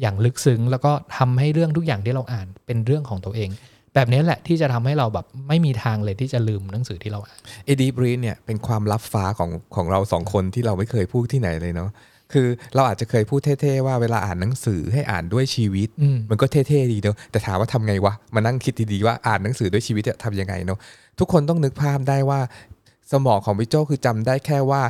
[0.00, 3.48] อย่างลึกซึ้ง แล้วก็ทำให้เรื่องทุกอย่างที่เราอ่านเป็นเรื่องของตัวเอง
[3.94, 11.90] แบบนี้แหละที่จะทำให้เราแบบไม่มีทางเลยที่จะลืมหนังสือที่เราอ่านเอดีบรีเนี่ยเป็นความลับฟ้าของของเราสองคนที่เราไม่เคยพูดที่ไหนเลยเนาะ
[12.32, 20.78] คือเราอาจจะเคยพูดเท่ๆว่าเวลาอ่านหนังสือให้อ่านด้วยชีวิตอืมมันก็เท่ๆดีเนาะแต่ถามว่าทำไงวะมานั่งคิดดีๆว่าอ่านหนังสือด้วยชีวิตจะทำยังไงเนาะ
[21.18, 22.40] ทุกคนต้องนึกภาพได้ว่า
[23.12, 24.82] สมองของพี่โจคือจำได้แค่ว่า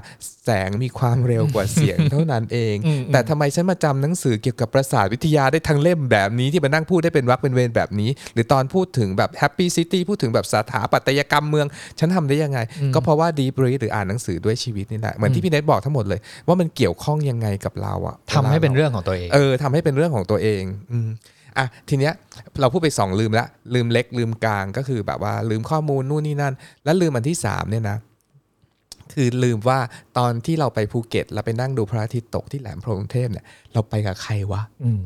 [0.45, 11.67] แสงมีความเร็วกว่าเสียงเท่านั้นเองอืมแต่ทำไมฉันมาจำหนังสือเกี่ยวกับประสาทวิทยาได้ทั้งเล่มแบบนี้ที่มานั่งพูดได้เป็นวรรคเป็นเวรแบบนี้ หรือตอนพูดถึงแบบ Happy City พูดถึงแบบสถาปัตยกรรมเมือง
[11.99, 12.59] ฉันทำได้ยังไง
[12.95, 20.63] ก็เพราะว่าดีบรีหรืออ่านหนังสือด้วยชีวิตนี่แหละเหมือนที่พี่เนทบอกทั้งหมดเลย ว่ามันเกี่ยวข้องยังไงกับเราอะทำให้เป็นเรื่องของตัวเองเออทำให้เป็นเรื่องของตัวเอง
[20.93, 21.11] อืม
[21.59, 22.13] อะทีเนี้ย
[22.61, 26.55] เราพูดไปสองลืมละลืมเล็กลืมกลางก็คือแบบว่าลืมข้อมูลนู่นนี่นั่น
[26.85, 27.97] แล้วลืมอันที่สามเนี่ยนะ
[29.13, 29.81] คือลืมว่า
[30.19, 35.01] ตอนที่เราไปภูเก็ตเราไปนั่งดูพระอาทิตย์ตกที่แหลมพรหมเทพเนี่ยเราไปกับใครวะอืม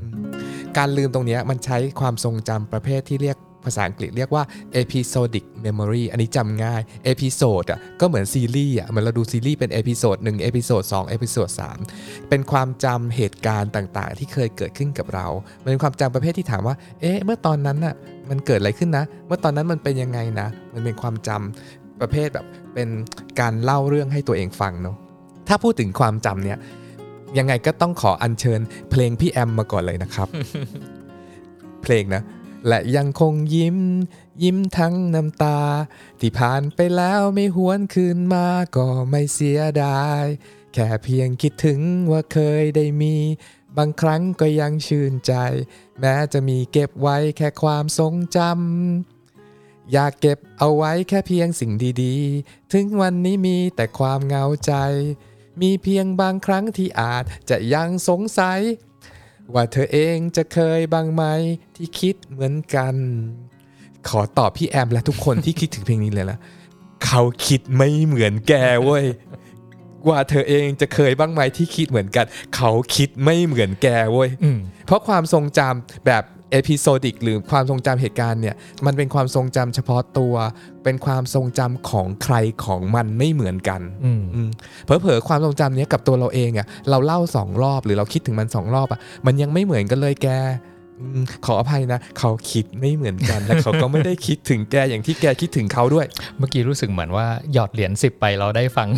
[0.77, 4.45] การลืมตรงเนี้ยมันใช้ความทรงจำประเภทที่เรียกภาษาอังกฤษเรียกว่า
[4.81, 6.81] episodic memory อันนี้จำง่าย
[7.13, 11.53] episode อะก็เหมือนซีรีส์อะเหมือนเราดูซีรีส์เป็น episode 1 episode 2 episode
[11.91, 15.27] 3 เป็นความจำเหตุการณ์ต่างๆ ที่เคยเกิดขึ้นกับเรา
[15.63, 17.95] มันเป็นความจำประเภทที่ถามว่า เอ๊ะ เมื่อตอนนั้นน่ะ
[18.31, 22.89] มันเกิดอะไรขึ้นนะ เมื่อตอนนั้นมันเป็นยังไงนะ มันเป็นความจำประเภทแบบ เป็น
[23.41, 24.97] การเล่าเรื่องให้ตัวเองฟังเนาะ
[25.49, 26.59] ถ้าพูดถึงความจำเนี่ย
[27.39, 28.61] ยังไงก็ต้องขออัญเชิญ
[28.91, 30.29] เพลงพี่แอมมาก่อนเลยนะครับ
[31.83, 32.23] เพลงนะ
[32.69, 33.79] และยังคงยิ้ม
[34.43, 35.59] ยิ้มทั้งน้ำตา
[36.21, 38.47] ที่ผ่านไปแล้วไม่หวนคืนมา
[38.77, 40.25] ก็ไม่เสียดาย
[40.75, 43.15] แค่เพียงคิดถึงว่าเคยได้มี
[43.77, 45.33] บางครั้งก็ยังชื่นใจ
[46.01, 49.14] แม้จะมีเก็บไว้แค่ความทรงจำ
[49.93, 51.73] อยากเก็บเอาไว้แค่เพียงสิ่ง
[52.03, 54.73] ดีๆ ถึงวันนี้มีแต่ความเหงาใจ
[55.63, 58.61] มีเพียงบางครั้งที่อาจจะยังสงสัย
[59.55, 61.25] ว่าเธอเองจะเคยบ้างไหม
[61.77, 62.95] ที่คิดเหมือนกัน
[64.09, 66.39] ขอตอบพี่แอมและทุกคนที่คิดถึงเพลงนี้เลยละ
[67.07, 68.53] เขาคิดไม่เหมือนแก
[68.85, 69.05] เว้ย
[70.09, 72.27] ว่าเธอเองจะเคยบ้างไหมที่คิดเหมือนกัน
[72.57, 76.23] เขาคิดไม่เหมือนแกเว้ยอืมเพราะความทรงจำแบบ
[76.55, 78.55] episodic หรือความทรงจำเหตุการณ์เนี่ย
[78.87, 80.35] มันเป็นความทรงจำเฉพาะตัว
[80.85, 82.35] เป็นความทรงจำของใคร
[82.65, 84.49] ของมันไม่เหมือนกันอืมอืม
[84.85, 90.74] เผลอๆความทรงจำเนี้ยกับตัวเราเองอะ่ะเราเล่าสองรอบหรือเราคิดถึงมันสองรอบอะ่ะมันยังไม่เหมือนกันเลยแกอืม
[91.47, 96.07] ขออภัยนะ เขาคิดไม่เหมือนกัน และเขาก็ไม่ได้คิดถึงแกอย่างที่แกคิดถึงเขาด้วย
[96.39, 98.89] เมื่อกี้รู้สึกเหมือนว่าหยอดเหรียญสิบไปเราได้ฟัง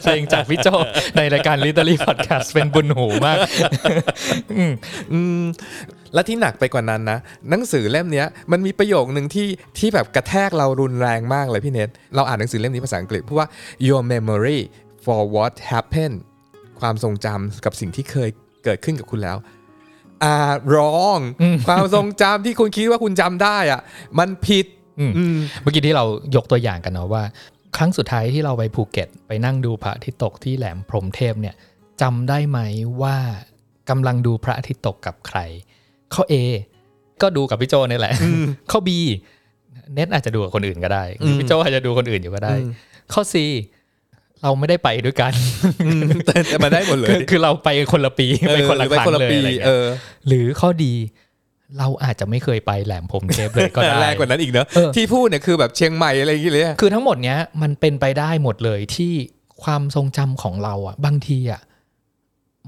[0.00, 0.68] เพลงจากพี่โจ
[1.16, 3.38] ในรายการ Literally Podcast เป็นบุญหูมาก
[5.12, 5.42] อืม
[6.14, 7.18] และที่หนักไปกว่านั้นนะ
[7.50, 9.48] หนังสือเล่มเนี้ยมันมีประโยคหนึ่งที่
[9.78, 13.48] ที่แบบกระแทกเรารุนแรงมากเลยพี่เนทเราอ่านหนังสือเล่มนี้ภาษาอังกฤษพูดว่า
[13.86, 14.60] your memory
[15.04, 16.18] for what happened
[16.80, 18.30] ความทรงจำกับสิ่งที่เคย
[18.64, 19.38] เกิดขึ้นกับคุณแล้ว
[20.24, 21.22] อ่า wrong
[21.66, 23.80] ความทรงจำที่คุณคิดว่าคุณจำได้อะ
[24.18, 24.66] มันผิด
[25.00, 26.04] อืมอืมเมื่อกี้ที่เรา
[26.36, 27.22] ยกตัวอย่างกันเนาะว่า
[27.76, 31.54] ครั้งสุดท้ายที่เราไปภูเก็ต ไปนั่งดูพระอาทิตย์ตกที่แหลมพรหมเทพเนี่ย
[32.02, 32.58] จำได้ไหม
[33.02, 33.16] ว่า
[33.90, 35.38] กำลังดูพระอาทิตย์ตกกับใคร
[36.14, 36.34] ข้อ A
[37.22, 38.14] ก็ดูกับพี่โจนี่แหละ
[38.70, 38.90] ข้อ B
[39.94, 42.70] เน็ตอาจจะดูกับคนอื่นก็ได้หรือพี่โจอาจจะดูคนอื่นอยู่ก็ได้อืม
[43.12, 43.34] ข้อ C
[44.42, 45.32] เราไม่ได้ไปด้วยกัน
[46.26, 49.84] แต่แต่มาได้หมดเลยคือคือเราไปคนละปีไปคนละเออครั้งคนละเลยปีอะไรเอเงี้ยอ
[50.28, 50.92] หรือข้อดี
[51.78, 59.12] เราอาจจะไม่เคยไปแหลมพรหมเทพเลยก็ได้แรงกว่านั้นอีกเนอะเออที่พูดเนี่ยคือแบบเชียงใหม่อะไรอย่างเงี้ยเลยอะคือทั้งหมดเนี้ยมันเป็นไปได้หมดเลยที่
[59.64, 61.60] ความทรงจำของเราอะ บางทีอะ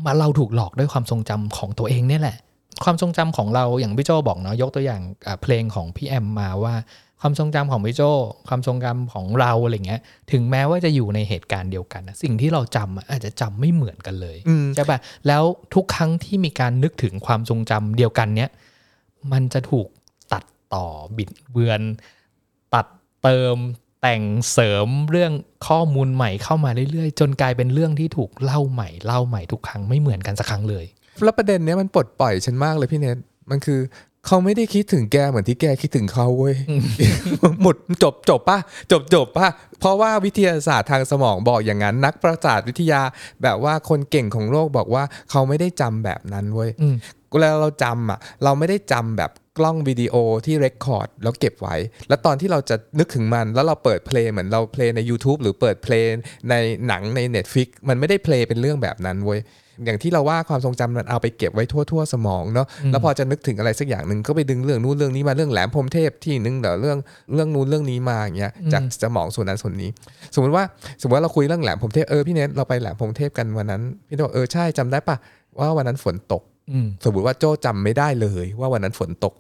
[0.05, 2.37] มาเราถูกหลอกด้วยความทรงจำของตัวเองเนี่ยแหละ
[2.85, 6.75] ความทรงจำของเราอย่างพี่โจบอกเนาะยกตัวอย่างอะเพลงของพี่แอมมาว่า
[7.23, 8.03] ความทรงจำของพี่โจ
[8.49, 10.01] ความทรงจำของเราอะไรเงี้ย
[10.33, 15.43] ถึงแม้ว่าจะอยู่ในเหตุการณ์เดียวกันนะสิ่งที่เราจำอะอาจจะจำไม่เหมือนกันเลยอืมใช่ปะแล้ว
[15.75, 18.51] ทุกครั้งที่มีการนึกถึงความทรงจำเดียวกันเนี้ย
[19.33, 19.87] มันจะถูก
[20.33, 20.45] ตัด
[20.75, 21.81] ต่อบิดเบือน
[22.75, 22.87] ตัด
[23.23, 23.57] เติม
[24.03, 25.33] แต่งเสริมเรื่อง
[25.69, 30.85] ข้อมูลใหม่เข้ามาเรื่อยๆ จนกลายเป็นเรื่องที่ถูกเล่าใหม่เล่าใหม่ทุกครั้งไม่เหมือนกันสักครั้งเลย
[31.25, 33.19] แล้วประเด็นเนี้ยมันปลดปล่อยฉันมากเลยพี่เนท
[33.51, 33.81] มันคือ
[34.27, 36.57] เขาไม่ได้คิดถึงแกเหมือนที่แกคิดถึงเขาเว้ย
[37.63, 38.59] หมดจบจบป่ะ
[38.93, 39.49] จบจบป่ะ
[39.81, 43.01] เพราะว่าวิทยาศาสตร์ทางสมองบอกอย่างนั้น นักประสาทวิทยา
[43.43, 46.97] แบบว่าคนเก่งของโลกบอกว่าเขาไม่ได้จำแบบนั้นเว้ยอืม
[47.31, 50.15] เวลาเราจำอะ เราไม่ได้จำแบบกล้องวิดีโอ
[50.47, 51.77] ที่เรคคอร์ดแล้วเก็บไว้
[52.09, 56.11] แล้วตอนที่เราจะนึกถึงมัน แล้วเราเปิดเพลงเหมือนเราเพลงใน YouTube หรือเปิดเพลง
[56.51, 56.55] ใน
[56.87, 59.41] หนังใน Netflix มันไม่ได้เพลงเป็นเรื่องแบบนั้นเว้ย
[59.85, 66.99] อย่างที่เราว่าความทรงจำมันเอาไปเก็บไว้ทั่วๆ สมองเนาะแล้วพอจะนึกถึงอะไรสักอย่างหนึ่งก็ไปดึงเรื่องนู้นเรื่องนี้มาเรื่องแหลมพรหมเทพที่นึงเดี๋ยวเรื่อง
[67.35, 69.91] เรื่องนู้นเรื่องนี้มาอย่างเงี้ยจากสมองส่วนนั้นส่วนนี้
[70.35, 70.65] สมมติว่า
[71.01, 75.17] สมมติว่าเราคุยเรื่องแหลมพรหมเทพเออพี่เนทเราไปแหลมพรหมเทพกันวันนั้นพี่เน็ตบอกเออใช่จำได้ปะ
[75.61, 76.43] ว่าวันนั้นฝนตก
[76.73, 79.35] อืมสมมติว่าโจจำไม่ได้เลย ว่าวันนั้นฝนตก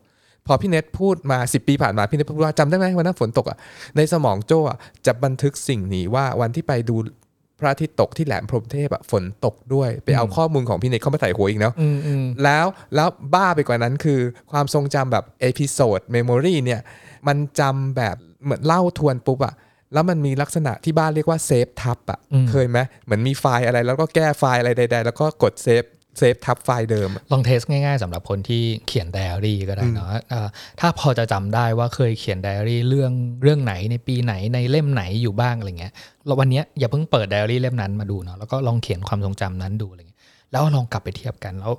[0.47, 3.59] พอพี่เน็ตพูดมา 10 ปีผ่านมาพี่เน็ตพูดว่าจำได้ไหมวันนั้นฝนตกอะ
[3.97, 7.22] ในสมองโจอะจะบันทึกสิ่งนี้ว่าวันที่ไปดูพ
[7.65, 14.21] ระอาทิตย์ตกที่แหลมพรหมเทพอะฝนตกด้วย ไปเอาข้อมูลของพี่เน็ตเข้ามาใส่หัวอีกเนาะอืมอืมแล้วแล้วบ้าไปกว่านั้นคือ
[14.53, 16.81] ความทรงจำแบบ episode memory เนี่ย
[17.29, 19.55] มันจำแบบเหมือนเล่าทวนปุ๊บอะ
[19.93, 22.19] แล้วมันมีลักษณะที่บ้านเรียกว่า save ทับอะ
[22.51, 25.85] เคยไหมเหมือนมีไฟล์อะไรแล้วก็แก้ไฟล์อะไรใด ๆ แล้วก็กด save
[26.19, 30.49] save ทับไฟล์เดิมอะลอง test ง่ายๆสำหรับคนที่เขียนไดอารี่ก็ได้เนาะเอ่อ
[30.81, 35.93] ถ้าพอจะจำได้ว่าเคยเขียนไดอารี่เรื่องเรื่องไหนในปีไหนในเล่มไหนอยู่บ้างอะไรเงี้ย
[36.27, 41.73] เราวันเนี้ยอย่าเพิ่งเปิดไดอารี่เล่มนั้นมาดูเนาะแล้วก็ลองเขียนความทรงจำนั้นดูอะไรเงี้ยแล้วลองกลับไปเทียบกันแล้ว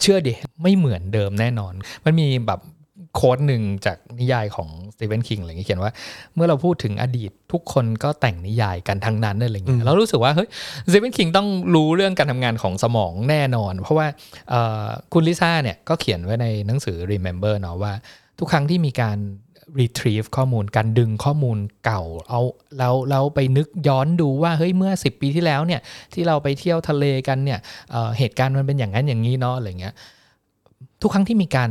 [0.00, 1.72] เชื่อดิไม่เหมือนเดิมแน่นอน
[2.04, 2.60] มันมีแบบ
[3.16, 5.92] โค้ดหนึ่งจากนิยายของสตีเฟนคิงอะไรเงี้ยเขียนว่า
[6.34, 10.48] เมื่อเราพูดถึงอดีตทุกคนก็แต่งนิยายกันทั้งนั้นอะไรเงี้ยเรารู้สึกว่าเฮ้ย
[10.90, 14.06] สตีเฟนคิงต้องรู้เรื่องการทำงานของสมองแน่นอน เพราะว่า
[15.12, 17.92] คุณลิซ่าเนี่ยก็เขียนไว้ในหนังสือ Remember เนาะว่า
[18.38, 19.18] ทุกครั้งที่มีการ
[19.80, 22.40] retrieve ข้อมูลการดึงข้อมูลเก่าเอา
[22.78, 25.80] แล้วแล้วไปนึกย้อนดูว่าเฮ้ยเมื่อ 10 ปีที่แล้วเนี่ย
[26.14, 27.58] ที่เราไปเที่ยวทะเลกันเนี่ย
[27.90, 29.94] เเหตุการณ์มันเป็นอย่างนั้นอย่างนี้เนาะอะไรเงี้ย
[31.02, 31.70] ทุกครั้งที่มีการ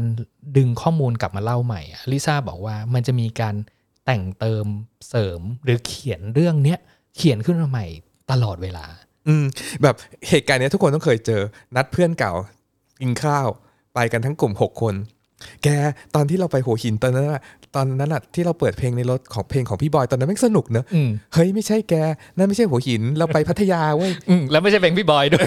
[0.57, 3.55] ดึงข้อมูลกลับมาเล่าใหม่ลิซ่าบอกว่ามันจะมีการ
[4.05, 4.65] แต่งเติม
[5.09, 6.79] เสริมหรือเขียนเรื่องเนี้ย
[7.15, 7.85] เขียนขึ้นมาใหม่
[8.31, 8.85] ตลอดเวลา
[9.27, 9.45] อืม
[9.83, 9.95] แบบ
[10.29, 11.41] เหตุการณ์นี้ทุกคนต้องเคยเจอ
[11.75, 12.33] นัดเพื่อนเก่า
[13.01, 13.47] กินข้าว
[13.93, 14.93] ไปกันทั้งกลุ่ม 6 คน
[15.63, 15.67] แก
[16.15, 17.41] ตอนที่เราไปหัวหินตอนนั้นอะ
[17.75, 21.93] ตอนนั้นอะที่เราเปิดเพลงในรถของเพลงของพี่บอยตอนนั้นแม่งสนุกเนอะอืมเฮ้ยไม่ใช่แก
[22.37, 25.45] นั่นไม่ใช่หัวหินเราไปพัทยาเว้ยอืมแล้วไม่ใช่เป็นพี่บอยด้วย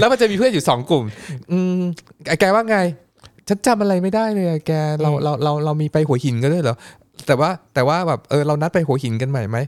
[0.00, 1.04] แล้วมันจะมีเพื่อนอยู่สองกลุ่ม
[1.50, 1.80] อืม
[2.40, 2.78] แกว่าไง
[3.48, 6.76] ฉันจำอะไรไม่ได้เลยอะแกเราเราเราเรามีไปหัวหินกันด้วยเหรอ
[7.26, 9.58] แต่ว่าแต่ว่าแบบเออเรานัดไปหัวหินกันใหม่ไหม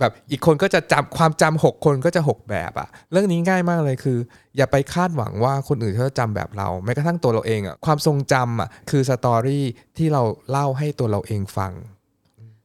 [0.00, 4.18] แบบอีกคนก็จะจำความจำหกคนก็จะหกแบบอะเรื่องนี้ง่ายมากเลยคือ
[4.56, 9.64] อย่าไปคาดหวังว่าคนอื่นเขาจะจำแบบเรา แม้กระทั่งตัวเราเองอะความทรงจำอะคือสตอรี่
[9.98, 11.72] ที่เราเล่าให้ตัวเราเองฟัง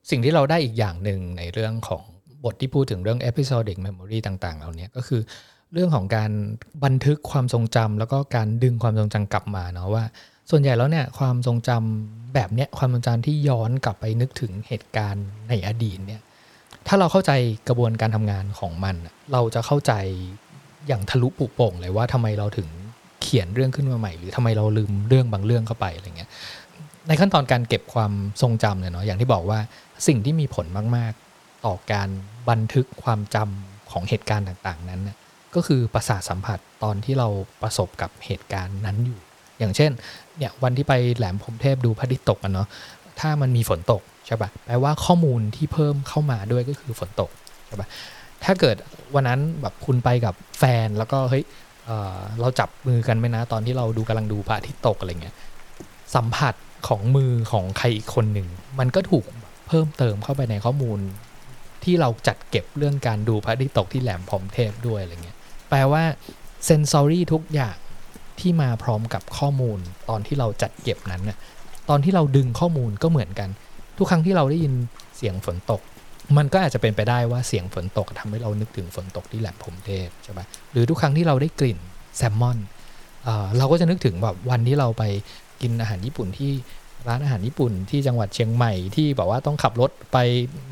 [0.09, 2.03] สิ่งที่เราได้อีกอย่างหนึ่งในเรื่องของ
[2.43, 5.21] บทที่พูดถึงเรื่อง episodic memory ต่าง ๆ เหล่านี้ก็คือ
[5.73, 6.31] เรื่องของการ
[6.83, 10.03] บันทึกความทรงจำแล้วก็การดึงความทรงจำกลับมาเนาะว่า
[10.51, 16.21] ส่วนใหญ่แล้วเนี่ยความทรงจำแบบเนี้ยความทรงจำที่ย้อนกลับไปนึกถึงเหตุการณ์ในอดีตเนี่ย
[16.87, 17.31] ถ้าเราเข้าใจ
[17.67, 18.95] กระบวนการทำงานของมัน
[19.33, 19.93] เราจะเข้าใจ
[20.87, 22.69] อย่างทะลุปุโป่งเลยว่าทำไมเราถึง
[23.21, 26.29] เขียนเรื่องขึ้นมาใหม่ หรือทำไมเราลืมเรื่องบางเรื่องเข้าไปอะไรเงี้ย
[27.07, 28.11] ในขั้นตอนการเก็บความ
[28.41, 29.59] ทรงจำเนี่ยเนาะอย่างที่บอกว่า
[30.07, 30.65] สิ่งที่มีผล
[30.97, 32.09] มาก ๆ ต่อการ
[32.49, 35.17] บันทึกความจำของเหตุการณ์ต่างๆ นั้นนะ
[35.55, 37.27] ก็คือประสาทสัมผัสตอนที่เรา
[37.61, 39.19] ประสบกับเหตุการณ์นั้นอยู่
[39.59, 39.91] อย่างเช่น
[40.37, 42.67] เนี่ยวันที่ไปแหลมพรมเทพดูพระอาทิตย์ตกกันเนาะ
[43.19, 47.29] ถ้ามันมีฝนตก ใช่ปะแปลว่าข้อมูลที่เพิ่มเข้ามาด้วยก็คือฝนตก
[47.67, 47.87] ใช่ปะ
[48.43, 48.75] ถ้าเกิด
[49.15, 51.43] วันนั้นแบบคุณไปกับแฟนแล้วก็เฮ้ย
[51.85, 55.35] เเราจับมือกันไหมนะ ตอนที่เราดูกำลังดูพระอาทิตย์ตกอะไรเงี้ย
[56.15, 56.53] สัมผัส
[56.87, 58.47] ของมือของใครอีกคนหนึ่ง
[58.79, 59.25] มันก็ถูก
[59.67, 60.99] เพิ่มเติมเข้าไปในข้อมูล
[61.83, 65.37] ที่เราจัดเก็บเรื่องการดูพระอาทิตย์ตกที่แหลมพรมเทพด้วยอะไรเงี้ย
[65.69, 66.03] แปลว่า
[66.65, 67.77] เซนซอรี่ทุกอย่าง
[68.39, 71.37] ที่มาพร้อมกับข้อมูลตอนที่เราจัดเก็บนั้นน่ะ
[71.89, 73.49] ตอนที่เราดึงข้อมูลก็เหมือนกัน
[73.97, 74.73] ทุกครั้งที่เราได้ยิน
[75.17, 75.81] เสียงฝนตก
[76.37, 81.79] มันก็อาจจะเป็นไปได้ว่าเสียงฝนตกทำให้เรานึกถึงฝนตกที่แหลมพรมเทพใช่ปะหรือทุกครั้งที่เราได้กลิ่น
[82.17, 82.57] แซลมอน
[83.23, 85.03] เออเราก็จะนึกถึงแบบวันที่เราไป
[85.61, 86.51] กินอาหารญี่ปุ่นที่
[87.07, 90.17] ร้านอาหารญี่ปุ่นที่จังหวัดเชียงใหม่ที่แบบว่าต้องขับรถไป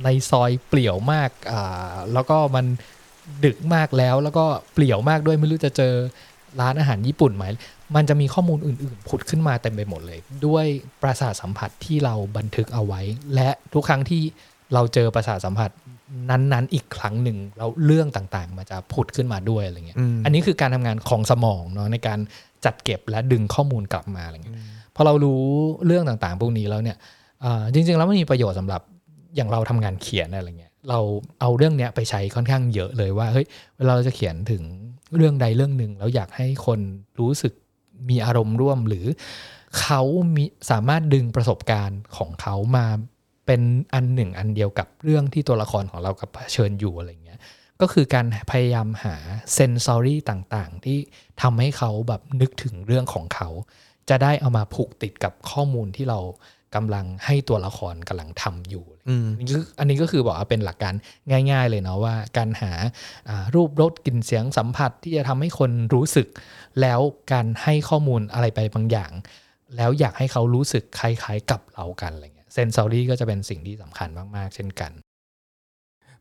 [0.03, 2.65] ในซอยเปลี่ยวมากอ่าแล้วก็มัน
[3.45, 5.93] ดึกมากแล้วแล้วก็เปลี่ยวมากด้วยไม่รู้จะเจอ
[6.61, 7.45] ร้านอาหารญี่ปุ่นไหม
[7.95, 10.65] มันจะมีข้อมูลอื่นๆ ผุดขึ้นมาเต็มไปหมดเลย ด้วย
[11.03, 13.01] ประสาทสัมผัสที่เราบันทึกเอาไว้
[13.35, 14.21] และทุกครั้งที่
[14.73, 15.69] เราเจอประสาทสัมผัส
[16.29, 22.19] นั้นๆ อีกครั้งหนึ่งแล้วเรื่องต่างๆ มันจะผุดขึ้นมาด้วยอะไรเงี้ยอืมอันนี้คือการทำงานของสมองเนาะในการ
[22.65, 24.57] จัดเก็บและดึงข้อมูลกลับมาอะไรเงี้ย
[24.95, 25.41] พอเรารู้
[25.85, 26.97] เรื่องต่างๆ พวกนี้แล้วเนี่ย
[27.43, 28.81] อ่าจริงๆแล้วมันมีประโยชน์สำหรับ
[29.35, 30.99] อย่างเราทำงานเขียนอะไรเงี้ยเรา
[31.41, 33.45] เอาเรื่องเนี้ยไปใช้ค่อนข้างเยอะเลยว่าเฮ้ย
[33.77, 34.63] เวลาเราจะเขียนถึง
[35.15, 36.79] เรื่องใดเรื่องหนึ่งแล้วอยากให้คน
[37.19, 37.53] รู้สึก
[38.09, 39.05] มีอารมณ์ร่วมหรือ
[39.79, 40.01] เขา
[40.35, 42.87] มีสามารถดึงประสบการณ์ของเขามา
[43.45, 43.61] เป็น
[43.93, 47.39] อันหนึ่งอันเดียวกับเรื่องที่ตัวละครของเรากับเผชิญอยู่อะไรเงี้ย
[47.81, 49.15] ก็คือการพยายามหา
[49.53, 50.97] เซนซอรี่ต่างๆ ที่
[51.41, 53.49] ทำให้เขาแบบนึกถึงเรื่องของเขา
[54.09, 56.19] จะได้เอามาผูกติดกับข้อมูลที่เรา
[56.75, 60.93] กำลังให้ตัวละครกำลังทำอยู่อืมอันนี้คืออันนี้ก็คือบอกว่าเป็นหลักการ
[61.51, 62.71] ง่าย ๆ เลยเนาะว่า การหา
[63.29, 66.27] อ่ารูปรสกลิ่นเสียงสัมผัสที่จะทำให้คนรู้สึก
[66.81, 66.99] แล้ว
[67.31, 69.11] การให้ข้อมูลอะไรไปบางอย่าง
[69.77, 74.93] แล้วอยากให้เขารู้สึกคล้ายๆกับเรากันอะไรเงี้ยเซนซอรี่ก็จะเป็นสิ่งที่สำคัญมากๆ เช่นกัน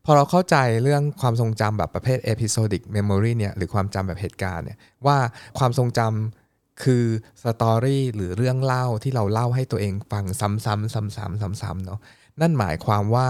[0.05, 5.17] พอเราเข้าใจเรื่องความทรงจำแบบประเภท episodic memory เนี่ยหรือความจำแบบเหตุการณ์เนี่ยว่า
[5.59, 6.44] ความทรงจำ
[6.83, 7.05] คือ
[7.43, 11.17] สตอรี่หรือเรื่องเล่าที่เราเล่าให้ตัวเองฟังซ้ำๆซ้ำๆ
[11.63, 12.01] ซ้ำๆเนาะ
[12.41, 13.29] นั่นหมายความว่า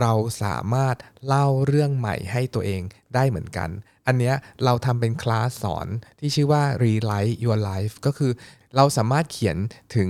[0.00, 0.12] เรา
[0.42, 0.96] สามารถ
[1.26, 2.82] เล่าเรื่องใหม่ให้ตัวเอง
[3.14, 3.70] ได้เหมือนกัน
[4.06, 5.86] อันเนี้ยเราทำเป็นคลาสสอน
[6.20, 8.32] ที่ชื่อว่า rewrite your life ก็คือ
[8.76, 9.56] เราสามารถเขียน
[9.94, 10.08] ถึง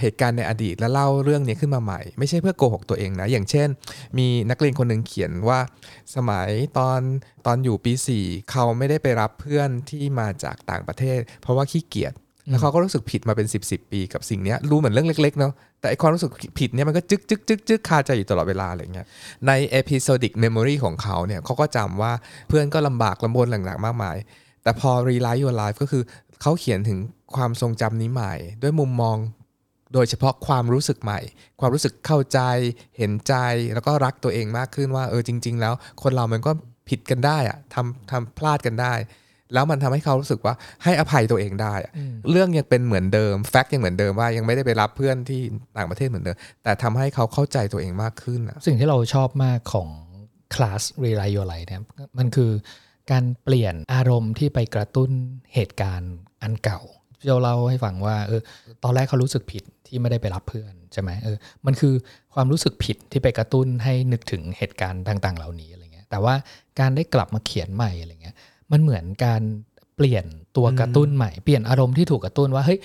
[0.00, 3.68] เหตุการณ์ในอดีตและเล่าเรื่องนี้ขึ้นมาใหม่ ไม่ใช่เพื่อโกหกตัวเองนะ อย่างเช่น
[4.18, 5.58] มีนักเรียนคนหนึ่งเขียนว่า
[6.16, 7.00] สมัยตอน
[7.46, 12.14] ตอนอยู่ปี 4 เขาไม่ได้ไปรับเพื่อนที่มาจากต่างประเทศ เพราะว่าขี้เกียจ
[12.50, 19.06] แล้วเขาก็รู้สึกผิดมาเป็น 10บสปีกับสิ่งนี้รู้เหมือนเรื่องเล็กๆเนาะแต่ไอความรู้สึกผิดเนี่ยมันก็จึกจึกจึกจึกคาใจอยู่ตลอดเวลาอะไรเงี้ย
[19.46, 22.12] ใน episodic memory ของเขาเนี่ยเขาก็จำว่า
[22.48, 24.16] เพื่อนก็ลำบากลำบนหลังๆมากมาย
[24.62, 26.02] แต่พอ relive your life ก็คือ
[26.46, 26.98] เขาเขียนถึง
[27.36, 29.16] ความทรงจำนี้ใหม่ ด้วยมุมมอง
[29.94, 31.20] โดยเฉพาะความรู้สึกใหม่
[31.60, 32.40] ความรู้สึกเข้าใจ
[32.98, 33.34] เห็นใจ
[33.74, 36.52] แล้วก็รักตัวเองมากขึ้นว่าเออจริง ๆ แล้ว คนเรามันก็
[36.88, 38.94] ผิดกันได้อะทำทำพลาดกันได้
[39.52, 41.92] แล้วมันทำให้เขารู้สึกว่าให้อภัยตัวเองได้อะ
[42.30, 45.40] เรื่องยังเป็นเหมือนเดิมแฟกต์ยังเหมือนเดิมว่ายังไม่ได้ไปรับเพื่อนที่
[45.76, 49.88] ต่างประเทศเหมือนเดิม แต่ทำให้เขาเข้าใจตัวเองมากขึ้นอะสิ่งที่เราชอบมากของ
[50.54, 51.82] คลาส r e l i Your Life เนี่ย
[52.18, 52.52] มันคือ
[53.12, 55.10] การเปลี่ยนอารมณ์ที่ไปกระตุ้น
[55.54, 56.12] เหตุการณ์
[56.44, 56.80] อันเก่า
[57.18, 58.40] พี่โจเล่าให้ฟังว่าเออ
[58.82, 61.36] ตอนแรกเขารู้สึกผิดที่ไม่ได้ไปรับเพื่อนใช่ไหมเออ
[61.66, 61.94] มันคือ
[62.34, 66.34] ความรู้สึกผิดที่ไปกระตุ้นให้นึกถึงเหตุการณ์ต่าง ๆ เหล่านี้อะไรเงี้ยแต่ว่า
[66.80, 68.36] การได้กลับมาเขียนใหม่อะไรเงี้ย
[68.72, 69.42] มันเหมือนการ
[69.96, 70.24] เปลี่ยน
[70.56, 72.78] ตัวกระตุ้นใหม่ เปลี่ยนอารมณ์ที่ถูกกระตุ้นว่าเฮ้ย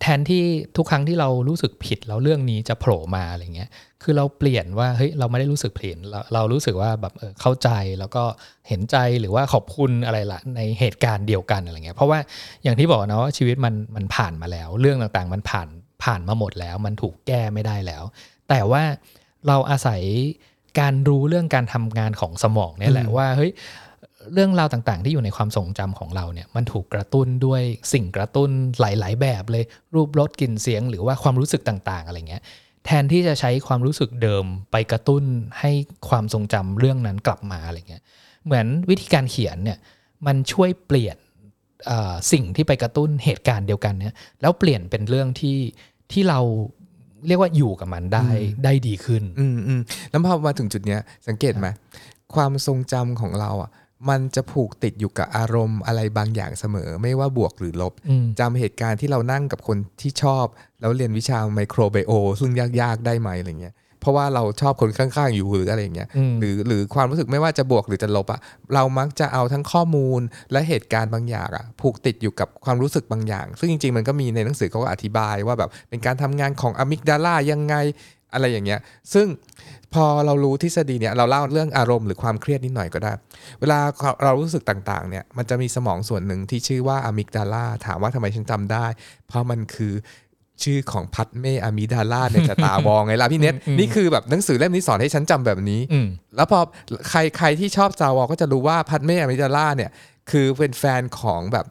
[0.00, 0.44] แทนที่
[0.76, 3.70] ทุกครั้งที่เรารู้สึกผิดแล้วเรื่องนี้จะโผล่มาอะไรเงี้ย
[4.02, 8.22] คือเราเปลี่ยนว่าเฮ้ยเราไม่ได้รู้สึกผิดเราเรารู้สึกว่าแบบเออเข้าใจแล้วก็
[8.68, 12.18] เห็นใจหรือว่าขอบคุณอะไรละในเหตุการณ์เดียวกันอะไรเงี้ย เพราะว่า
[12.62, 15.68] อย่างที่บอกนะว่าชีวิตมันมันผ่านมาแล้ว เรื่องต่างๆมันผ่าน
[16.04, 18.02] ผ่านมาหมดแล้ว มันถูกแก้ไม่ได้แล้ว
[18.48, 18.82] แต่ว่า
[19.48, 20.02] เราอาศัย
[20.80, 23.52] การรู้เรื่องการทำงานของสมองเนี่ยแหละว่าเฮ้ย
[24.32, 27.62] เรื่องราวต่างๆ ที่อยู่ในความทรงจำของเราเนี่ยมันถูกกระตุ้นด้วย
[27.92, 28.50] สิ่งกระตุ้น
[28.80, 29.64] หลาย ๆ แบบเลย
[29.94, 32.42] รูปรสกลิ่นเสียง หรือว่าความรู้สึกต่างๆ อะไรเงี้ย
[32.84, 35.24] แทนที่จะใช้ความรู้สึกเดิมไปกระตุ้น
[35.60, 35.70] ให้
[36.08, 38.02] ความทรงจำเรื่องนั้นกลับมาอะไรเงี้ย
[38.44, 39.78] เหมือนวิธีการเขียนเนี่ย
[40.26, 41.16] มันช่วยเปลี่ยน
[41.86, 45.58] เอ่อสิ่งที่ไปกระตุ้นเหตุการณ์เดียวกันเนี่ยแล้วเปลี่ยนเป็นเรื่องที่
[46.12, 46.40] ที่เรา
[47.26, 48.28] เรียกว่าอยู่กับมันได้
[48.64, 51.68] ได้ดีขึ้น อืมอืมแล้วพอมาถึงจุดเนี้ยสังเกตไหม
[52.34, 53.70] ความทรงจำของเราอะ
[54.08, 60.46] มันจะผูกติดอยู่กับอารมณ์อะไรบางอย่างเสมอ ไม่ว่าบวกหรือลบอืมจำเหตุการณ์ที่เรานั่งกับคนที่ชอบ
[60.80, 68.40] แล้วเรียนวิชาไมโครไบโอ ซึ่งยาก ๆ ได้ไหมอะไรเงี้ยเพราะว่าเราชอบคนข้างๆอยู่หรืออะไรอย่างเงี้ยอืมหรือหรือความรู้สึกไม่ว่าจะบวกหรือจะลบอะ
[68.74, 70.20] เรามักจะเอาทั้งข้อมูล
[70.52, 77.74] และเหตุการณ์บางอย่างอะผูกติดอยู่กับความรู้สึกบางอย่าง ซึ่งจริงๆมันก็มีในหนังสือเขาก็อธิบายว่าแบบเป็นการทำงานของอะมิกดาลายังไง
[78.32, 78.80] อะไรอย่างเงี้ย
[79.14, 79.26] ซึ่ง
[79.94, 83.12] พอเรารู้ทฤษฎีเนี่ยเราเล่าเรื่องอารมณ์หรือความเครียดนิดหน่อยก็ได้
[83.60, 83.78] เวลา
[84.24, 88.86] เรารู้สึกต่างๆเนี่ยมันจะมีสมองส่วนหนึ่งที่ชื่อว่าอะมิกดาลาถามว่าทำไมฉันจำได้
[89.28, 89.94] เพราะมันคือ
[90.62, 96.60] ชื่อของ Padmé Amidala ใน Star Wars ไงล่ะพี่เน็ตนี่คือแบบหนังสือเล่มนี้สอนให้ฉันจำแบบนี้อืมแล้วพอ
[97.10, 99.90] ใครใครที่ชอบซาวอก็จะรู้ว่า Padmé Amidala เนี่ย
[100.30, 101.66] คือเป็นแฟนของแบบ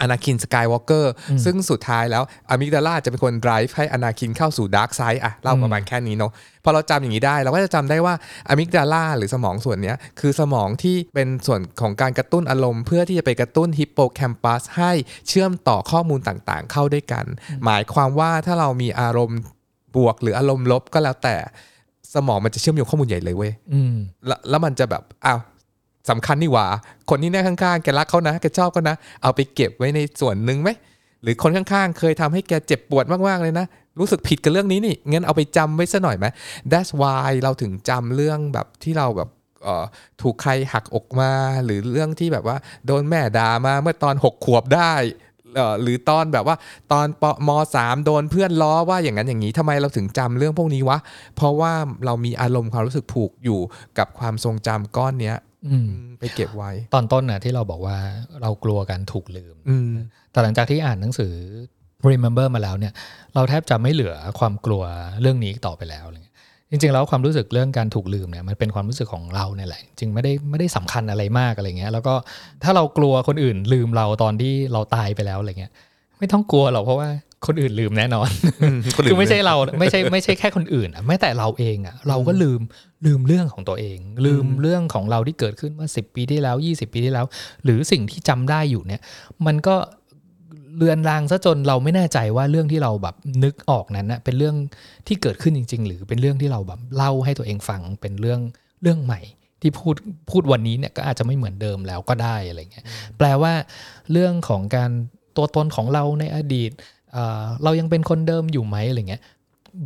[0.00, 1.12] อนาคินสกายวอล์คเกอร์
[1.44, 6.32] ซึ่งสุดท้ายแล้ว Amidala จะเป็นคน drive ให้อนาคินเข้าสู่ dark side อะเล่าประมาณแค่นี้เนาะ
[6.64, 8.14] พอเราจำอย่างนี้ได้เราก็จะจำได้ว่า
[8.48, 14.92] amygdala หรือสมองส่วนเนี้ยคือสมองที่เป็นส่วนของการกระตุ้นอารมณ์ เพื่อที่จะไปกระตุ้นฮิปโปแคมปัสให้
[15.28, 17.24] เชื่อมต่อข้อมูลต่างๆ เข้าด้วยกัน
[17.64, 19.40] หมายความว่าถ้าเรามีอารมณ์
[19.96, 21.36] บวกหรืออารมณ์ลบก็แล้วแต่
[22.14, 23.94] สมองมันจะเชื่อมโยงข้อมูลใหญ่เลยเว้ยอืม
[24.26, 25.40] แล้วแล้วมันจะแบบอ้าว
[26.10, 26.66] สำคัญนี่หว่า
[27.10, 30.70] คนที่นั่งข้างๆแกรักเขานะแกชอบเขานะ เอาไปเก็บไว้ในส่วนหนึ่งไหม
[31.22, 33.66] หรือคนข้างๆ เคยทำให้แกเจ็บปวดมากๆเลยนะ
[33.98, 36.26] รู้สึกผิดกับเรื่องนี้นี่งั้นเอาไปจำไว้ซะหน่อยไหม
[36.72, 39.28] That's why เราถึงจำเรื่องแบบที่เราแบบ
[40.20, 41.30] ถูกใครหักอกมา
[41.64, 42.56] หรือเรื่องที่แบบว่า
[42.86, 44.92] โดนแม่ด่ามาเมื่อตอนหกขวบได้
[45.82, 46.56] หรือตอนแบบว่า
[46.92, 50.98] ตอนปมสามโดนเพื่อนล้อว่าอย่างนั้นอย่างนี้ทำไมเราถึงจำเรื่องพวกนี้วะ
[51.36, 51.72] เพราะว่า
[52.06, 53.60] เรามีอารมณ์ความรู้สึกผูกอยู่
[53.98, 55.36] กับความทรงจำก้อนเนี้ย
[56.20, 57.96] ไปเก็บไว้ ตอนต้นน่ะที่เราบอกว่า
[58.42, 59.90] เรากลัวการถูกลืมอืม
[60.32, 61.32] แต่หลังจากที่อ่านหนังสือ
[62.10, 62.92] remember มาแล้วเนี่ย
[63.34, 64.82] เราแทบจะไม่เหลือความกลัว
[65.20, 66.34] เรื่องนี้อีกต่อไปแล้วอะไรเงี้ย
[66.70, 72.14] จริงๆแล้วความรู้สึกเรื่องการถูกลืมเนี่ยมันเป็นความรู้สึกของเราเนี่ยแหละจริงไม่ได้ไม่ได้สำคัญอะไรมากอะไรเงี้ย แล้วก็
[72.62, 75.72] ถ้าเรากลัวคนอื่นลืมเราตอนที่เราตายไปแล้วอะไรเงี้ย
[76.18, 77.08] ไม่ต้องกลัวหรอกเพราะว่า
[77.46, 78.28] คนอื่นลืมแน่นอน
[79.10, 82.60] คือไม่ใช่เราไม่ใช่ไม่ใช่แค่คนอื่นอะแม้แต่เราเองอะเราก็ลืม
[83.06, 87.26] ลืมเรื่องของตัวเอง ลืมเรื่องของเราที่เกิดขึ้นเมื่อสิปีที่แล้ว20ปีที่แล้ว
[87.64, 89.00] หรือสิ่งที่จำได้อยู่เนี่ย
[89.46, 89.76] มันก็
[90.76, 94.56] เลือนลางซะจนเราไม่แน่ใจว่าเรื่องที่เราแบบนึกออกนั้นนะเป็นเรื่อง
[95.06, 98.40] ที่เกิดขึ้นจริง ๆ หรือเป็นเรื่องที่เราแบบเล่าให้ตัวเองฟังเป็นเรื่อง
[98.82, 99.20] เรื่องใหม่
[99.62, 99.96] ที่พูด
[100.30, 102.84] พูดวันนี้เนี่ยก็อาจจะไม่เหมือนเดิมแล้วก็ได้อะไรเงี้ย
[103.18, 103.52] แปลว่า
[104.12, 104.90] เรื่องของการ
[105.36, 106.70] ตัวตนของเราในอดีต
[107.14, 109.22] เอ่อเรายังเป็นคนเดิมอยู่ไหมอะไรเงี้ย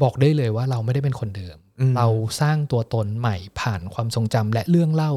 [0.02, 2.09] บอกได้เลยว่าเราไม่ได้เป็นคนเดิมอืมเรา
[2.40, 5.12] สร้างตัวตนใหม่ผ่านความทรงจำและเรื่องเล่า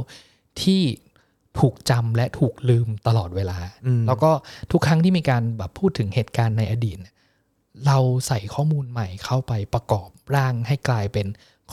[0.64, 0.82] ที่
[1.60, 4.32] ถูกจำและถูกลืมตลอดเวลาอืมแล้วก็
[4.72, 7.14] ทุกครั้งที่มีการแบบพูดถึงเหตุการณ์ในอดีตเนี่ย
[7.88, 7.98] เรา
[8.28, 11.28] ใส่ข้อมูลใหม่เข้าไปประกอบร่างให้กลายเป็น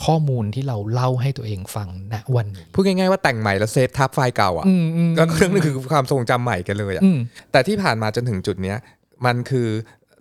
[0.05, 7.19] ข้อมูลที่เราเล่าให้ตัวเองฟังณวันนี้พูดง่ายๆว่าแต่งใหม่แล้วเซฟทับไฟล์เก่าอะอืมอืมก็เรื่องนึงคือความทรงจำใหม่กันเลยอะอืม
[7.51, 8.77] แต่ที่ผ่านมาจนถึงจุดเนี้ย
[9.25, 9.67] มันคือ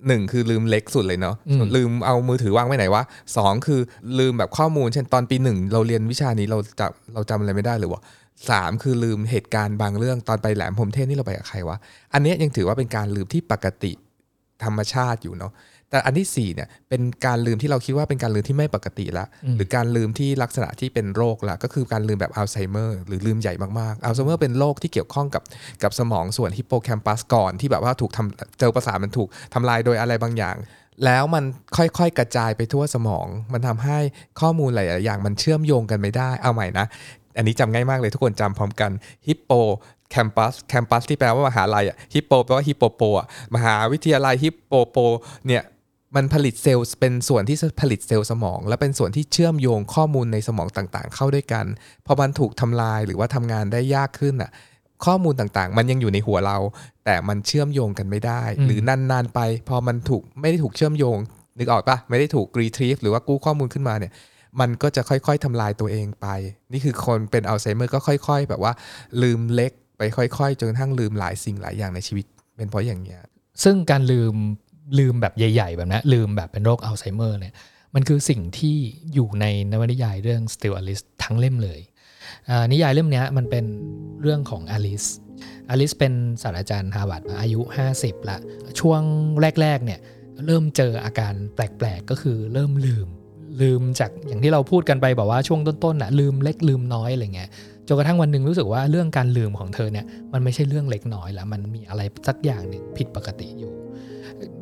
[0.06, 3.02] หนึ่งคือลืมเล็กสุดเลยเนาะอืมลืมเอามือถือวางไว้ไหนวะ
[3.36, 3.80] สองคือ
[4.18, 8.02] ลืมแบบข้อมูล เช่นตอนปีหนึ่งเราเรียนวิชานี้เราจำเราจำอะไรไม่ได้เลยวะ
[8.50, 11.76] สามคือลืมเหตุการณ์บางเรื่องตอนไปแหลมพรหมเทพนี่เราไปกับใครวะ
[12.14, 13.92] อันเนี้ยยังถือว่าเป็นการลืมที่ปกติ
[14.64, 15.52] ธรรมชาติอยู่เนาะ
[15.90, 25.42] แต่อันที่สี่เนี่ยเป็นการลืมที่เราคิดว่าเป็นการลืมที่ไม่ปกติละอืมหรือการลืมที่ลักษณะที่เป็นโรคละก็คือการลืมแบบอัลไซเมอร์หรือลืมใหญ่มากๆอัลไซเมอร์เป็นโรคที่เกี่ยวข้องกับ
[25.82, 30.56] กับสมองส่วนฮิปโปแคมปัสก่อนที่แบบว่าถูกทำเจอประสาทมันถูกทำลายโดยอะไรบางอย่าง
[31.04, 31.44] แล้วมัน
[31.76, 33.98] ค่อยๆกระจายไปทั่วสมอง มันทำให้
[34.40, 36.86] ข้อมูลหลายๆอย่างมันเชื่อมโยงกันไม่ได้เอาใหม่นะ
[37.36, 38.90] อันนี้จำง่ายมากเลยทุกคนจำพร้อมกัน
[39.26, 44.96] hippocampus campus ที่แปลว่ามหาลัยอะฮิปโปแปลว่าฮิปโปโปอะมหาวิทยาลัยฮิปโปโป
[45.46, 45.62] เนี่ย
[46.16, 51.64] มันผลิตเซลล์เป็นส่วนที่ผลิตเซลล์สมอง และเป็นส่วนที่เชื่อมโยงข้อมูลในสมองต่างๆ เข้าด้วยกัน
[52.06, 54.50] พอมันถูกทำลายหรือว่าทำงานได้ยากขึ้นอะ
[55.04, 56.58] ข้อมูลต่างๆ มันยังอยู่ในหัวเรา
[57.04, 61.18] แต่มันเชื่อมโยงกันไม่ได้อืมหรือนานๆไป พอมันถูกไม่ได้ถูกเชื่อมโยง
[61.58, 64.12] นึกออกปะไม่ได้ถูก retrieve หรือว่ากู้ข้อมูลขึ้นมาเนี่ย
[64.60, 66.26] มันก็จะค่อยๆทำลายตัวเองไป
[66.72, 68.72] นี่คือคนเป็นอัลไซเมอร์ก็ค่อย ๆ แบบว่า
[69.22, 72.26] ลืมเล็กไปค่อย ๆ จนกระทั่งลืมหลายสิ่งหลายอย่างในชีวิต
[72.56, 73.20] เป็นเพราะอย่างเงี้ย
[73.64, 74.34] ซึ่งการลืม
[74.98, 77.54] ลืมแบบใหญ่ ๆ แบบนี้ลืมแบบเป็นโรคอัลไซเมอร์เนี่ย
[77.94, 78.76] มันคือสิ่งที่
[79.14, 81.80] อยู่ในนวนิยายเรื่อง Still Alice ทั้งเล่มเลย
[82.72, 83.64] นิยายเล่มนี้มันเป็น
[84.22, 85.04] เรื่องของอลิส
[85.70, 86.12] อลิสเป็น
[86.42, 87.60] ศาสตราจารย์ฮาร์วาร์ดอายุ
[87.94, 88.38] 50 ละ
[88.80, 89.02] ช่วง
[89.60, 90.00] แรก ๆ เนี่ย
[90.46, 93.06] เริ่มเจออาการแปลก ๆ ก็คือเริ่มลืม
[93.62, 97.50] ลืมจากอย่างที่เราพูดกันไปแบบว่าช่วงต้นๆน่ะลืมเล็กลืมน้อยอะไรเงี้ย
[97.88, 103.72] จนกระทั่งวันหนึ่งรู้สึกว่าเรื่องการลืมของเธอเนี่ยมันไม่ใช่เรื่องเล็กน้อยแล้วมันมีอะไรสักอย่างหนึ่งผิดปกติอยู่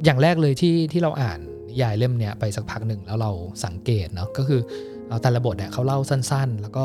[0.04, 1.38] อย่างแรกเลยที่ที่เราอ่าน
[1.68, 3.30] นิยายเล่มเนี้ยไปสักพักหนึ่งแล้วเรา
[3.64, 4.60] สังเกตเนาะก็คือ
[5.22, 6.84] แต่ละบทเนี่ยเขาเล่าสั้นๆ แล้วก็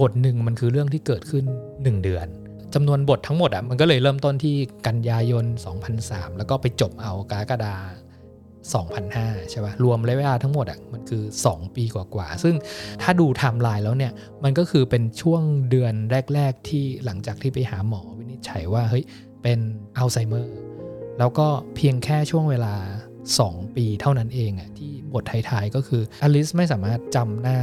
[0.00, 2.26] บทหนึ่งมันคือเรื่องที่เกิดขึ้น 1 เดือน
[2.74, 4.54] จำนวนบททั้งหมดอะมันก็เลยเริ่มต้นที่
[4.86, 5.44] กันยายน
[5.90, 7.74] 2003 แล้วก็ไปจบเอากรกฎา
[8.62, 12.54] 2005 ใช่ป่ะ รวมระยะเวลาทั้งหมดอะมันคือ 2 ปีกว่าๆ ซึ่ง
[13.02, 14.12] ถ้าดูไทม์ไลน์แล้วเนี่ย
[14.44, 15.94] มันก็คือเป็นช่วงเดือน
[16.34, 19.04] แรก ๆ ที่หลังจากที่ไปหาหมอวินิจฉัยว่า เฮ้ย
[19.42, 19.58] เป็น
[19.98, 20.52] อัลไซเมอร์
[21.18, 21.46] แล้วก็
[21.76, 22.74] เพียงแค่ช่วงเวลา
[23.26, 27.58] 2 ปีเท่านั้นเองอะที่บทท้ายๆก็คืออลิสไม่สามารถจำหน้า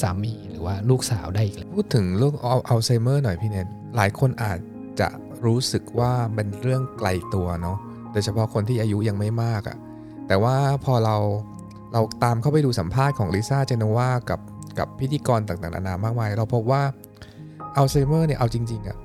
[0.00, 2.34] สามีหรือว่าลูกสาวได้อีกเลยพูดถึงโรค
[2.68, 3.66] อัลไซเมอร์หน่อยพี่เนท
[3.96, 4.58] หลายคนอาจ
[5.00, 5.08] จะ
[5.44, 7.78] รู้สึกว่าเป็นเรื่องไกลตัวเนาะ
[8.12, 9.76] โดยเฉพาะคนที่อายุยังไม่มากอะ่ะ
[10.28, 11.16] แต่ว่าพอเรา
[11.92, 14.40] เราตามเข้าไปดูสัมภาษณ์ของลิซ่าเจโนวากับ
[14.78, 16.82] กับพิธีกรต่างๆนานามากมาย เราพบว่า
[17.76, 18.96] อัลไซเมอร์เนี่ยเอาจริงๆอะ่ะ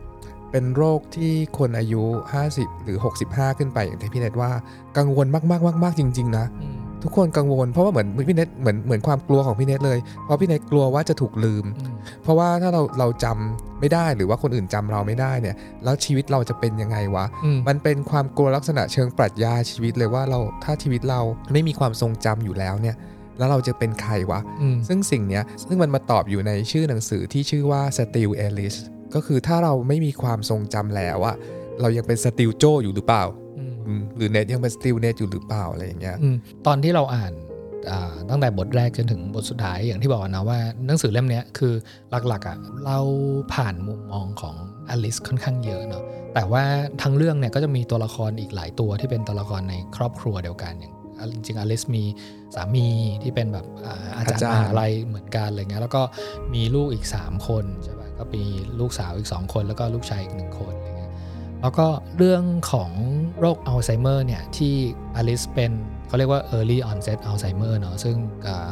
[0.51, 2.03] เป็นโรคที่คนอายุ
[2.43, 2.97] 50 หรือ
[3.27, 4.51] 65 ขึ้นไปอย่างที่พี่เนทว่า
[4.97, 5.59] กังวลมา
[5.91, 6.45] กๆๆๆจริง ๆ นะ
[7.03, 11.65] ทุกคนกังวลเพราะว่าเหมือนพี่เนทเหมือนเหมือนความกลัวของพี่เนทเลย เพราะพี่เนทกลัวว่าจะถูกลืม
[12.23, 21.21] เพราะว่าถ้าเราเราจำไม่ได้หรือว่าคนอื่นจำเราไม่ได้เนี่ย แล้วชีวิตเราจะเป็นยังไงวะอืมมันเป็นความกลัวลักษณะเชิงปรัชญาชีวิตเลยว่าเราถ้าชีวิตเรา
[21.53, 22.95] ไม่มีความทรงจำอยู่แล้วเนี่ย
[23.37, 28.79] แล้วเราจะเป็นใครวะอืมซึ่งสิ่งเนี้ยซึ่งมันมาตอบอยู่ในชื่อหนังสือที่ชื่อว่า Still Alice
[29.15, 31.35] ก็คือถ้าเราไม่มีความทรงจำแล้วอะ
[31.81, 33.23] เรายังเป็นสติลโจอยู่หรือเปล่า
[33.57, 36.35] อืมอืมหรือเนทยังเป็น still เนทอยู่หรือเปล่าอะไรอย่างเงี้ยอืม
[36.67, 37.33] ตอนที่เราอ่าน
[37.89, 41.73] อ่าตั้งแต่บทแรกจนถึงบทสุดท้ายอย่างที่บอกนะว่าหนังสือเล่มเนี้ยคือ
[42.27, 42.99] หลักๆอะเรา
[43.53, 44.55] ผ่านมุมมองของ
[44.89, 46.03] อลิสค่อนข้างเยอะเนาะ
[46.35, 46.63] แต่ว่า
[47.01, 52.03] ทั้งเรื่องเนี่ยก็จะมีตัวละครอีกหลายตัวที่เป็นตัวละครในครอบครัวเดียวกันอย่างอะจริงๆอลิสมี
[52.55, 52.87] สามี
[53.23, 56.01] ที่เป็นแบบอ่าอาจารย์อาจารย์มหาลัยเหมือนกันอะไรเงี้ยแล้วก็
[56.53, 58.43] มีลูกอีก 3 คนใช่ป่ะ ก็มี
[58.79, 61.13] ลูกสาวอีก 2 คน แล้วก็ลูกชายอีกหนึ่งคนอะไรเงี้ย
[61.61, 61.87] แล้วก็
[62.17, 62.91] เรื่องของ
[63.39, 64.73] โรคอัลไซเมอร์เนี่ยที่
[65.15, 65.71] อลิสเป็น
[66.07, 68.15] เขาเรียกว่า early onset Alzheimer เนาะซึ่ง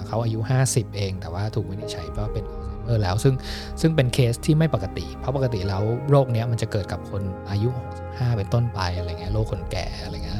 [0.07, 3.33] เขาอายุ 50 เอง แต่ว่าถูกวินิจฉัยว่าเป็นอัลไซเมอร์แล้วซึ่ง
[3.81, 7.69] ซึ่งเป็นเคสที่ไม่ปกติ เพราะปกติแล้วโรคเนี้ยมันจะเกิดกับคนอายุ
[8.03, 10.37] 65 เป็นต้นไปอะไรเงี้ยโรคคนแก่อะไรเงี้ย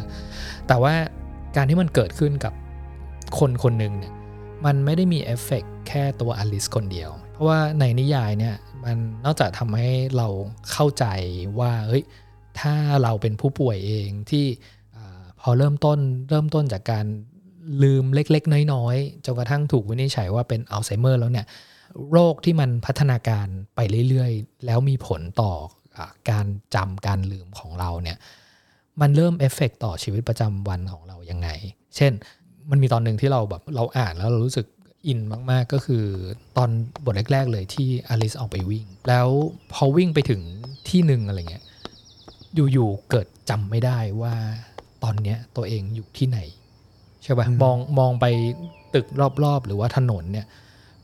[0.67, 0.93] แต่ว่า
[1.55, 2.53] การที่มันเกิดขึ้นกับ
[3.39, 4.13] คนคนหนึ่งเนี่ย
[4.65, 8.55] มันไม่ได้มีเอฟเฟกต์แค่ตัวอลิสคนเดียว เพราะว่าในนิยายเนี่ย
[8.87, 10.27] มันนอกจากทำให้เรา
[10.71, 11.05] เข้าใจ
[11.59, 12.03] ว่าเฮ้ย
[12.59, 12.73] ถ้า
[13.03, 14.45] เราเป็นผู้ป่วยเองที่
[15.41, 15.99] พอเริ่มต้น
[16.29, 17.05] เริ่มต้นจากการ
[17.83, 21.45] ลืมเล็ก ๆ น้อย ๆจนกระทั่งถูกวินิจฉัยว่าเป็นอัลไซเมอร์แล้วเนี่ย
[22.11, 25.51] โรคที่มันพัฒนาการไปเรื่อย ๆ แล้วมีผลต่
[25.97, 25.99] อ
[26.29, 26.45] การ
[26.75, 28.17] จำการลืมของเราเนี่ย
[29.01, 31.49] มันเริ่มเอฟเฟกต่อชีวิตประจำวันของเรายังไง
[31.95, 32.11] เช่น
[32.69, 34.65] มันมีตอนหนึ่งที่เราแบบเราอ่านแล้วเรารู้สึก
[35.05, 35.19] อิน
[35.51, 36.05] มาก ๆ ก็คือ
[36.57, 36.69] ตอน
[37.05, 39.27] บทแรก ๆ เลยที่อลิสออกไปวิ่ง แล้ว
[39.73, 40.41] พอวิ่งไปถึง
[40.89, 41.63] ที่หนึ่งอะไรเงี้ย
[42.73, 44.33] อยู่ๆเกิดจำไม่ได้ว่า
[45.03, 46.39] ตอนเนี้ยตัวเองอยู่ที่ไหน
[47.23, 48.25] ใช่อืป่ะมมองมองไป
[48.93, 49.07] ตึก
[49.43, 50.45] รอบ ๆ หรือว่าถนนเนี่ย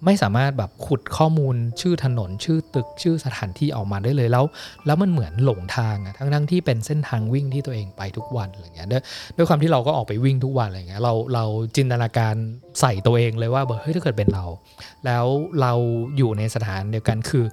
[0.05, 4.45] ไม่สามารถแบบขุดข้อมูลชื่อถนน ชื่อตึกชื่อสถานที่ออกมาได้เลยแล้ว
[4.85, 9.03] แล้วมันเหมือนหลงทางอะทั้งทั้งที่เป็นเส้นทางวิ่งที่ตัวเองไปทุกวันอะไรเงี้ยด้วย
[9.37, 12.35] ด้วยความที่เราก็ออกไปวิ่งทุกวันอะไรเงี้ยเราเราจินตนาการ
[12.79, 14.45] ใส่ตัวเองเลยว่าแบบเฮ้ยถ้าเกิดเป็นเรา
[15.05, 15.25] แล้ว
[15.61, 15.73] เรา
[16.17, 17.43] อยู่ในสถานเดียวกันคือ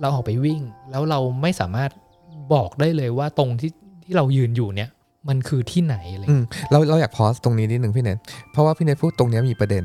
[0.00, 0.60] เราออกไปวิ่ง
[0.90, 1.90] แล้วเราไม่สามารถ
[2.54, 3.70] บอกได้เลยว่าตรงที่
[4.04, 4.90] ที่เรายืนอยู่เนี่ย
[5.28, 8.18] มันคือที่ไหนอะไรอืมเราเราอยากพอสตรงนี้นิดหนึ่งพี่เน็ต
[8.52, 9.84] เพราะว่าพี่เน็ตพูดตรงนี้มีประเด็น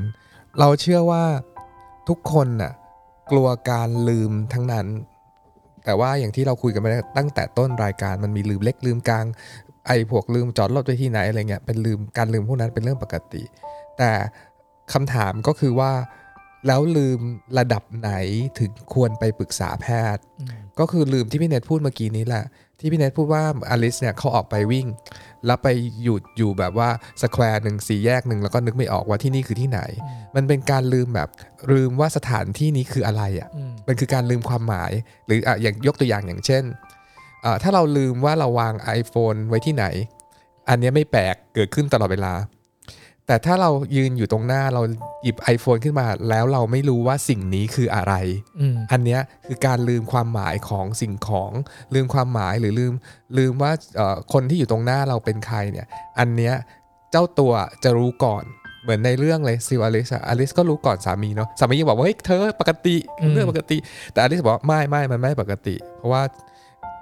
[0.60, 1.22] เราเชื่อว่า
[2.08, 2.72] ทุกคนน่ะ
[3.30, 4.86] กลัวการลืมทั้งนั้น
[5.84, 6.86] แต่ว่าอย่างที่เราคุยกันไป
[7.18, 9.26] ตั้งแต่ต้นรายการมันมีลืมเล็กลืมกลาง
[9.86, 13.42] ไอ้พวกลืมจอดรถไว้ที่ไหนอะไรเงี้ยเป็นลืมการลืมพวกนั้นเป็นเรื่องปกติ
[13.98, 14.10] แต่
[14.92, 15.92] คำถามก็คือว่า
[16.66, 17.20] แล้วลืม
[17.58, 18.12] ระดับไหน
[18.58, 22.44] ถึงควรไปปรึกษาแพทย์อืมก็คือลืมที่พี่เนทพูดเมื่อกี้นี้แหละ
[22.80, 24.86] ที่พี่เนทพูดว่าอลิสเนี่ยเขาออกไปวิ่ง
[25.46, 25.68] แล้วไป
[26.02, 26.88] หยุดอยู่แบบว่า
[27.22, 29.80] สแควร์หนึ่งสี่แยกหนึ่งแล้วก็นึกไม่ออกว่าที่นี่คือที่ไหน
[30.36, 31.28] มันเป็นการลืมแบบ
[31.72, 34.92] ลืมว่าสถานที่นี้คืออะไรอะ่ะอืมมันคือการลืมความหมาย
[35.26, 36.64] หรืออะอย่างยกตัวอย่างอย่างเช่น
[37.44, 39.84] อ่าถ้าเราลืมว่าเราวาง iPhone ไว้ที่ไหน
[40.68, 42.32] อันเนี้ยไม่แปลกเกิดขึ้นตลอดเวลา
[43.26, 44.82] แต่ถ้าเรายืนอยู่ตรงหน้าเรา
[45.22, 48.14] หยิบ iPhone ขึ้นมาแล้วเราไม่รู้ว่าสิ่งนี้คืออะไร
[48.60, 51.50] อืมอันเนี้ยคือการลืมความหมายของสิ่งของ
[51.94, 52.92] ลืมความหมายหรือลืม
[53.38, 55.86] ลืมว่าเอ่อคนที่อยู่ตรงหน้าเราเป็นใครเนี่ย
[56.18, 56.54] อันเนี้ย
[57.10, 57.52] เจ้าตัว
[57.84, 58.44] จะรู้ก่อน
[58.82, 62.96] เหมือนในเรื่องเลย Still Alice อลิสก็รู้ก่อนสามีเนาะสามียังบอกว่าเฮ้ยเธอปกติ
[63.32, 63.76] เรื่องปกติ
[64.12, 66.22] แต่อลิสบอกว่าไม่ไม่มันไม่ปกติ เพราะว่า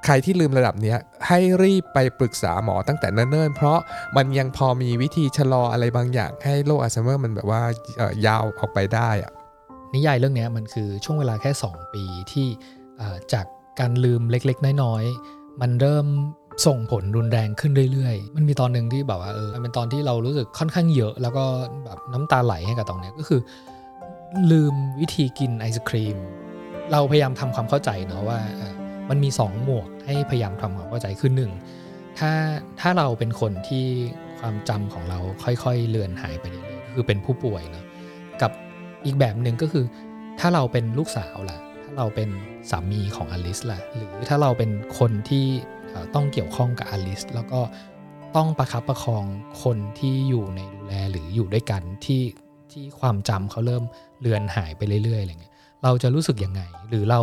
[0.04, 0.98] ใครที่ลืมระดับเนี้ย
[1.28, 3.78] ให้รีบไปปรึกษาหมอตั้งแต่เนิ่นๆ เพราะ
[4.16, 7.62] มันยังพอมีวิธีชะลออะไรบางอย่าง ให้โรคอัลไซเมอร์มันแบบว่า
[8.26, 9.32] ยาวออกไปได้อะ
[9.94, 12.46] นิยายเรื่องนี้มันคือช่วงเวลาแค่ 2 ปีที่
[13.32, 13.46] จาก
[13.80, 16.06] การลืมเล็กๆ น้อยๆ มันเริ่ม
[16.66, 21.44] ส่งผลรุนแรงขึ้นเรื่อยๆ มันมีตอนหนึ่งที่แบบว่าเออมันเป็นตอนที่เรารู้สึกค่อนข้างเยอะ แล้วก็
[21.84, 23.40] แบบน้ำตาไหลให้กับตรงนี้ก็คือ
[24.50, 26.16] ลืมวิธีกินไอศครีม
[26.92, 28.38] เราพยายามทำความเข้าใจเนาะว่า
[29.10, 31.52] มันมี 2 หมวกให้พยายามทำความเข้าใจคือหนึ่ง
[32.18, 32.30] ถ้า
[32.80, 33.86] ถ้าเราเป็นคนที่
[34.38, 37.84] ความจำของเราค่อยๆ เลือนหายไปเรื่อยๆคือเป็นผู้ป่วยเนาะ
[38.42, 38.50] กับ
[39.06, 39.84] อีกแบบหนึ่งก็คือ
[40.40, 42.28] ถ้าเราเป็นลูกสาวล่ะ ถ้าเราเป็น
[42.70, 45.46] สามีของอลิสล่ะ หรือถ้าเราเป็นคนที่
[46.14, 47.60] ต้องเกี่ยวข้องกับอลิสแล้วก็
[48.36, 49.24] ต้องประคับประคอง
[49.62, 52.22] คนที่อยู่ในดูแลหรืออยู่ด้วยกันที่
[52.72, 53.84] ที่ความจำเขาเริ่ม
[54.20, 55.53] เลือนหายไปเรื่อยๆอะไรเงี้ย
[55.84, 57.20] เราจะรู้สึกยังไง หรือเรา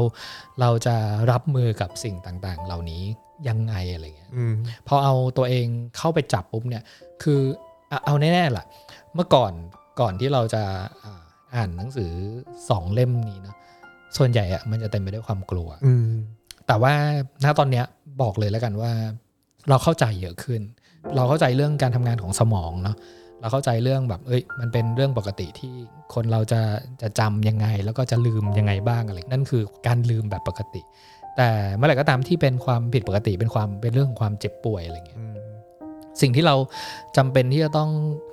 [0.61, 0.95] เราจะ
[1.31, 3.01] รับมือกับสิ่งต่างๆ เหล่านี้
[3.47, 4.53] ยังไงอะไรเงี้ยอืม
[4.87, 5.65] พอเอาตัวเอง
[5.97, 6.83] เข้าไปจับปุ๊บเนี่ย
[7.23, 7.41] คือ
[7.91, 8.65] อะเอาแน่ๆล่ะ
[9.15, 9.51] เมื่อก่อน
[9.99, 10.63] ก่อนที่เราจะ
[11.03, 11.21] อ่า
[11.55, 12.11] อ่านหนังสือ
[12.69, 13.55] สองเล่มนี้นะ
[14.17, 16.09] ส่วนใหญ่อะมันจะเต็มไปด้วยความกลัวอืม
[16.67, 16.93] แต่ว่า
[17.43, 17.85] ณตอนเนี้ย
[18.21, 18.91] บอกเลยแล้วกันว่า
[19.69, 20.61] เราเข้าใจเยอะขึ้น
[21.15, 22.95] เราเข้าใจเรื่องการทำงานของสมองเนาะ
[23.41, 25.73] เราเข้าใจเรื่องแบบ เอ้ย มันเป็นเรื่องปกติที่
[26.13, 26.61] คนเราจะ
[27.01, 30.81] จะจำยังไง แล้วก็จะลืมยังไงบ้างอะไร นั่นคือการลืมแบบปกติ
[31.37, 35.35] แต่เมื่อไหร่ก็ตามที่เป็นความผิดปกติ เป็นความ เป็นเรื่องของความเจ็บป่วยอะไรเงี้ยอืม
[36.21, 36.55] สิ่งที่เรา
[37.17, 37.89] จำเป็นที่จะต้อง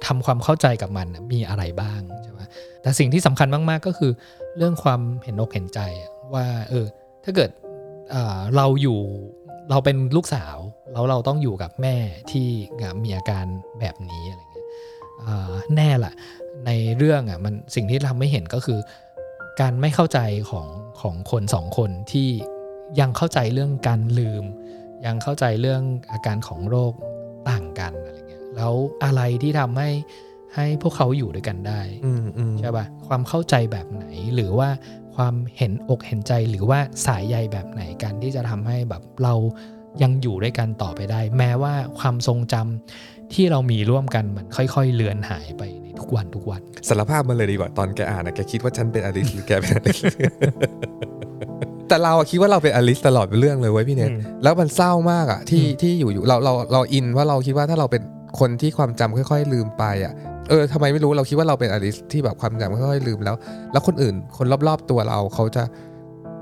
[0.06, 2.40] ทำความเข้าใจกับมันน่ะมีอะไรบ้างใช่ไหม
[2.82, 4.12] แต่สิ่งที่สำคัญมาก ๆ ก็คือ
[4.56, 6.86] เรื่องความเห็นอกเห็นใจอะว่า เออ
[7.24, 7.50] ถ้าเกิด
[8.10, 8.98] เอ่อเราอยู่
[9.70, 10.56] เราเป็นลูกสาว
[10.92, 11.96] แล้วเราต้องอยู่กับแม่
[12.30, 12.48] ที่
[13.04, 13.44] มีอาการ
[13.80, 14.47] แบบนี้อะไรเงี้ยอ่า
[15.76, 16.12] แน่ละ
[16.66, 18.80] ในเรื่องอะมันสิ่งที่ทำให้เห็นก็คือ
[19.60, 20.18] การไม่เข้าใจ
[20.50, 20.68] ของ
[21.00, 22.28] ของคนสองคนที่
[23.00, 24.44] ยังเข้าใจเรื่องการลืม
[25.06, 25.82] ยังเข้าใจเรื่อง
[26.12, 26.92] อาการของโรค
[27.50, 28.74] ต่างกันอะไรเงี้ยแล้ว
[29.04, 29.90] อะไรที่ทำให้
[30.54, 34.68] ให้พวกเขาอยู่ด้วยกันได้อืมอืมใช่ป่ะความเข้าใจแบบไหนหรือว่า
[35.16, 39.34] ความเห็นอกเห็นใจหรือว่าสายใยแบบไหนกันที่จะทำให้แบบเรา
[40.02, 49.98] ยังอยู่ด้วยกันต่อไปได้ แม้ว่าความทรงจำ ที่เรามีร่วมกันมันค่อยๆเลือนหายไปในทุกวันทุกวันสารภาพมาเลยดีกว่าตอนแกอ่านนะแกคิดว่าฉันเป็นอลิสหรือแกเป็นอลิส
[51.88, 58.02] แต่เราอะคิดว่าเราเป็นอลิสตลอดเป็นเรื่องเลยเว้ยพี่เนทอืมแล้วมันเศร้ามากอะที่อืมที่อยู่อยู่เราเราเราอินว่าเราคิดว่าถ้าเราเป็น
[58.40, 60.12] คนที่ความจำค่อย ๆ ลืมไปอะ
[60.50, 63.36] เออทำไมไม่รู้เราคิดว่าเราเป็นอลิสที่แบบความจำค่อยๆลืมแล้ว
[63.72, 65.62] แล้วคนอื่นคนรอบๆตัวเราเขาจะ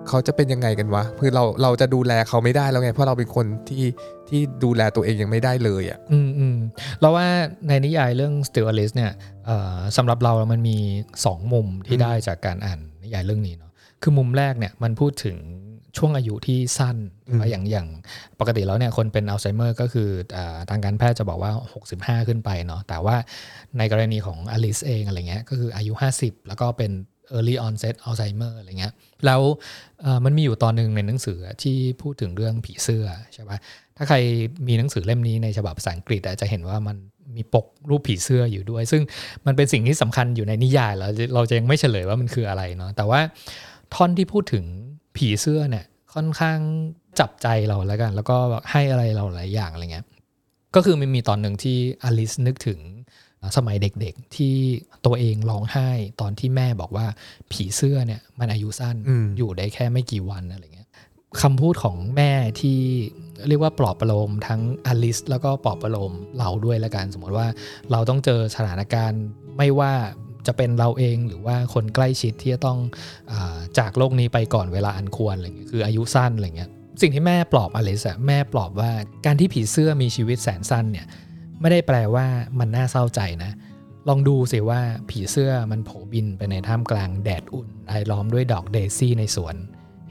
[0.09, 3.83] เขาจะเป็นยังไงกันวะคือเราเราจะดูแลเขาไม่ได้แล้วไงเพราะเราเป็นคนที่
[4.29, 6.57] ที่ดูแลตัวเองยังไม่ได้เลยอะอืมอืม
[7.01, 7.27] เราว่า
[7.69, 9.13] ในนิยายเรื่อง Still Alice เนี่ย
[9.47, 10.79] เอ่อสำหรับเรามันมี
[11.17, 13.73] 2 มุมที่ได้จากการอ่านนิยายเรื่องนี้เนาะ
[14.03, 15.37] คือมุมแรกเนี่ยมันพูดถึง
[15.97, 16.97] ช่วงอายุที่สั้น
[17.51, 17.89] อย่างอย่าง
[18.41, 21.53] ปกติแล้วเนี่ยคนเป็นอัลไซเมอร์ก็คืออาทางการแพทย์จะบอกว่า
[21.91, 23.17] 65 ขึ้นไปเนาะแต่ว่า
[23.79, 26.91] ในกรณีของอลิสเองอะไรเงี้ยก็คืออายุ 50 แล้วก็เป็น
[27.35, 28.93] early onset Alzheimer อะไรเงี้ย
[29.27, 29.41] แล้ว
[30.25, 33.59] มันมีอยู่ตอนหนึ่งในหนังสือที่พูดถึงเรื่องผีเสื้อใช่ปะ
[33.97, 34.17] ถ้าใคร
[34.69, 36.97] มีหนังสือเล่มนี้ในฉบับภาษาอังกฤษอะจะเห็นว่ามัน
[37.37, 39.03] มีปกรูปผีเสื้ออยู่ด้วย ซึ่ง
[39.47, 43.21] มันเป็นสิ่งที่สำคัญอยู่ในนิยายแล้วเราจะยังไม่เฉลยว่ามันคืออะไรเนาะแต่ว่า
[43.95, 44.65] ท่อนที่พูดถึง
[45.17, 45.85] ผีเสื้อเนี่ย
[46.15, 46.59] ค่อนข้าง
[47.21, 48.37] จับใจเราแล้วกัน แล้วก็
[48.71, 50.07] ให้อะไรเราหลายอย่างอะไรเงี้ย
[50.75, 52.79] ก็คือมันมีตอนหนึ่งที่อลิสนึกถึง
[53.57, 54.55] สมัยเด็กๆที่
[55.07, 55.91] ตัวเองร้องไห้
[56.21, 57.07] ตอนที่แม่บอกว่า
[57.53, 60.89] ผีเสื้อเนี่ยมันอายุสั้นอืมอยู่ได้แค่ไม่กี่วันอะไรเงี้ย
[61.43, 62.79] คำพูดของแม่ที่
[63.49, 67.47] เรียกว่าปลอบประโลมทั้งอลิสแล้วก็ปลอบประโลมเราด้วยละกันสมมติว่า
[67.91, 69.23] เราต้องเจอสถานการณ์
[69.59, 69.93] ไม่ว่า
[70.47, 72.79] จะเป็นเราเองหรือว่าคนใกล้ชิดที่จะต้อง
[73.33, 78.91] อาจากโลกนี้ไปก่อนเวลาอันควรอะไรเงี้ยคืออายุสั้นอะไรเงี้ยสิ่งที่แม่ปลอบอลิสอะแม่ปลอบว่า
[79.27, 81.07] การที่ผีเสื้อมีชีวิตแสนสั้นเนี่ย
[81.61, 82.27] ไม่ได้แปลว่า
[82.59, 83.53] มันน่าเศร้าใจนะ
[84.09, 89.57] ลองดูสิว่าผีเสื้อมันโผบินไปในท่ามกลางแดดอุ่นรายล้อมด้วยดอกเดซี่ในสวน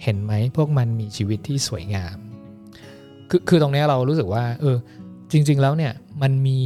[0.04, 2.18] เห็นไหมพวกมันมีชีวิตที่สวยงาม
[3.30, 4.78] คือคือตรงนี้เรารู้สึกว่า เออ
[5.32, 6.60] จริง ๆ แล้วเนี่ยมันมี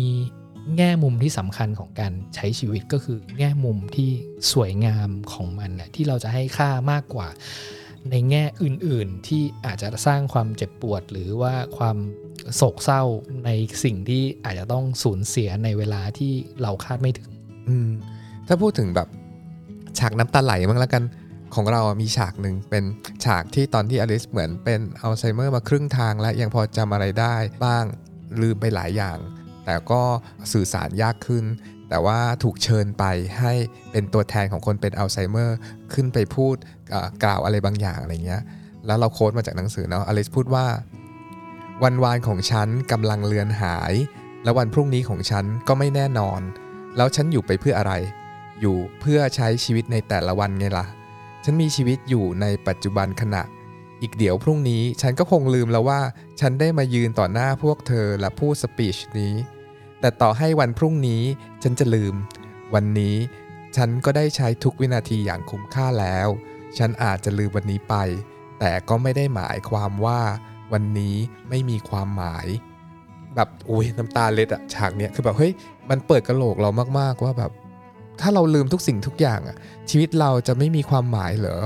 [0.78, 4.10] แง่มุมที่สำคัญของการใช้ชีวิตก็คือแง่มุมที่
[4.52, 7.28] สวยงามของมันนะที่เราจะให้ค่ามากกว่า
[8.12, 11.98] ในแง่อื่น ๆ ที่อาจจะสร้างความเจ็บปวดหรือว่าความ
[12.56, 13.04] โศกเศร้า
[13.46, 13.50] ใน
[13.84, 17.30] สิ่งที่อาจจะต้องสูญเสียในเวลาที่เราคาดไม่ถึง
[17.70, 17.90] อืม
[18.48, 19.08] ถ้าพูดถึงแบบ
[20.00, 21.04] ฉากน้ำตาไหลมั้งแล้วกัน
[21.56, 22.84] ของเราอะมีฉากหนึ่งเป็น
[23.26, 27.36] ฉากที่ตอนที่อลิสเหมือนเป็นอัลไซเมอร์มาครึ่งทางแล้วยังพอจำอะไรได้
[27.66, 27.86] บ้าง
[28.42, 29.18] ลืมไปหลายอย่าง
[29.66, 30.02] แต่ก็
[30.54, 31.46] สื่อสารยากขึ้น
[31.90, 33.06] แต่ว่าถูกเชิญไป
[33.40, 33.54] ให้
[33.92, 35.58] เป็นตัวแทนของคนเป็นอัลไซเมอร์
[35.94, 36.56] ขึ้นไปพูด
[37.24, 38.42] กล่าวอะไรบางอย่างอะไรเงี้ย
[38.86, 40.66] แล้วเราโค้ดมาจากหนังสือเนาะอลิสพูดว่า
[41.84, 43.94] วันวานของฉันกำลังเลือนหาย
[44.44, 46.42] และวันพรุ่งนี้ของฉันก็ไม่แน่นอน
[46.98, 47.94] แล้วฉันอยู่ไปเพื่ออะไร
[48.62, 50.86] อยู่เพื่อใช้ชีวิตในแต่ละวันไงล่ะ
[51.44, 53.44] ฉันมีชีวิตอยู่ในปัจจุบันขณะ
[54.02, 56.02] อีกเดี๋ยวพรุ่งนี้ฉันก็คงลืมแล้วว่า
[56.40, 59.34] ฉันได้มายืนต่อหน้าพวกเธอและพูดสปีชนี้
[60.00, 61.24] แต่ต่อให้วันพรุ่งนี้
[61.64, 62.16] ฉันจะลืม
[62.74, 63.16] วันนี้
[63.76, 66.28] ฉันก็ได้ใช้ทุกวินาทีอย่างคุ้มค่าแล้ว
[66.78, 67.96] ฉันอาจจะลืมวันนี้ไป
[68.60, 70.22] แต่ก็ไม่ได้หมายความว่า
[70.74, 71.16] วันนี้
[71.50, 72.48] ไม่มีความหมาย
[73.36, 75.52] แบบโอ้ยน้ำตาเล็ดอะฉากเนี้ยคือแบบเฮ้ย
[75.90, 76.70] มันเปิดกระโหลกเรา
[77.00, 77.52] มากๆว่าแบบ
[78.22, 79.58] ถ้าเราลืมทุกสิ่งทุกอย่างอะ
[79.90, 81.60] ชีวิตเราจะไม่มีความหมายเหรอ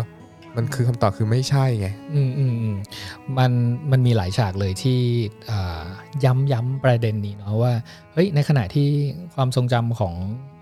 [0.57, 2.75] มันคือคำตอบคือไม่ใช่ไง อืมอืมอืม
[3.37, 3.51] มัน
[3.91, 4.99] มันมีหลายฉากเลยที่
[6.23, 7.73] ย้ำย้ำประเด็นนี้เนาะว่า
[8.13, 8.89] เฮ้ยในขณะที่
[9.35, 10.13] ความทรงจำของ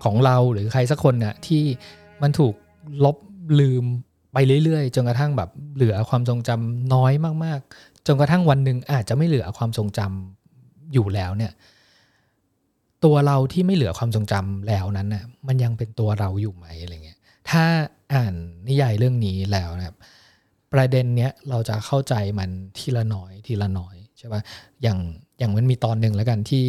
[0.04, 1.62] ของเราหรือใครสักคนเนี่ยที่
[2.22, 2.54] มันถูก
[3.04, 3.16] ลบ
[3.60, 3.84] ลืม
[4.32, 7.12] ไปเรื่อยๆ จนกระทั่งแบบเหลือความทรงจำน้อย
[7.44, 11.52] มากๆ จนกระทั่งวันหนึ่งอาจจะไม่เหลือความทรงจำอยู่แล้วเนี่ย
[13.04, 17.18] ตัวเราที่ไม่เหลือความทรงจำแล้วนั้นน่ะมันยังเป็นตัวเราอยู่ไหมอะไรเงี้ย
[17.50, 17.64] ถ้า
[18.12, 18.34] อ่าน
[18.68, 19.96] นิยายเรื่องนี้แล้วนะครับ
[20.72, 24.42] ประเด็นเนี้ยเราจะเข้าใจมันทีละน้อยทีละน้อยใช่ปะ
[24.82, 24.98] อย่าง
[25.38, 26.64] อย่างมันมีตอนหนึ่งแล้วกันที่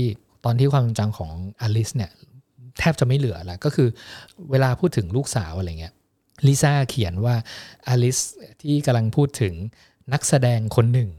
[0.46, 1.32] ตอนที่ความทรงจำของ
[1.62, 2.12] อลิสเนี่ย
[2.80, 3.88] แทบจะไม่เหลือแล้วก็คือ
[4.52, 5.94] เวลาพูดถึงลูกสาวอะไรเงี้ย
[6.48, 7.36] ลิซ่าเขียนว่า
[7.88, 8.18] อลิส
[8.62, 9.54] ที่กำลังพูดถึง
[10.14, 11.10] นักแสดงคนหนึ่ง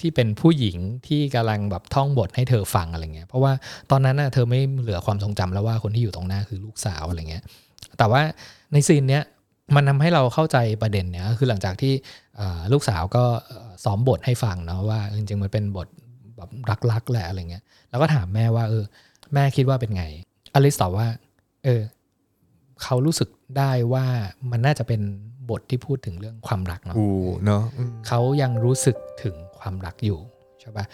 [0.04, 3.52] ี่เป็นผู้หญิงที่กำลังแบบท่องบทให้เธอฟังอะไรเงี้ย เพราะว่า
[3.90, 7.42] ตอนนั้นน่ะเธอไม่เหลือความทรงจำแล้วว่าคนที่อยู่ตรงหน้าคือลูกสาวอะไรเงี้ย
[7.98, 8.22] แต่ว่า
[8.72, 9.22] ในซีนเนี้ย
[9.74, 11.92] มันทำให้เราเข้าใจประเด็นเนี้ยคือหลังจากที่
[12.72, 13.24] ลูกสาวก็
[13.84, 15.88] ซ้อมบทให้ฟังเนาะว่าจริงๆมันเป็นบท
[16.36, 16.50] แบบ
[16.90, 18.84] รักๆแหละอะไรเงี้ย แล้วก็ถามแม่ว่าเออ
[19.34, 20.04] แม่คิดว่าเป็นไง
[20.54, 21.08] อลิสตอบว่า
[21.64, 21.82] เออ
[22.82, 23.28] เขารู้สึก
[23.58, 24.04] ได้ว่า
[24.50, 25.00] มันน่าจะเป็น
[25.50, 26.96] บทที่พูดถึงเรื่องความรักเนาะ
[27.44, 27.62] เนาะ
[28.06, 29.34] เขายังรู้สึกถึง
[29.66, 30.18] ความรักอยู่
[30.60, 30.84] ใช่ปะ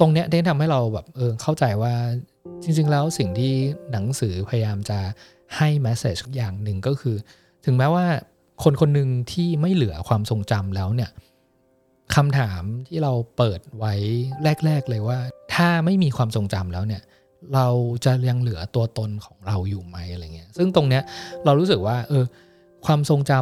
[0.00, 1.94] ตรงเนี้ยได้ทำให้เราแบบเออเข้าใจว่า
[2.62, 3.52] จริง ๆ แล้วสิ่งที่
[3.92, 4.98] หนังสือพยายามจะ
[5.56, 7.16] ให้แมสเซจอย่างหนึ่งก็คือ
[7.64, 8.06] ถึงแม้ว่า
[8.62, 11.10] คนคนหนึ่งที่ไม่เหลือความทรงจำแล้วเนี่ย
[12.14, 13.94] คำถามที่เราเปิดไว้
[14.64, 15.18] แรก ๆ เลยว่า
[15.54, 17.02] ถ้าไม่มีความทรงจำแล้วเนี่ย
[17.54, 17.66] เรา
[18.04, 21.02] จะยังเหลือตัวตนของเราอยู่ไหมอะไรเงี้ยซึ่งตรงเนี้ย
[21.44, 22.24] เรารู้สึกว่า เออ
[22.86, 23.32] ความทรงจ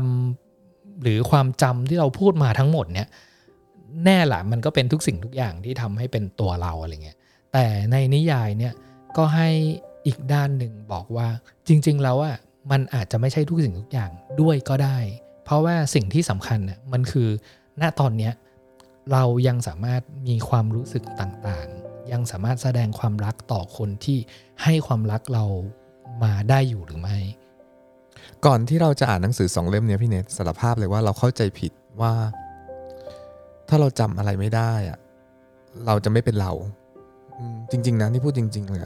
[0.47, 3.09] ำหรือความจำที่เราพูดมาทั้งหมดเนี่ย
[4.05, 7.19] แน่แหละมันก็เป็นทุกสิ่งทุกอย่างที่ทำให้เป็นตัวเราอะไรเงี้ย
[7.53, 8.75] แต่ในนิยายเนี่ย
[9.17, 9.49] ก็ให้
[10.07, 11.29] อีกด้านหนึ่งบอกว่า
[11.69, 12.37] จริง ๆ แล้วอะ
[12.71, 14.11] มันอาจจะไม่ใช่ทุกสิ่งทุกอย่าง
[14.41, 14.99] ด้วยก็ได้
[15.45, 17.29] เพราะว่าสิ่งที่สำคัญน่ยมันคือ
[17.81, 18.33] ณตอนเนี้ย
[19.13, 24.19] เรายังสามารถมีความรู้สึกต่างๆ ยังสามารถแสดงความรักต่อคนที่
[24.63, 25.45] ให้ความรักเรา
[26.23, 27.19] มาได้อยู่หรือไม่
[28.47, 32.13] ก่อนที่เราจะอ่านหนังสือสองเล่มนี้พี่เนทสารภาพเลยว่าเราเข้าใจผิดว่า
[33.69, 34.99] ถ้าเราจำอะไรไม่ได้อะ
[35.87, 36.53] เราจะไม่เป็นเรา
[37.71, 38.83] จริง ๆนะที่พูดจริง ๆ เลย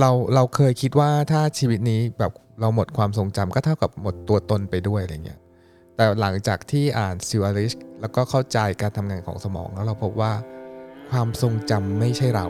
[0.00, 5.40] เราเราเคยคิดว่าถ้าชีวิตนี้แบบเราหมดความทรงจำก็เท่ากับหมดตัวตนไปด้วยอะไรเงี้ย
[5.96, 10.32] แต่หลังจากที่อ่านซิวอาริชแล้วก็เข้าใจการทำงานของสมองแล้วเราพบว่า
[11.10, 12.46] ความทรงจำไม่ใช่เรา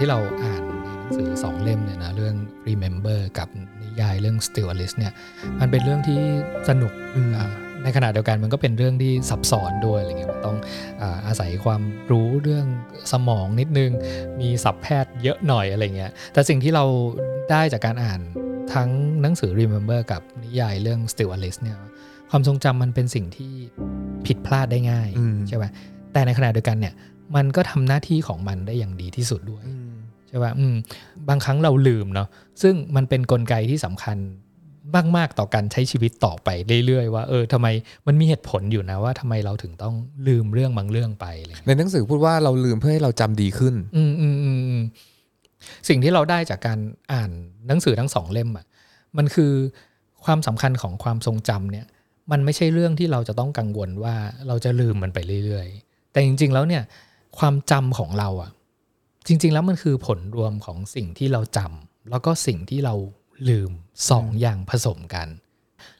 [0.00, 2.34] ที่เราอ่านในหนังสือสองเล่มเนี่ยนะเรื่อง
[2.68, 3.48] Remember กับ
[3.82, 5.12] นิยายเรื่อง Still Alice เนี่ย
[5.60, 6.20] มันเป็นเรื่องที่
[6.68, 6.92] สนุก
[7.84, 10.56] ในขณะเดียวกันมันก็เป็นเรื่องที่ซับซ้อนด้วยอะไรเงี้ยต้อง
[11.26, 12.66] อาศัยความรู้เรื่อง
[13.12, 13.90] สมองนิดนึง
[14.40, 16.84] มีสับแพทย์เยอะหน่อยอะไรเงี้ยแต่สิ่งที่เรา
[17.50, 18.20] ได้จากการอ่าน
[18.74, 18.88] ทั้ง
[19.22, 21.78] หนังสือ Remember กับนิยายเรื่อง Still Alice เนี่ย
[22.30, 23.52] ความทรงจำมันเป็นสิ่งที่
[24.26, 25.08] ผิดพลาดได้ง่าย
[25.48, 25.64] ใช่ไหม
[26.12, 26.94] แต่ในขณะเดียวกันเนี่ย
[27.36, 29.64] มันก็ทำหน้าที่ของมันได้อย่างดีที่สุดด้วย
[30.30, 30.52] ใช่ป่ะ
[31.28, 32.28] บางครั้งเราลืมเนาะ
[32.62, 34.18] ซึ่งมันเป็นนกลไกที่สำคัญ
[35.16, 36.48] มาก ๆ ต่อการใช้ชีวิตต่อไป
[36.86, 37.66] เรื่อย ๆ ว่าเออทำไม
[38.06, 39.94] มันมีเหตุผลอยู่นะว่าทำไมเราถึงต้อง
[40.28, 41.26] ลืมเรื่องบางเรื่องไป
[41.66, 44.50] ในหนังสือพูดว่าเราลืมเพื่อให้เราจำดีขึ้น อืมอืมอื
[44.80, 44.82] ม
[45.88, 46.78] สิ่งที่เราได้จากการ
[47.12, 47.30] อ่าน
[47.68, 48.66] หนังสือทั้งสองเล่มอะ
[49.16, 49.52] มันคือ
[50.24, 51.86] ความสำคัญของความทรงจำเนี่ย
[52.30, 54.14] มันไม่ใช่เรื่องที่เราจะต้องกังวลว่า
[54.48, 56.82] เราจะลืมมันไปเรื่อย ๆ แต่จริง ๆ แล้วเนี่ย
[57.38, 58.50] ความจำของเราอะ
[59.32, 62.94] จริง ๆ แล้วมันคือผลรวมของสิ่งที่เราจำแล้วก็สิ่งที่เรา
[63.48, 63.70] ลืม
[64.10, 65.28] สองอย่างผสมกัน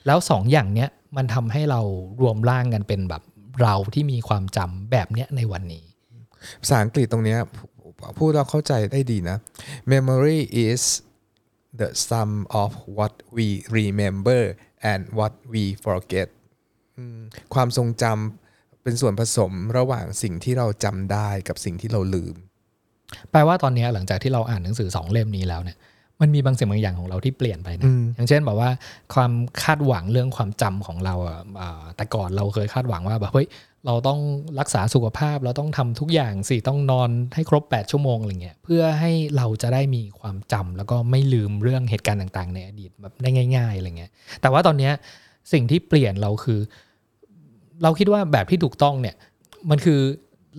[0.07, 1.81] แล้วสองอย่างเนี้ยมันทำให้เรา
[2.21, 3.23] รวมร่างกันเป็นแบบ
[3.63, 5.85] เราที่มีความจำแบบเนี้ยในวันนี้
[6.61, 7.39] ภาษาอังกฤษตรงเนี้ย
[8.19, 9.37] พูดเราเข้าใจได้ดีนะ
[9.93, 10.83] memory is
[11.81, 12.31] the sum
[12.63, 13.47] of what we
[13.79, 14.43] remember
[14.93, 16.29] and what we forget
[17.55, 22.37] ความทรงจำเป็นส่วนผสมระหว่างสิ่งที่เราจำได้กับสิ่งที่เราลืม
[23.31, 25.79] แปลว่าตอนนี้หลังจากที่เราอ่านหนังสือสองเล่มนี้แล้วเนี่ย
[26.21, 28.71] มันมีบางสิ่งบางอย่างของเราที่เปลี่ยนไปนะอย่างเช่นแบบว่า
[29.15, 29.33] ความ
[29.63, 31.41] คาดหวังเรื่องความจำของเราอะ
[31.97, 33.49] แต่ก่อนเราเคยคาดหวังว่าแบบเฮ้ย
[33.87, 34.21] เราต้อง
[34.61, 44.11] รักษาสุขภาพเราต้องทำทุกอย่างสิต้องนอนให้ครบ 8 ชั่วโมงอะไรเงี้ยเพื่อให้เราจะได้มีความจำแล้วก็ไม่ลืมเรื่องเหตุการณ์ต่างๆ ในอดีตแบบได้ง่ายๆอะไรเงี้ย
[44.41, 44.91] แต่ว่าตอนนี้
[45.53, 46.61] สิ่งที่เปลี่ยนเราคือ
[47.83, 49.17] เราคิดว่าแบบที่ถูกต้องเนี่ย
[49.71, 50.01] มันคือ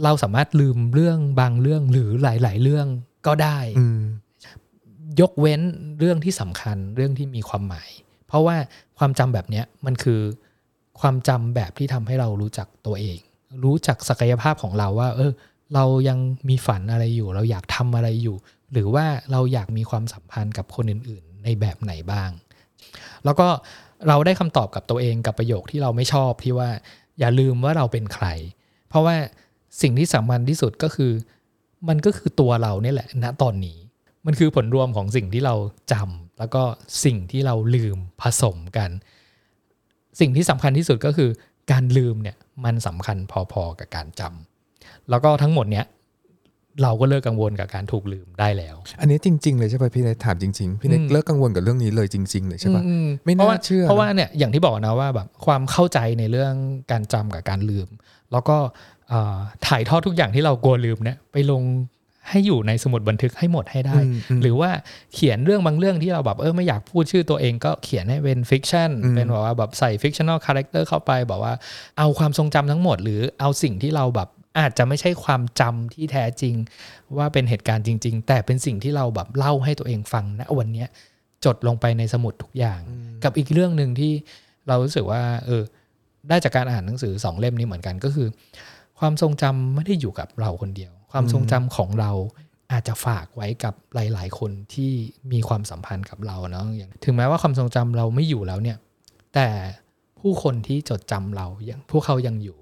[0.04, 2.88] เราสามารถลืมเรื่องบางเรื่องหรือหลาย ๆ เรื่อง
[3.28, 3.60] ก็ได้
[5.22, 5.62] ยกเว้น
[6.00, 7.90] เรื่องที่สำคัญเรื่องที่มีความหมาย
[8.28, 8.56] เพราะว่า
[8.98, 10.22] ความจำแบบนี้มันคือ
[11.02, 13.20] ความจำแบบที่ทำให้เรารู้จักตัวเอง
[13.64, 15.32] รู้จักศักยภาพของเราว่า เออ
[15.76, 16.18] เรายัง
[16.50, 18.36] มีฝันอะไรอยู่ เราอยากทำอะไรอยู่
[18.74, 22.30] หรือว่าเราอยากมีความสัมพันธ์กับคนอื่น ๆ ในแบบไหนบ้าง
[23.26, 23.48] แล้วก็
[24.08, 26.70] เราได้คำตอบกับตัวเองกับประโยคที่เราไม่ชอบที่ว่า
[27.20, 28.28] อย่าลืมว่าเราเป็นใคร
[28.90, 29.16] เพราะว่า
[29.82, 31.12] สิ่งที่สำคัญที่สุดก็คือ
[31.90, 33.78] มันก็คือตัวเราเนี่ยแหละณตอนนี้
[34.26, 35.56] มันคือผลรวมของสิ่งที่เรา
[35.92, 36.62] จำแล้วก็
[37.06, 38.90] สิ่งที่เราลืมผสมกัน
[40.20, 41.30] สิ่งที่สำคัญที่สุดก็คือ
[41.72, 43.18] การลืมเนี่ยมันสำคัญ
[43.52, 45.86] พอๆกับการจำแล้วก็ทั้งหมดเนี้ย
[46.84, 56.54] เราก็เลิกกังวลกับการถูกลืมได้แล้ว อันนี้จริง ๆ เลยใช่ป่ะพี่เนทถามจริง ๆ พี่เนทอืมเลิกกังวลกับเรื่องนี้เลยจริง ๆ เลยใช่ป่ะอืมไม่น่าพระว่เชื่อนะเพราะว่าเนี่ยอย่างที่บอกนะว่าแบบความเข้าใจในเรื่อง
[56.92, 57.88] การจำกับการลืม
[58.32, 58.58] แล้วก็
[59.01, 59.01] เอ่อ
[59.68, 61.64] ถ่ายทอดทุกอย่างที่เรากลัวลืมเนี่ยไปลง
[62.30, 64.70] ให้อยู่ในสมุดบันทึกให้หมดให้ได้อืมอืมหรือว่า
[65.14, 71.54] เขียนเรื่องบางเรื่องที่เราแบบเออไม่อยากพูดชื่อตัวเองก็เขียนให้เป็น fiction อืมเป็นแบบว่าแบบใส่ฟิกชัน a ลคาแรคเตอร์เข้าไปบอกว่า
[71.98, 74.30] เอาความทรงจำทั้งหมด หรือเอาสิ่งที่เราแบบ
[74.60, 76.56] อาจจะไม่ใช่ความจำที่แท้จริง
[77.18, 80.88] ว่าเป็นเหตุการณ์จริง ๆ แต่เป็นสิ่งที่เราแบบเล่าให้ตัวเองฟังณวันเนี้ย
[81.46, 82.80] จดลงไปในสมุดทุกอย่าง
[83.24, 84.14] กับอีกเรื่องหนึ่งที่
[84.68, 85.64] เรารู้สึกว่า เออ
[86.30, 88.28] ได้จากการอ่านหนังสือสองเล่มนี้เหมือนกันก็คือ
[89.02, 92.12] ความทรงจำไม่ได้อยู่กับเราคนเดียว ความทรงจำของเรา
[92.72, 94.92] อาจจะฝากไว้กับหลาย ๆ คนที่
[95.32, 98.78] มีความสัมพันธ์กับเราเนาะอย่างถึงแม้ว่าความทรงจำเราไม่อยู่แล้วเนี่ย
[99.34, 99.48] แต่
[100.20, 102.58] ผู้คนที่จดจำเรายังพวกเขายังอยู่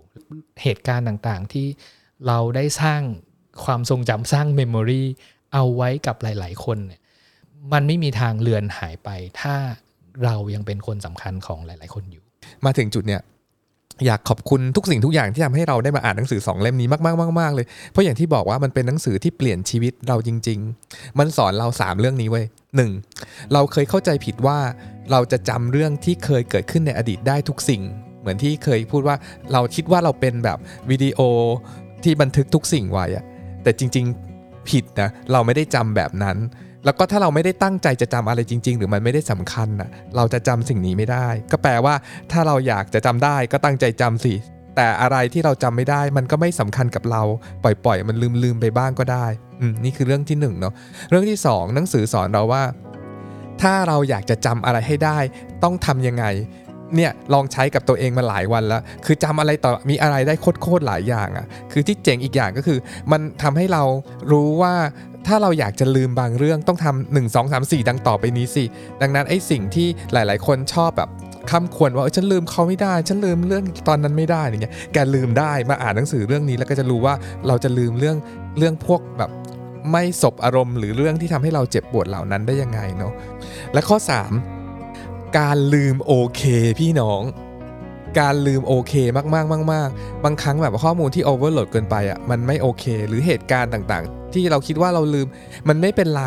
[0.61, 1.67] เหตุการณ์ต่างๆ ที่
[2.27, 3.01] เราได้สร้าง
[3.65, 5.03] ความทรงจำสร้าง memory
[5.53, 7.01] เอาไว้กับหลาย ๆ คนเนี่ย
[7.73, 9.09] มันไม่มีทางเลือนหายไป
[9.41, 9.55] ถ้า
[10.23, 12.23] เรายังเป็นคนสำคัญของหลาย ๆ คนอยู่
[12.65, 13.21] มาถึงจุดเนี้ย
[14.05, 20.59] อยากขอบคุณทุกสิ่งทุกอย่างที่ทำให้เราได้มาอ่านหนังสือสองเล่มนี้มากๆมากๆเลย เพราะอย่างที่บอกว่ามันเป็นหนังสือที่เปลี่ยนชีวิตเราจริง
[20.89, 22.43] ๆ มันสอนเราสามเรื่องนี้เว้
[22.75, 22.91] หนึ่ง
[23.53, 24.57] เราเคยเข้าใจผิดว่า
[25.11, 27.81] เราจะจำเรื่องที่เคยเกิดขึ้นในอดีตได้ทุกสิ่ง
[28.21, 29.15] เหมือนที่เคยพูดว่า
[29.53, 30.57] เราคิดว่าเราเป็นแบบ
[30.89, 31.19] วิดีโอ
[32.03, 33.23] ที่บันทึกทุกสิ่งไว้อะ
[33.63, 34.05] แต่จริง
[34.37, 36.37] ๆ ผิดนะเราไม่ได้จำแบบนั้น
[36.85, 41.95] แล้วก็ถ้าเราไม่ได้ตั้งใจจะจำอะไรจริง ๆ หรือมันไม่ได้สำคัญนะเราจะจำสิ่งนี้ไม่ได้ ก็แปลว่า
[42.31, 44.33] ถ้าเราอยากจะจำได้ก็ตั้งใจจำสิ
[44.75, 47.23] แต่อะไรที่เราจำไม่ได้ มันก็ไม่สำคัญกับเรา
[47.63, 49.25] ปล่อยๆ มันลืมๆไปบ้างก็ได้
[49.61, 50.73] อืมนี่คือเรื่องที่หนึ่งเนาะ
[51.09, 52.63] เรื่องที่สองหนังสือสอนเราว่า
[53.61, 55.17] ถ้าเราอยากจะจำอะไรให้ได้
[55.63, 56.25] ต้องทำยังไง
[56.95, 62.79] เนี่ยลองใช้กับตัวเองมาหลายวันแล้ว คือจำอะไรต่อมีอะไรได้โคตรๆหลายอย่างอะ่ะ คือที่เจ๋งอีกอย่างก็คือ
[63.11, 63.83] มันทำให้เรา
[64.31, 64.73] รู้ว่า
[65.27, 68.63] ถ้าเราอยากจะลืมบางเรื่องต้องทำหนึ่งสองสามสี่ดังต่อไปนี้สิ
[69.01, 71.09] ดังนั้นไอ้สิ่งที่หลาย ๆ คนชอบแบบ
[71.49, 77.13] ค้ำควรว่าฉันลืมเขาไม่ได้ ฉันลืมเรื่องตอนนั้นไม่ได้อย่างเงี้ยแกลืมได้มาอ่านหนังสือเรื่องนี้แล้วก็จะรู้ว่า
[77.47, 78.17] เราจะลืมเรื่อง
[78.57, 79.31] เรื่องพวกแบบ
[79.91, 83.13] ไม่สบอารมณ์ หรือเรื่องที่ทำให้เราเจ็บปวดเหล่านั้นได้ยังไงเนาะ
[83.73, 83.97] และข้อ
[84.67, 86.43] 3 การลืมโอเค
[86.79, 87.21] พี่น้อง
[88.19, 95.27] การลืมโอเคมากๆมากๆบางครั้งแบบข้อมูลที่โอเวอร์โหลดเกินไปอะมันไม่โอเค หรือเหตุการณ์ต่างๆ ที่เราคิดว่าเราลืม
[95.69, 96.25] มันไม่เป็นไร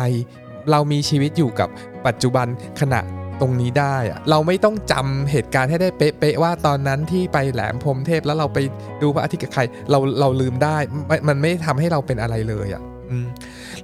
[0.71, 1.69] เรามีชีวิตอยู่กับ
[2.05, 2.47] ปัจจุบัน
[2.81, 3.01] ขณะ
[3.41, 8.57] ตรงนี้ได้อะเราไม่ต้องจำเหตุการณ์ให้ได้เป๊ะๆว่าตอนนั้นที่ไปแหลมพรมเทพแล้วเราไป
[9.01, 9.61] ดูพระอาทิตย์กับใคร
[9.91, 10.77] เราเราลืมได้
[11.09, 12.83] มันมันไม่ทำให้เราเป็นอะไรเลยอะ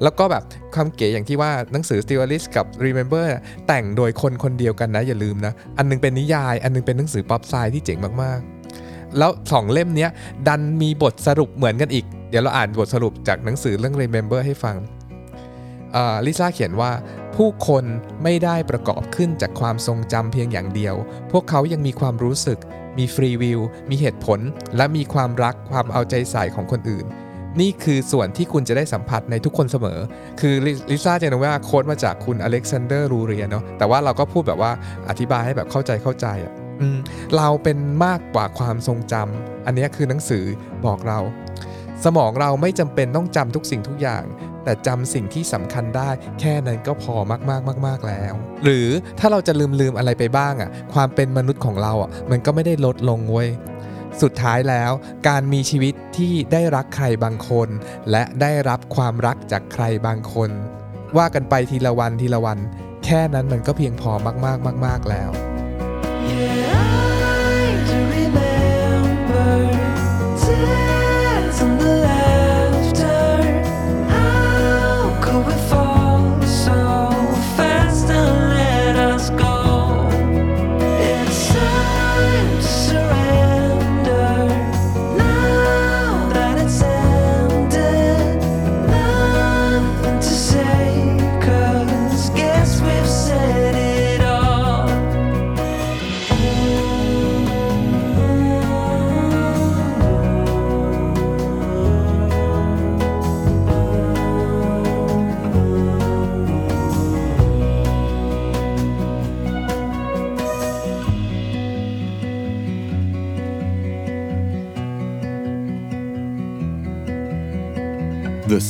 [0.03, 0.43] แล้วก็แบบ
[0.75, 9.17] ความเก๋อย่างที่ว่าหนังสือ s t e w a r d i s กับ Remember เนี่ยแต่งโดยคนคนเดียวกันนะ อย่าลืมนะ อันหนึงเป็นนิยาย อันหนึงเป็นหนังสือป๊อปไซที่เจ๋งมากๆ
[9.17, 10.07] แล้วสองเล่มนี้
[10.47, 14.75] ดันมีบทสรุปเหมือนกันอีก เดี๋ยวเราอ่านบทสรุปจากหนังสือเรื่อง Remember ให้ฟัง
[16.25, 16.91] ลิซ่าเขียนว่า
[17.35, 17.83] ผู้คน
[18.23, 20.95] ไม่ได้ประกอบขึ้นจากความทรงจำเพียงอย่างเดียว
[21.31, 22.59] พวกเขายังมีความรู้สึก
[22.97, 24.39] มีฟรีวิว มีเหตุผล
[24.77, 27.05] และมีความรักความเอาใจใส่ของคนอื่น
[27.61, 29.99] นี่คือส่วนที่คุณจะได้สัมผัสในทุกคนเสมอ
[30.39, 30.53] คือ
[30.91, 34.71] ลิซ่าเจนว่าโค้ดมาจากคุณอเล็กซานเดอร์รูเรียเนาะแต่ว่าเราก็พูดแบบว่า
[35.09, 36.53] อธิบายให้แบบเข้าใจเข้าใจอะ
[37.37, 40.43] เราเป็นมากกว่าความทรงจำอันนี้คือหนังสือ
[40.85, 41.19] บอกเรา
[42.05, 44.23] สมองเราไม่จำเป็นต้องจำทุกสิ่งทุกอย่าง
[44.63, 46.09] แต่จำสิ่งที่สำคัญได้
[46.39, 48.87] แค่นั้นก็พอมากๆมากๆแล้ว หรือ
[49.19, 53.49] ถ้าเราจะลืมลืมอะไรไปบ้างอะ ความเป็นมนุษย์ของเราอะ มันก็ไม่ได้ลดลงเว้ย
[54.21, 54.91] สุดท้ายแล้ว
[55.27, 57.69] การมีชีวิตที่ได้รักใครบางคน
[58.11, 60.49] และได้รับความรักจากใครบางคน
[61.17, 62.59] ว่ากันไปทีละวันทีละวัน
[63.05, 64.11] แค่นั้นมันก็เพียงพอ
[64.45, 65.29] มากๆมาก ๆแล้ว
[66.31, 67.18] Yeah,